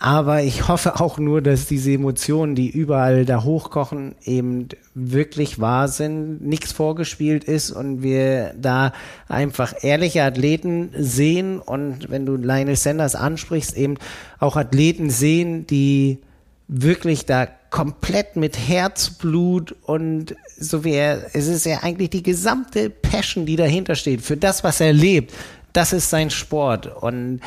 aber 0.05 0.43
ich 0.43 0.67
hoffe 0.67 0.99
auch 0.99 1.17
nur, 1.17 1.41
dass 1.41 1.65
diese 1.65 1.91
Emotionen, 1.93 2.53
die 2.53 2.69
überall 2.69 3.25
da 3.25 3.43
hochkochen, 3.43 4.13
eben 4.23 4.67
wirklich 4.93 5.59
wahr 5.59 5.87
sind, 5.87 6.45
nichts 6.45 6.71
vorgespielt 6.73 7.43
ist 7.43 7.71
und 7.71 8.03
wir 8.03 8.53
da 8.53 8.93
einfach 9.27 9.73
ehrliche 9.81 10.21
Athleten 10.21 10.91
sehen 10.95 11.57
und 11.59 12.11
wenn 12.11 12.27
du 12.27 12.35
Lionel 12.35 12.75
Sanders 12.75 13.15
ansprichst, 13.15 13.75
eben 13.75 13.95
auch 14.37 14.57
Athleten 14.57 15.09
sehen, 15.09 15.65
die 15.65 16.19
wirklich 16.67 17.25
da 17.25 17.47
komplett 17.71 18.35
mit 18.35 18.59
Herzblut 18.59 19.75
und 19.81 20.35
so 20.55 20.83
wie 20.83 20.93
er, 20.93 21.31
es 21.33 21.47
ist 21.47 21.65
ja 21.65 21.79
eigentlich 21.81 22.11
die 22.11 22.21
gesamte 22.21 22.91
Passion, 22.91 23.47
die 23.47 23.55
dahinter 23.55 23.95
steht, 23.95 24.21
für 24.21 24.37
das, 24.37 24.63
was 24.63 24.81
er 24.81 24.93
lebt, 24.93 25.33
das 25.73 25.93
ist 25.93 26.11
sein 26.11 26.29
Sport 26.29 26.95
und 27.01 27.41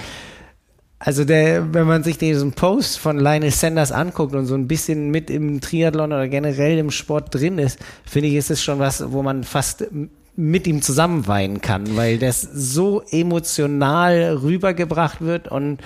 also 1.01 1.25
der, 1.25 1.73
wenn 1.73 1.87
man 1.87 2.03
sich 2.03 2.19
diesen 2.19 2.53
Post 2.53 2.99
von 2.99 3.19
Lionel 3.19 3.53
Sanders 3.53 3.93
anguckt 3.93 4.35
und 4.35 4.47
so 4.47 4.55
ein 4.55 4.67
bisschen 4.67 5.11
mit 5.11 5.31
im 5.31 5.61
Triathlon 5.61 6.13
oder 6.13 6.29
generell 6.29 6.79
im 6.79 6.91
Sport 6.91 7.35
drin 7.35 7.59
ist, 7.59 7.79
finde 8.05 8.29
ich, 8.29 8.35
ist 8.35 8.51
es 8.51 8.63
schon 8.63 8.81
was, 8.81 9.13
wo 9.13 9.23
man 9.23 9.45
fast 9.45 9.87
mit 10.35 10.67
ihm 10.67 10.83
zusammen 10.83 11.27
weinen 11.27 11.61
kann, 11.61 11.97
weil 11.97 12.19
das 12.19 12.43
so 12.43 13.03
emotional 13.11 14.39
rübergebracht 14.43 15.21
wird 15.21 15.49
und 15.49 15.79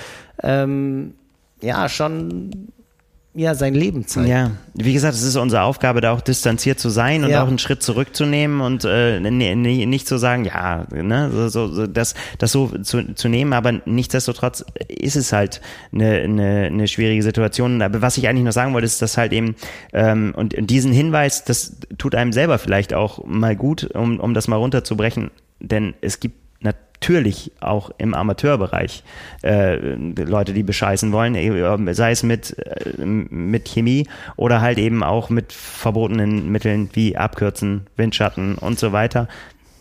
ähm, 0.42 1.14
ja, 1.60 1.88
schon 1.88 2.68
ja, 3.34 3.54
sein 3.54 3.74
Leben 3.74 4.06
zeigt. 4.06 4.28
Ja, 4.28 4.50
wie 4.74 4.92
gesagt, 4.92 5.14
es 5.14 5.22
ist 5.22 5.36
unsere 5.36 5.62
Aufgabe, 5.62 6.02
da 6.02 6.12
auch 6.12 6.20
distanziert 6.20 6.78
zu 6.78 6.90
sein 6.90 7.24
und 7.24 7.30
ja. 7.30 7.42
auch 7.42 7.48
einen 7.48 7.58
Schritt 7.58 7.82
zurückzunehmen 7.82 8.60
und 8.60 8.84
äh, 8.84 9.20
nicht 9.20 10.06
zu 10.06 10.18
sagen, 10.18 10.44
ja, 10.44 10.86
ne, 10.90 11.30
so, 11.48 11.48
so, 11.48 11.86
das, 11.86 12.14
das 12.36 12.52
so 12.52 12.68
zu, 12.82 13.14
zu 13.14 13.28
nehmen, 13.28 13.54
aber 13.54 13.72
nichtsdestotrotz 13.86 14.64
ist 14.86 15.16
es 15.16 15.32
halt 15.32 15.62
eine, 15.92 16.20
eine, 16.20 16.66
eine 16.66 16.88
schwierige 16.88 17.22
Situation. 17.22 17.80
Aber 17.80 18.02
was 18.02 18.18
ich 18.18 18.28
eigentlich 18.28 18.44
noch 18.44 18.52
sagen 18.52 18.74
wollte, 18.74 18.84
ist, 18.84 19.00
dass 19.00 19.16
halt 19.16 19.32
eben, 19.32 19.56
ähm, 19.94 20.34
und 20.36 20.54
diesen 20.58 20.92
Hinweis, 20.92 21.44
das 21.44 21.76
tut 21.96 22.14
einem 22.14 22.34
selber 22.34 22.58
vielleicht 22.58 22.92
auch 22.92 23.24
mal 23.24 23.56
gut, 23.56 23.84
um, 23.94 24.20
um 24.20 24.34
das 24.34 24.46
mal 24.46 24.56
runterzubrechen, 24.56 25.30
denn 25.58 25.94
es 26.02 26.20
gibt 26.20 26.41
natürlich 27.02 27.50
auch 27.60 27.90
im 27.98 28.14
Amateurbereich 28.14 29.02
äh, 29.42 29.74
Leute, 29.74 30.52
die 30.52 30.62
bescheißen 30.62 31.10
wollen, 31.10 31.34
äh, 31.34 31.94
sei 31.94 32.12
es 32.12 32.22
mit, 32.22 32.56
äh, 32.58 33.04
mit 33.04 33.66
Chemie 33.66 34.06
oder 34.36 34.60
halt 34.60 34.78
eben 34.78 35.02
auch 35.02 35.28
mit 35.28 35.52
verbotenen 35.52 36.48
Mitteln 36.48 36.90
wie 36.92 37.16
Abkürzen, 37.16 37.88
Windschatten 37.96 38.54
und 38.54 38.78
so 38.78 38.92
weiter. 38.92 39.26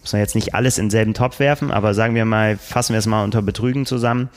Muss 0.02 0.14
man 0.14 0.22
jetzt 0.22 0.34
nicht 0.34 0.56
alles 0.56 0.80
in 0.80 0.90
selben 0.90 1.14
Topf 1.14 1.40
werfen, 1.40 1.70
aber 1.70 1.94
sagen 1.94 2.16
wir 2.16 2.26
mal, 2.26 2.58
fassen 2.58 2.94
wir 2.94 3.00
es 3.00 3.06
mal 3.06 3.24
unter 3.24 3.44
Betrügen 3.44 3.86
zusammen. 3.86 4.30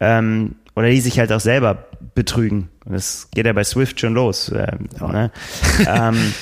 Ähm, 0.00 0.54
oder 0.74 0.88
die 0.88 1.00
sich 1.02 1.18
halt 1.18 1.30
auch 1.32 1.40
selber 1.40 1.88
betrügen. 2.14 2.70
Das 2.86 3.28
geht 3.34 3.44
ja 3.44 3.52
bei 3.52 3.64
Swift 3.64 4.00
schon 4.00 4.14
los. 4.14 4.48
Äh, 4.48 4.78
ne? 4.98 5.30
ähm, 5.86 6.32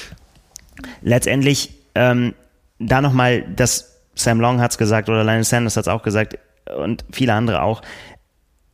letztendlich 1.02 1.72
ähm, 1.96 2.34
da 2.78 3.00
nochmal 3.00 3.42
das 3.42 3.97
Sam 4.18 4.40
Long 4.40 4.60
hat 4.60 4.72
es 4.72 4.78
gesagt 4.78 5.08
oder 5.08 5.24
Lionel 5.24 5.44
Sanders 5.44 5.76
hat 5.76 5.84
es 5.84 5.88
auch 5.88 6.02
gesagt 6.02 6.38
und 6.76 7.04
viele 7.12 7.32
andere 7.32 7.62
auch. 7.62 7.82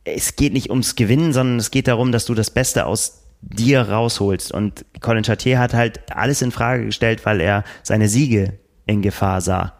Es 0.03 0.35
geht 0.35 0.53
nicht 0.53 0.69
ums 0.69 0.95
Gewinnen, 0.95 1.33
sondern 1.33 1.57
es 1.57 1.71
geht 1.71 1.87
darum, 1.87 2.11
dass 2.11 2.25
du 2.25 2.33
das 2.33 2.51
Beste 2.51 2.85
aus 2.85 3.23
dir 3.41 3.81
rausholst. 3.81 4.51
Und 4.51 4.85
Colin 5.01 5.23
Chartier 5.23 5.59
hat 5.59 5.73
halt 5.73 6.11
alles 6.11 6.41
in 6.41 6.51
Frage 6.51 6.85
gestellt, 6.85 7.25
weil 7.25 7.41
er 7.41 7.63
seine 7.83 8.07
Siege 8.07 8.59
in 8.85 9.01
Gefahr 9.01 9.41
sah. 9.41 9.73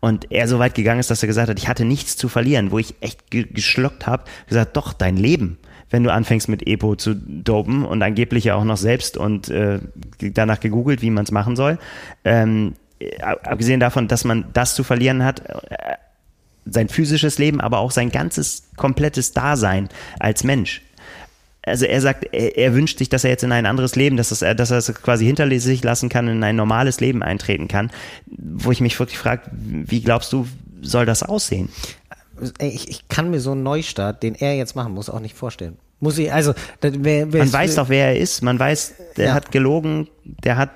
Und 0.00 0.32
er 0.32 0.48
so 0.48 0.58
weit 0.58 0.74
gegangen 0.74 1.00
ist, 1.00 1.10
dass 1.10 1.22
er 1.22 1.28
gesagt 1.28 1.48
hat, 1.48 1.58
ich 1.58 1.68
hatte 1.68 1.84
nichts 1.84 2.16
zu 2.16 2.28
verlieren, 2.28 2.70
wo 2.70 2.78
ich 2.78 2.94
echt 3.00 3.30
geschluckt 3.30 4.06
habe, 4.06 4.24
gesagt, 4.48 4.76
doch, 4.76 4.92
dein 4.92 5.16
Leben 5.16 5.58
wenn 5.92 6.02
du 6.02 6.12
anfängst 6.12 6.48
mit 6.48 6.66
Epo 6.66 6.96
zu 6.96 7.14
dopen 7.14 7.84
und 7.84 8.02
angeblich 8.02 8.44
ja 8.44 8.54
auch 8.56 8.64
noch 8.64 8.78
selbst 8.78 9.16
und 9.18 9.50
äh, 9.50 9.78
danach 10.18 10.58
gegoogelt, 10.58 11.02
wie 11.02 11.10
man 11.10 11.24
es 11.24 11.30
machen 11.30 11.54
soll. 11.54 11.78
Ähm, 12.24 12.74
abgesehen 13.20 13.80
davon, 13.80 14.08
dass 14.08 14.24
man 14.24 14.46
das 14.52 14.74
zu 14.74 14.84
verlieren 14.84 15.24
hat, 15.24 15.40
äh, 15.48 15.96
sein 16.64 16.88
physisches 16.88 17.38
Leben, 17.38 17.60
aber 17.60 17.78
auch 17.78 17.90
sein 17.90 18.10
ganzes 18.10 18.68
komplettes 18.76 19.32
Dasein 19.32 19.88
als 20.18 20.44
Mensch. 20.44 20.82
Also 21.64 21.86
er 21.86 22.00
sagt, 22.00 22.24
er, 22.32 22.56
er, 22.56 22.74
wünscht 22.74 22.98
sich, 22.98 23.08
dass 23.08 23.24
er 23.24 23.30
jetzt 23.30 23.44
in 23.44 23.52
ein 23.52 23.66
anderes 23.66 23.94
Leben, 23.94 24.16
dass, 24.16 24.30
das, 24.30 24.40
dass 24.40 24.70
er 24.70 24.78
es 24.78 24.92
quasi 24.94 25.24
hinter 25.24 25.48
sich 25.60 25.84
lassen 25.84 26.08
kann, 26.08 26.26
in 26.26 26.42
ein 26.42 26.56
normales 26.56 27.00
Leben 27.00 27.22
eintreten 27.22 27.68
kann. 27.68 27.90
Wo 28.26 28.72
ich 28.72 28.80
mich 28.80 28.98
wirklich 28.98 29.18
frage, 29.18 29.42
wie 29.52 30.02
glaubst 30.02 30.32
du, 30.32 30.48
soll 30.80 31.06
das 31.06 31.22
aussehen? 31.22 31.68
Ich, 32.58 32.88
ich 32.88 33.08
kann 33.08 33.30
mir 33.30 33.40
so 33.40 33.52
einen 33.52 33.62
Neustart, 33.62 34.24
den 34.24 34.34
er 34.34 34.56
jetzt 34.56 34.74
machen 34.74 34.92
muss, 34.92 35.08
auch 35.08 35.20
nicht 35.20 35.36
vorstellen. 35.36 35.76
Muss 36.00 36.18
ich, 36.18 36.32
also, 36.32 36.52
wer, 36.80 37.32
wer 37.32 37.44
man 37.44 37.52
weiß 37.52 37.76
doch, 37.76 37.88
wer 37.88 38.06
er 38.08 38.18
ist. 38.18 38.42
Man 38.42 38.58
weiß, 38.58 38.94
der 39.16 39.26
ja. 39.26 39.34
hat 39.34 39.52
gelogen, 39.52 40.08
der 40.24 40.56
hat 40.56 40.70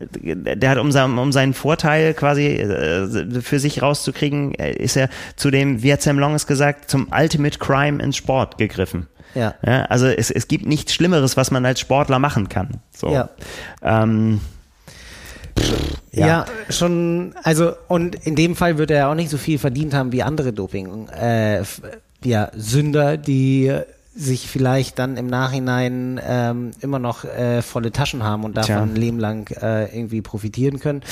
der 0.00 0.70
hat, 0.70 0.78
um, 0.78 1.18
um 1.18 1.32
seinen 1.32 1.54
Vorteil 1.54 2.14
quasi 2.14 2.46
äh, 2.46 3.40
für 3.40 3.58
sich 3.58 3.82
rauszukriegen, 3.82 4.54
äh, 4.54 4.72
ist 4.72 4.96
er 4.96 5.08
zu 5.36 5.50
dem, 5.50 5.82
wie 5.82 5.92
hat 5.92 6.02
Sam 6.02 6.18
Long 6.18 6.34
es 6.34 6.46
gesagt, 6.46 6.90
zum 6.90 7.08
Ultimate 7.12 7.58
Crime 7.58 8.02
in 8.02 8.12
Sport 8.12 8.58
gegriffen. 8.58 9.06
Ja. 9.34 9.54
ja 9.64 9.84
also 9.84 10.06
es, 10.06 10.30
es 10.30 10.48
gibt 10.48 10.66
nichts 10.66 10.94
Schlimmeres, 10.94 11.36
was 11.36 11.50
man 11.50 11.64
als 11.64 11.80
Sportler 11.80 12.18
machen 12.18 12.48
kann. 12.48 12.80
So. 12.90 13.10
Ja. 13.10 13.28
Ähm, 13.82 14.40
ja. 16.12 16.26
ja. 16.26 16.46
schon, 16.70 17.34
also 17.42 17.72
und 17.88 18.14
in 18.14 18.36
dem 18.36 18.56
Fall 18.56 18.78
wird 18.78 18.90
er 18.90 19.08
auch 19.08 19.14
nicht 19.14 19.30
so 19.30 19.38
viel 19.38 19.58
verdient 19.58 19.94
haben 19.94 20.12
wie 20.12 20.22
andere 20.22 20.52
Doping, 20.52 21.08
äh, 21.08 21.62
ja, 22.24 22.50
Sünder, 22.56 23.16
die 23.16 23.72
sich 24.18 24.48
vielleicht 24.48 24.98
dann 24.98 25.16
im 25.16 25.28
Nachhinein 25.28 26.20
ähm, 26.26 26.72
immer 26.80 26.98
noch 26.98 27.24
äh, 27.24 27.62
volle 27.62 27.92
Taschen 27.92 28.24
haben 28.24 28.44
und 28.44 28.56
davon 28.56 28.66
Tja. 28.66 28.82
ein 28.82 28.96
Leben 28.96 29.20
lang 29.20 29.48
äh, 29.62 29.96
irgendwie 29.96 30.22
profitieren 30.22 30.80
können. 30.80 31.02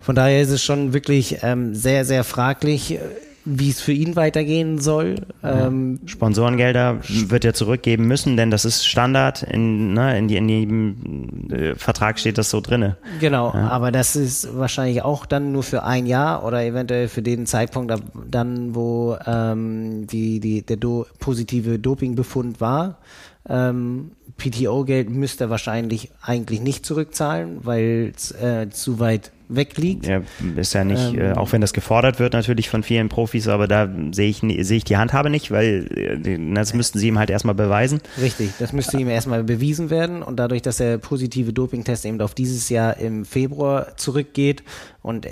Von 0.00 0.14
daher 0.14 0.40
ist 0.40 0.50
es 0.50 0.62
schon 0.62 0.94
wirklich 0.94 1.38
ähm, 1.42 1.74
sehr, 1.74 2.04
sehr 2.04 2.24
fraglich, 2.24 2.98
wie 3.44 3.70
es 3.70 3.80
für 3.80 3.92
ihn 3.92 4.16
weitergehen 4.16 4.78
soll. 4.78 5.16
Ähm, 5.42 6.00
Sponsorengelder 6.06 7.00
wird 7.02 7.44
er 7.44 7.52
zurückgeben 7.52 8.06
müssen, 8.06 8.36
denn 8.36 8.50
das 8.50 8.64
ist 8.64 8.86
Standard. 8.86 9.42
In, 9.42 9.92
ne, 9.92 10.18
in, 10.18 10.28
die, 10.28 10.36
in 10.36 10.48
jedem 10.48 11.50
äh, 11.50 11.74
Vertrag 11.74 12.18
steht 12.18 12.38
das 12.38 12.50
so 12.50 12.60
drinne. 12.60 12.96
Genau, 13.20 13.52
ja. 13.52 13.68
aber 13.68 13.92
das 13.92 14.16
ist 14.16 14.56
wahrscheinlich 14.56 15.02
auch 15.02 15.26
dann 15.26 15.52
nur 15.52 15.62
für 15.62 15.84
ein 15.84 16.06
Jahr 16.06 16.44
oder 16.44 16.64
eventuell 16.64 17.08
für 17.08 17.22
den 17.22 17.46
Zeitpunkt, 17.46 17.92
dann 18.30 18.74
wo 18.74 19.16
ähm, 19.26 20.06
die, 20.06 20.40
die, 20.40 20.62
der 20.62 20.78
do, 20.78 21.06
positive 21.18 21.78
Dopingbefund 21.78 22.60
war. 22.60 22.98
Ähm, 23.46 24.12
PTO-Geld 24.38 25.10
müsste 25.10 25.44
er 25.44 25.50
wahrscheinlich 25.50 26.10
eigentlich 26.22 26.60
nicht 26.60 26.86
zurückzahlen, 26.86 27.58
weil 27.62 28.12
es 28.16 28.32
äh, 28.32 28.70
zu 28.70 28.98
weit 29.00 29.32
wegliegt. 29.48 30.06
Ja, 30.06 30.22
ist 30.56 30.72
ja 30.72 30.84
nicht, 30.84 31.14
äh, 31.14 31.30
ähm, 31.30 31.32
äh, 31.32 31.32
auch 31.34 31.52
wenn 31.52 31.60
das 31.60 31.72
gefordert 31.72 32.18
wird 32.18 32.32
natürlich 32.32 32.68
von 32.68 32.82
vielen 32.82 33.08
Profis, 33.08 33.48
aber 33.48 33.68
da 33.68 33.88
sehe 34.12 34.28
ich, 34.28 34.38
sehe 34.66 34.76
ich 34.76 34.84
die 34.84 34.96
Handhabe 34.96 35.30
nicht, 35.30 35.50
weil 35.50 35.88
äh, 35.94 36.54
das 36.54 36.74
müssten 36.74 36.98
sie 36.98 37.08
ihm 37.08 37.18
halt 37.18 37.30
erstmal 37.30 37.54
beweisen. 37.54 38.00
Richtig, 38.20 38.50
das 38.58 38.72
müsste 38.72 38.98
ihm 38.98 39.08
erstmal 39.08 39.44
bewiesen 39.44 39.90
werden 39.90 40.22
und 40.22 40.36
dadurch, 40.36 40.62
dass 40.62 40.78
der 40.78 40.98
positive 40.98 41.52
Dopingtest 41.52 42.04
eben 42.04 42.20
auf 42.20 42.34
dieses 42.34 42.68
Jahr 42.68 42.96
im 42.98 43.24
Februar 43.24 43.96
zurückgeht 43.96 44.62
und 45.02 45.28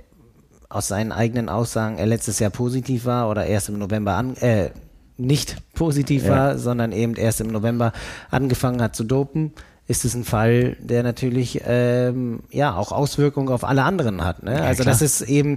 aus 0.69 0.89
seinen 0.89 1.13
eigenen 1.13 1.49
Aussagen 1.49 1.99
er 1.99 2.07
letztes 2.07 2.39
Jahr 2.39 2.51
positiv 2.51 3.05
war 3.05 3.29
oder 3.29 3.47
erst 3.47 3.69
im 3.69 3.79
November 3.79 4.15
an, 4.15 4.37
äh, 4.37 4.71
nicht 5.19 5.57
positiv 5.75 6.25
ja. 6.25 6.31
war, 6.31 6.59
sondern 6.59 6.93
eben 6.93 7.15
erst 7.15 7.41
im 7.41 7.49
November 7.49 7.93
angefangen 8.31 8.81
hat 8.83 8.97
zu 8.97 9.05
dopen, 9.05 9.53
ist 9.89 10.05
es 10.05 10.15
ein 10.15 10.25
Fall, 10.25 10.77
der 10.81 11.03
natürlich 11.03 11.63
ähm, 11.67 12.41
ja 12.51 12.75
auch 12.77 12.93
Auswirkungen 12.93 13.49
auf 13.49 13.65
alle 13.65 13.83
anderen 13.83 14.25
hat. 14.25 14.43
Ne? 14.43 14.55
Ja, 14.55 14.65
also 14.65 14.83
klar. 14.83 14.93
das 14.93 15.03
ist 15.03 15.23
eben 15.23 15.57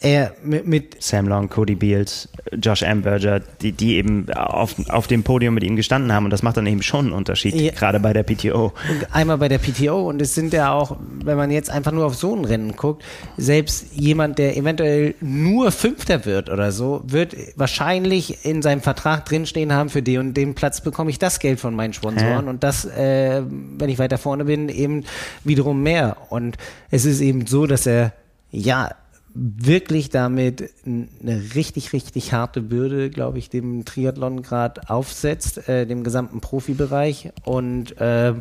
er 0.00 0.32
mit, 0.42 0.66
mit 0.66 1.02
Sam 1.02 1.26
Long, 1.28 1.48
Cody 1.48 1.74
Beals, 1.74 2.28
Josh 2.52 2.82
Amberger, 2.82 3.40
die, 3.60 3.72
die 3.72 3.96
eben 3.96 4.30
auf, 4.32 4.74
auf 4.88 5.06
dem 5.06 5.22
Podium 5.22 5.54
mit 5.54 5.64
ihm 5.64 5.76
gestanden 5.76 6.12
haben 6.12 6.24
und 6.24 6.30
das 6.30 6.42
macht 6.42 6.56
dann 6.56 6.66
eben 6.66 6.82
schon 6.82 7.06
einen 7.06 7.14
Unterschied, 7.14 7.54
ja. 7.54 7.72
gerade 7.72 8.00
bei 8.00 8.12
der 8.12 8.22
PTO. 8.22 8.72
Einmal 9.12 9.38
bei 9.38 9.48
der 9.48 9.58
PTO 9.58 10.08
und 10.08 10.20
es 10.20 10.34
sind 10.34 10.52
ja 10.52 10.72
auch, 10.72 10.96
wenn 11.24 11.36
man 11.36 11.50
jetzt 11.50 11.70
einfach 11.70 11.92
nur 11.92 12.06
auf 12.06 12.14
so 12.14 12.34
ein 12.34 12.44
Rennen 12.44 12.76
guckt, 12.76 13.04
selbst 13.36 13.94
jemand, 13.94 14.38
der 14.38 14.56
eventuell 14.56 15.14
nur 15.20 15.72
Fünfter 15.72 16.24
wird 16.24 16.50
oder 16.50 16.72
so, 16.72 17.02
wird 17.06 17.34
wahrscheinlich 17.56 18.44
in 18.44 18.62
seinem 18.62 18.80
Vertrag 18.80 19.24
drinstehen 19.24 19.72
haben, 19.72 19.88
für 19.88 20.02
den 20.02 20.20
und 20.20 20.34
den 20.34 20.54
Platz 20.54 20.80
bekomme 20.80 21.10
ich 21.10 21.18
das 21.18 21.38
Geld 21.40 21.60
von 21.60 21.74
meinen 21.74 21.92
Sponsoren 21.92 22.44
ja. 22.44 22.50
und 22.50 22.62
das, 22.62 22.84
äh, 22.84 23.42
wenn 23.78 23.88
ich 23.88 23.98
weiter 23.98 24.18
vorne 24.18 24.44
bin, 24.44 24.68
eben 24.68 25.04
wiederum 25.44 25.82
mehr. 25.82 26.16
Und 26.30 26.56
es 26.90 27.04
ist 27.04 27.20
eben 27.20 27.46
so, 27.46 27.66
dass 27.66 27.86
er 27.86 28.12
ja 28.50 28.90
wirklich 29.38 30.08
damit 30.08 30.72
eine 30.84 31.54
richtig, 31.54 31.92
richtig 31.92 32.32
harte 32.32 32.62
Bürde, 32.62 33.10
glaube 33.10 33.38
ich, 33.38 33.50
dem 33.50 33.84
Triathlon 33.84 34.42
gerade 34.42 34.88
aufsetzt, 34.88 35.68
äh, 35.68 35.86
dem 35.86 36.04
gesamten 36.04 36.40
Profibereich. 36.40 37.32
Und 37.44 38.00
äh, 38.00 38.34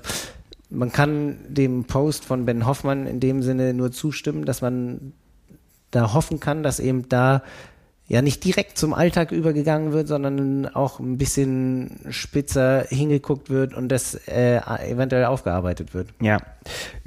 man 0.70 0.92
kann 0.92 1.38
dem 1.50 1.84
Post 1.84 2.24
von 2.24 2.46
Ben 2.46 2.66
Hoffmann 2.66 3.08
in 3.08 3.20
dem 3.20 3.44
Sinne 3.44 3.74
nur 3.74 3.92
zustimmen, 3.92 4.46
dass 4.46 4.62
man 4.62 5.14
da 5.92 6.14
hoffen 6.14 6.40
kann, 6.40 6.64
dass 6.64 6.80
eben 6.80 7.10
da 7.10 7.44
ja 8.08 8.22
nicht 8.22 8.44
direkt 8.44 8.78
zum 8.78 8.94
Alltag 8.94 9.32
übergegangen 9.32 9.92
wird, 9.92 10.08
sondern 10.08 10.68
auch 10.68 11.00
ein 11.00 11.18
bisschen 11.18 12.00
spitzer 12.10 12.86
hingeguckt 12.88 13.50
wird 13.50 13.74
und 13.74 13.90
das 13.90 14.16
äh, 14.28 14.60
eventuell 14.88 15.26
aufgearbeitet 15.26 15.94
wird. 15.94 16.10
Ja, 16.22 16.38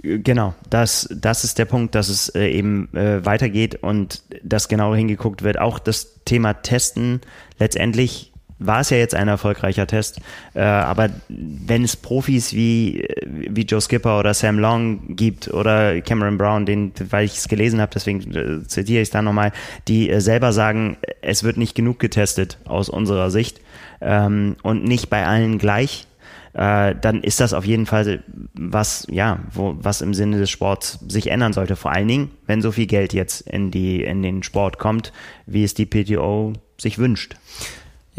genau. 0.03 0.55
Das, 0.71 1.09
das 1.15 1.45
ist 1.45 1.59
der 1.59 1.67
Punkt, 1.67 1.95
dass 1.95 2.09
es 2.09 2.29
äh, 2.31 2.49
eben 2.49 2.93
äh, 2.95 3.25
weitergeht 3.25 3.77
und 3.77 4.23
das 4.43 4.69
genauer 4.69 4.97
hingeguckt 4.97 5.43
wird. 5.43 5.59
Auch 5.59 5.79
das 5.79 6.25
Thema 6.25 6.55
Testen 6.55 7.21
letztendlich 7.59 8.28
war 8.59 8.81
es 8.81 8.91
ja 8.91 8.97
jetzt 8.97 9.15
ein 9.15 9.29
erfolgreicher 9.29 9.87
Test. 9.87 10.21
Äh, 10.55 10.61
aber 10.61 11.11
wenn 11.29 11.85
es 11.85 11.97
Profis 11.97 12.53
wie, 12.53 13.07
wie 13.27 13.63
Joe 13.63 13.81
Skipper 13.81 14.19
oder 14.19 14.35
Sam 14.35 14.59
Long 14.59 15.17
gibt 15.17 15.49
oder 15.49 16.01
Cameron 16.01 16.39
Brown, 16.39 16.67
den, 16.67 16.93
weil 17.11 17.25
ich 17.25 17.37
es 17.37 17.49
gelesen 17.49 17.81
habe, 17.81 17.93
deswegen 17.95 18.35
äh, 18.35 18.67
zitiere 18.67 19.03
ich 19.03 19.09
es 19.09 19.11
da 19.11 19.23
nochmal, 19.23 19.53
die 19.87 20.11
äh, 20.11 20.21
selber 20.21 20.53
sagen, 20.53 20.97
es 21.23 21.45
wird 21.45 21.57
nicht 21.57 21.75
genug 21.75 21.99
getestet 21.99 22.59
aus 22.65 22.89
unserer 22.89 23.31
Sicht 23.31 23.61
ähm, 24.01 24.57
und 24.63 24.85
nicht 24.85 25.11
bei 25.11 25.27
allen 25.27 25.59
gleich, 25.59 26.07
äh, 26.55 26.95
dann 27.01 27.23
ist 27.23 27.41
das 27.41 27.53
auf 27.53 27.65
jeden 27.65 27.87
Fall 27.87 28.23
was, 28.55 29.07
ja, 29.11 29.39
wo, 29.53 29.77
was 29.81 30.01
im 30.01 30.15
Sinne 30.15 30.39
des 30.39 30.51
Sports 30.51 30.99
sich 31.09 31.31
ändern 31.31 31.53
sollte. 31.53 31.77
Vor 31.77 31.93
allen 31.93 32.09
Dingen, 32.09 32.31
wenn 32.47 32.63
so 32.63 32.73
viel 32.73 32.87
Geld 32.87 33.13
jetzt 33.13 33.43
in 33.43 33.71
die, 33.71 34.03
in 34.03 34.23
den 34.23 34.43
Sport 34.43 34.79
kommt, 34.79 35.13
wie 35.47 35.63
es 35.63 35.75
die 35.75 35.87
PTO 35.87 36.55
sich 36.77 36.99
wünscht. 36.99 37.37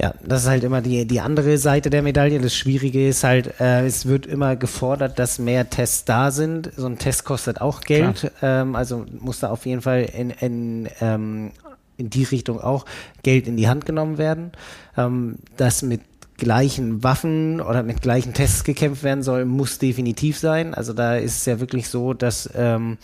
Ja, 0.02 0.14
das 0.24 0.44
ist 0.44 0.48
halt 0.48 0.64
immer 0.64 0.82
die, 0.82 1.06
die 1.06 1.20
andere 1.20 1.58
Seite 1.58 1.90
der 1.90 2.02
Medaille. 2.02 2.40
Das 2.40 2.56
Schwierige 2.56 3.10
ist 3.10 3.26
halt, 3.26 3.60
äh, 3.60 3.86
es 3.86 4.06
wird 4.06 4.26
immer 4.26 4.56
gefordert, 4.56 5.20
dass 5.20 5.40
mehr 5.40 5.70
Tests 5.70 6.06
da 6.06 6.32
sind. 6.32 6.72
So 6.78 6.86
ein 6.86 6.98
Test 6.98 7.26
kostet 7.26 7.60
auch 7.60 7.82
Geld. 7.82 8.32
Ähm, 8.42 8.78
also 8.78 9.06
muss 9.20 9.42
da 9.42 9.50
auf 9.50 9.66
jeden 9.66 9.82
Fall 9.82 10.04
in, 10.04 10.30
in, 10.30 10.90
ähm, 11.02 11.52
in 11.98 12.10
die 12.10 12.24
Richtung 12.24 12.62
auch 12.62 12.86
Geld 13.24 13.50
in 13.50 13.58
die 13.58 13.68
Hand 13.68 13.86
genommen 13.86 14.18
werden. 14.18 14.54
Ähm, 14.96 15.36
das 15.58 15.82
mit 15.82 16.00
gleichen 16.40 17.04
Waffen 17.04 17.62
oder 17.62 17.84
mit 17.84 18.02
gleichen 18.02 18.34
Tests 18.34 18.64
gekämpft 18.64 19.04
werden 19.04 19.24
soll, 19.24 19.46
muss 19.46 19.78
definitiv 19.78 20.38
sein. 20.38 20.74
Also 20.74 20.94
da 20.94 21.16
ist 21.16 21.38
es 21.38 21.46
ja 21.46 21.60
wirklich 21.60 21.90
so, 21.90 22.14
dass 22.14 22.50
ähm, 22.56 22.98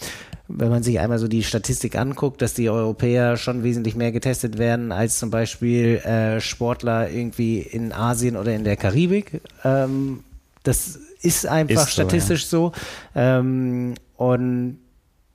wenn 0.48 0.70
man 0.70 0.84
sich 0.84 1.00
einmal 1.00 1.20
so 1.20 1.28
die 1.28 1.44
Statistik 1.44 1.98
anguckt, 1.98 2.42
dass 2.42 2.54
die 2.54 2.70
Europäer 2.70 3.38
schon 3.38 3.64
wesentlich 3.64 3.96
mehr 3.96 4.12
getestet 4.12 4.58
werden 4.58 4.92
als 4.92 5.18
zum 5.20 5.32
Beispiel 5.32 5.98
äh, 5.98 6.40
Sportler 6.40 7.10
irgendwie 7.10 7.60
in 7.60 7.92
Asien 7.92 8.38
oder 8.38 8.54
in 8.54 8.64
der 8.64 8.78
Karibik. 8.78 9.42
Ähm, 9.64 10.24
das 10.64 11.00
ist 11.22 11.48
einfach 11.48 11.88
ist 11.88 11.94
statistisch 11.94 12.46
so. 12.46 12.68
Ja. 12.68 12.72
so. 12.74 13.20
Ähm, 13.20 13.96
und 14.18 14.80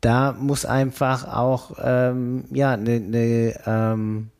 da 0.01 0.32
muss 0.32 0.64
einfach 0.64 1.26
auch 1.28 1.72
ähm, 1.82 2.44
ja 2.53 2.72
eine 2.72 3.01
ne, 3.01 3.55
ähm, 3.66 4.30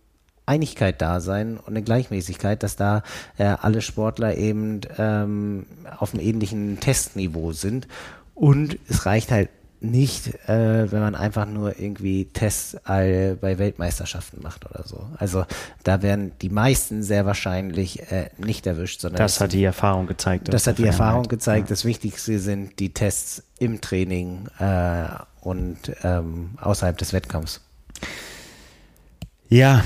Einigkeit 0.51 1.01
da 1.01 1.21
sein 1.21 1.57
und 1.57 1.69
eine 1.69 1.83
Gleichmäßigkeit, 1.83 2.63
dass 2.63 2.77
da 2.77 3.03
äh, 3.39 3.45
alle 3.45 3.81
Sportler 3.81 4.37
eben 4.37 4.81
ähm, 4.99 5.67
auf 5.99 6.13
einem 6.13 6.23
ähnlichen 6.23 6.81
Testniveau 6.81 7.53
sind. 7.53 7.87
Und 8.35 8.79
es 8.89 9.07
reicht 9.07 9.31
halt 9.31 9.49
nicht, 9.81 10.49
äh, 10.49 10.93
wenn 10.93 11.01
man 11.01 11.15
einfach 11.15 11.47
nur 11.47 11.79
irgendwie 11.79 12.27
Tests 12.27 12.77
all 12.85 13.37
bei 13.41 13.59
Weltmeisterschaften 13.59 14.43
macht 14.43 14.69
oder 14.71 14.87
so. 14.87 15.07
Also 15.17 15.47
da 15.85 16.03
werden 16.03 16.33
die 16.43 16.51
meisten 16.51 17.03
sehr 17.03 17.25
wahrscheinlich 17.25 18.11
äh, 18.13 18.29
nicht 18.37 18.67
erwischt, 18.67 19.01
sondern 19.01 19.19
das 19.19 19.41
hat 19.41 19.53
die 19.53 19.65
Erfahrung 19.65 20.07
gezeigt. 20.07 20.53
Das 20.53 20.67
hat 20.67 20.79
die 20.79 20.85
Erfahrung 20.85 21.29
gezeigt. 21.29 21.69
Ja. 21.69 21.71
Das 21.71 21.85
Wichtigste 21.85 22.39
sind 22.39 22.79
die 22.79 22.93
Tests 22.93 23.43
im 23.59 23.81
Training 23.81 24.49
äh, 24.59 25.05
und 25.41 25.79
ähm, 26.03 26.51
außerhalb 26.61 26.99
des 26.99 27.13
Wettkampfs. 27.13 27.61
Ja, 29.49 29.83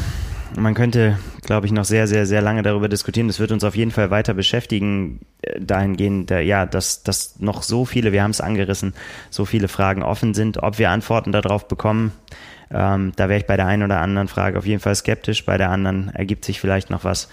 man 0.57 0.74
könnte, 0.74 1.18
glaube 1.42 1.66
ich, 1.66 1.72
noch 1.72 1.84
sehr, 1.84 2.07
sehr, 2.07 2.26
sehr 2.26 2.42
lange 2.42 2.62
darüber 2.62 2.88
diskutieren. 2.88 3.28
Das 3.28 3.40
wird 3.40 3.52
uns 3.52 3.64
auf 3.64 3.76
jeden 3.76 3.90
Fall 3.90 4.11
weiter 4.11 4.34
beschäftigen, 4.34 5.20
äh, 5.42 5.61
dahingehend, 5.61 6.30
äh, 6.30 6.42
ja, 6.42 6.66
dass, 6.66 7.02
dass 7.02 7.40
noch 7.40 7.62
so 7.62 7.84
viele, 7.84 8.12
wir 8.12 8.22
haben 8.22 8.30
es 8.30 8.40
angerissen, 8.40 8.94
so 9.30 9.44
viele 9.44 9.68
Fragen 9.68 10.02
offen 10.02 10.34
sind, 10.34 10.62
ob 10.62 10.78
wir 10.78 10.90
Antworten 10.90 11.32
darauf 11.32 11.68
bekommen. 11.68 12.12
Ähm, 12.70 13.12
da 13.16 13.28
wäre 13.28 13.40
ich 13.40 13.46
bei 13.46 13.57
der 13.57 13.66
einen 13.66 13.82
oder 13.82 14.00
anderen 14.00 14.28
Frage 14.28 14.59
auf 14.59 14.66
jeden 14.66 14.80
Fall 14.80 14.94
skeptisch, 14.94 15.44
bei 15.44 15.59
der 15.59 15.70
anderen 15.70 16.11
ergibt 16.14 16.44
sich 16.44 16.61
vielleicht 16.61 16.90
noch 16.90 17.05
was. 17.05 17.28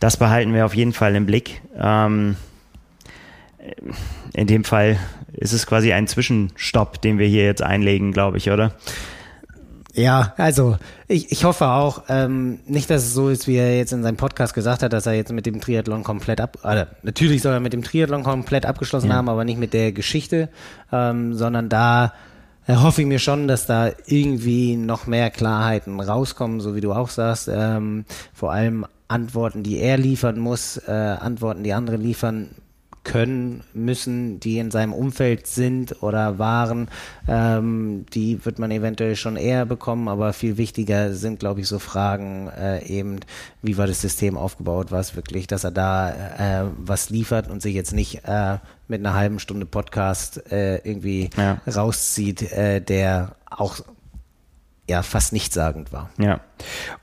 Das 0.00 0.16
behalten 0.16 0.54
wir 0.54 0.66
auf 0.66 0.74
jeden 0.74 0.92
Fall 0.92 1.14
im 1.14 1.26
Blick. 1.26 1.60
Ähm, 1.78 2.36
in 4.34 4.46
dem 4.46 4.64
Fall 4.64 4.98
ist 5.32 5.52
es 5.52 5.66
quasi 5.66 5.92
ein 5.92 6.06
Zwischenstopp, 6.06 7.00
den 7.00 7.18
wir 7.18 7.26
hier 7.26 7.44
jetzt 7.44 7.62
einlegen, 7.62 8.12
glaube 8.12 8.38
ich, 8.38 8.50
oder? 8.50 8.72
Ja, 9.94 10.32
also 10.38 10.78
ich, 11.06 11.30
ich 11.30 11.44
hoffe 11.44 11.68
auch, 11.68 12.04
ähm, 12.08 12.60
nicht, 12.66 12.88
dass 12.88 13.02
es 13.02 13.12
so 13.12 13.28
ist, 13.28 13.46
wie 13.46 13.56
er 13.56 13.76
jetzt 13.76 13.92
in 13.92 14.02
seinem 14.02 14.16
Podcast 14.16 14.54
gesagt 14.54 14.82
hat, 14.82 14.92
dass 14.92 15.06
er 15.06 15.12
jetzt 15.12 15.32
mit 15.32 15.44
dem 15.44 15.60
Triathlon 15.60 16.02
komplett 16.02 16.40
ab, 16.40 16.58
also 16.62 16.84
natürlich 17.02 17.42
soll 17.42 17.52
er 17.52 17.60
mit 17.60 17.74
dem 17.74 17.82
Triathlon 17.82 18.22
komplett 18.22 18.64
abgeschlossen 18.64 19.10
ja. 19.10 19.16
haben, 19.16 19.28
aber 19.28 19.44
nicht 19.44 19.58
mit 19.58 19.74
der 19.74 19.92
Geschichte, 19.92 20.48
ähm, 20.90 21.34
sondern 21.34 21.68
da 21.68 22.14
hoffe 22.68 23.02
ich 23.02 23.06
mir 23.06 23.18
schon, 23.18 23.48
dass 23.48 23.66
da 23.66 23.90
irgendwie 24.06 24.76
noch 24.76 25.06
mehr 25.06 25.30
Klarheiten 25.30 26.00
rauskommen, 26.00 26.60
so 26.60 26.74
wie 26.74 26.80
du 26.80 26.92
auch 26.92 27.08
sagst, 27.08 27.50
ähm, 27.52 28.04
vor 28.32 28.52
allem 28.52 28.86
Antworten, 29.08 29.62
die 29.62 29.78
er 29.78 29.98
liefern 29.98 30.38
muss, 30.38 30.78
äh, 30.88 30.90
Antworten, 30.90 31.64
die 31.64 31.74
andere 31.74 31.96
liefern 31.96 32.50
können, 33.04 33.64
müssen, 33.74 34.38
die 34.38 34.58
in 34.58 34.70
seinem 34.70 34.92
Umfeld 34.92 35.46
sind 35.46 36.02
oder 36.02 36.38
waren, 36.38 36.88
ähm, 37.28 38.06
die 38.14 38.44
wird 38.44 38.58
man 38.58 38.70
eventuell 38.70 39.16
schon 39.16 39.36
eher 39.36 39.66
bekommen, 39.66 40.08
aber 40.08 40.32
viel 40.32 40.56
wichtiger 40.56 41.12
sind, 41.12 41.40
glaube 41.40 41.60
ich, 41.60 41.68
so 41.68 41.78
Fragen 41.78 42.48
äh, 42.48 42.84
eben, 42.86 43.20
wie 43.60 43.76
war 43.76 43.86
das 43.86 44.00
System 44.00 44.36
aufgebaut, 44.36 44.92
war 44.92 45.00
es 45.00 45.16
wirklich, 45.16 45.46
dass 45.46 45.64
er 45.64 45.72
da 45.72 46.10
äh, 46.10 46.70
was 46.78 47.10
liefert 47.10 47.50
und 47.50 47.60
sich 47.60 47.74
jetzt 47.74 47.92
nicht 47.92 48.24
äh, 48.24 48.58
mit 48.86 49.00
einer 49.00 49.14
halben 49.14 49.38
Stunde 49.38 49.66
Podcast 49.66 50.52
äh, 50.52 50.76
irgendwie 50.78 51.30
ja. 51.36 51.60
rauszieht, 51.66 52.52
äh, 52.52 52.80
der 52.80 53.34
auch 53.50 53.80
ja 54.88 55.02
fast 55.02 55.32
nichtssagend 55.32 55.92
war. 55.92 56.10
Ja. 56.18 56.40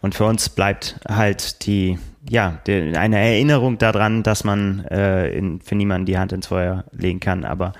Und 0.02 0.16
für 0.16 0.26
uns 0.26 0.50
bleibt 0.50 1.00
halt 1.08 1.66
die, 1.66 1.98
ja, 2.30 2.60
die, 2.68 2.96
eine 2.96 3.18
Erinnerung 3.18 3.78
daran, 3.78 4.24
dass 4.24 4.44
man 4.44 4.86
äh, 4.86 5.30
in, 5.30 5.62
für 5.62 5.76
niemanden 5.76 6.06
die 6.06 6.18
Hand 6.18 6.32
ins 6.34 6.48
Feuer 6.48 6.86
legen 6.92 7.20
kann. 7.20 7.46
Aber 7.46 7.74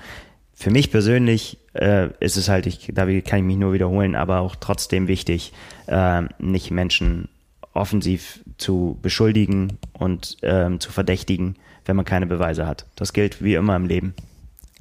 für 0.54 0.70
mich 0.70 0.90
persönlich 0.90 1.58
äh, 1.74 2.08
ist 2.20 2.36
es 2.36 2.48
halt, 2.48 2.66
ich, 2.66 2.90
da 2.92 3.04
kann 3.20 3.40
ich 3.40 3.44
mich 3.44 3.56
nur 3.56 3.72
wiederholen, 3.72 4.16
aber 4.16 4.40
auch 4.40 4.56
trotzdem 4.56 5.08
wichtig, 5.08 5.52
äh, 5.86 6.22
nicht 6.38 6.70
Menschen 6.70 7.28
offensiv 7.72 8.40
zu 8.58 8.98
beschuldigen 9.00 9.78
und 9.92 10.38
ähm, 10.42 10.80
zu 10.80 10.90
verdächtigen, 10.90 11.56
wenn 11.84 11.96
man 11.96 12.04
keine 12.04 12.26
Beweise 12.26 12.66
hat. 12.66 12.86
Das 12.96 13.12
gilt 13.12 13.42
wie 13.42 13.54
immer 13.54 13.76
im 13.76 13.86
Leben. 13.86 14.14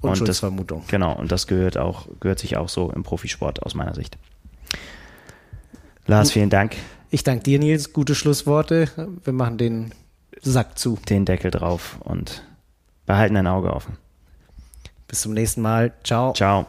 Und 0.02 0.28
das, 0.28 0.44
genau, 0.88 1.14
und 1.14 1.32
das 1.32 1.46
gehört 1.46 1.78
auch, 1.78 2.08
gehört 2.22 2.40
sich 2.40 2.56
auch 2.56 2.70
so 2.70 2.90
im 2.90 3.04
Profisport 3.04 3.64
aus 3.64 3.76
meiner 3.76 3.94
Sicht. 3.94 4.18
Lars, 6.10 6.32
vielen 6.32 6.50
Dank. 6.50 6.76
Ich 7.12 7.24
danke 7.24 7.44
dir, 7.44 7.60
Nils. 7.60 7.94
Gute 7.94 8.16
Schlussworte. 8.16 8.90
Wir 9.24 9.34
machen 9.34 9.58
den 9.60 9.94
Sack 10.42 10.80
zu. 10.80 10.98
Den 11.08 11.26
Deckel 11.26 11.52
drauf 11.52 11.98
und 12.04 12.44
behalten 13.06 13.38
ein 13.38 13.48
Auge 13.48 13.74
offen. 13.74 13.98
Bis 15.08 15.22
zum 15.22 15.34
nächsten 15.34 15.62
Mal. 15.62 15.94
Ciao. 16.04 16.34
Ciao. 16.34 16.66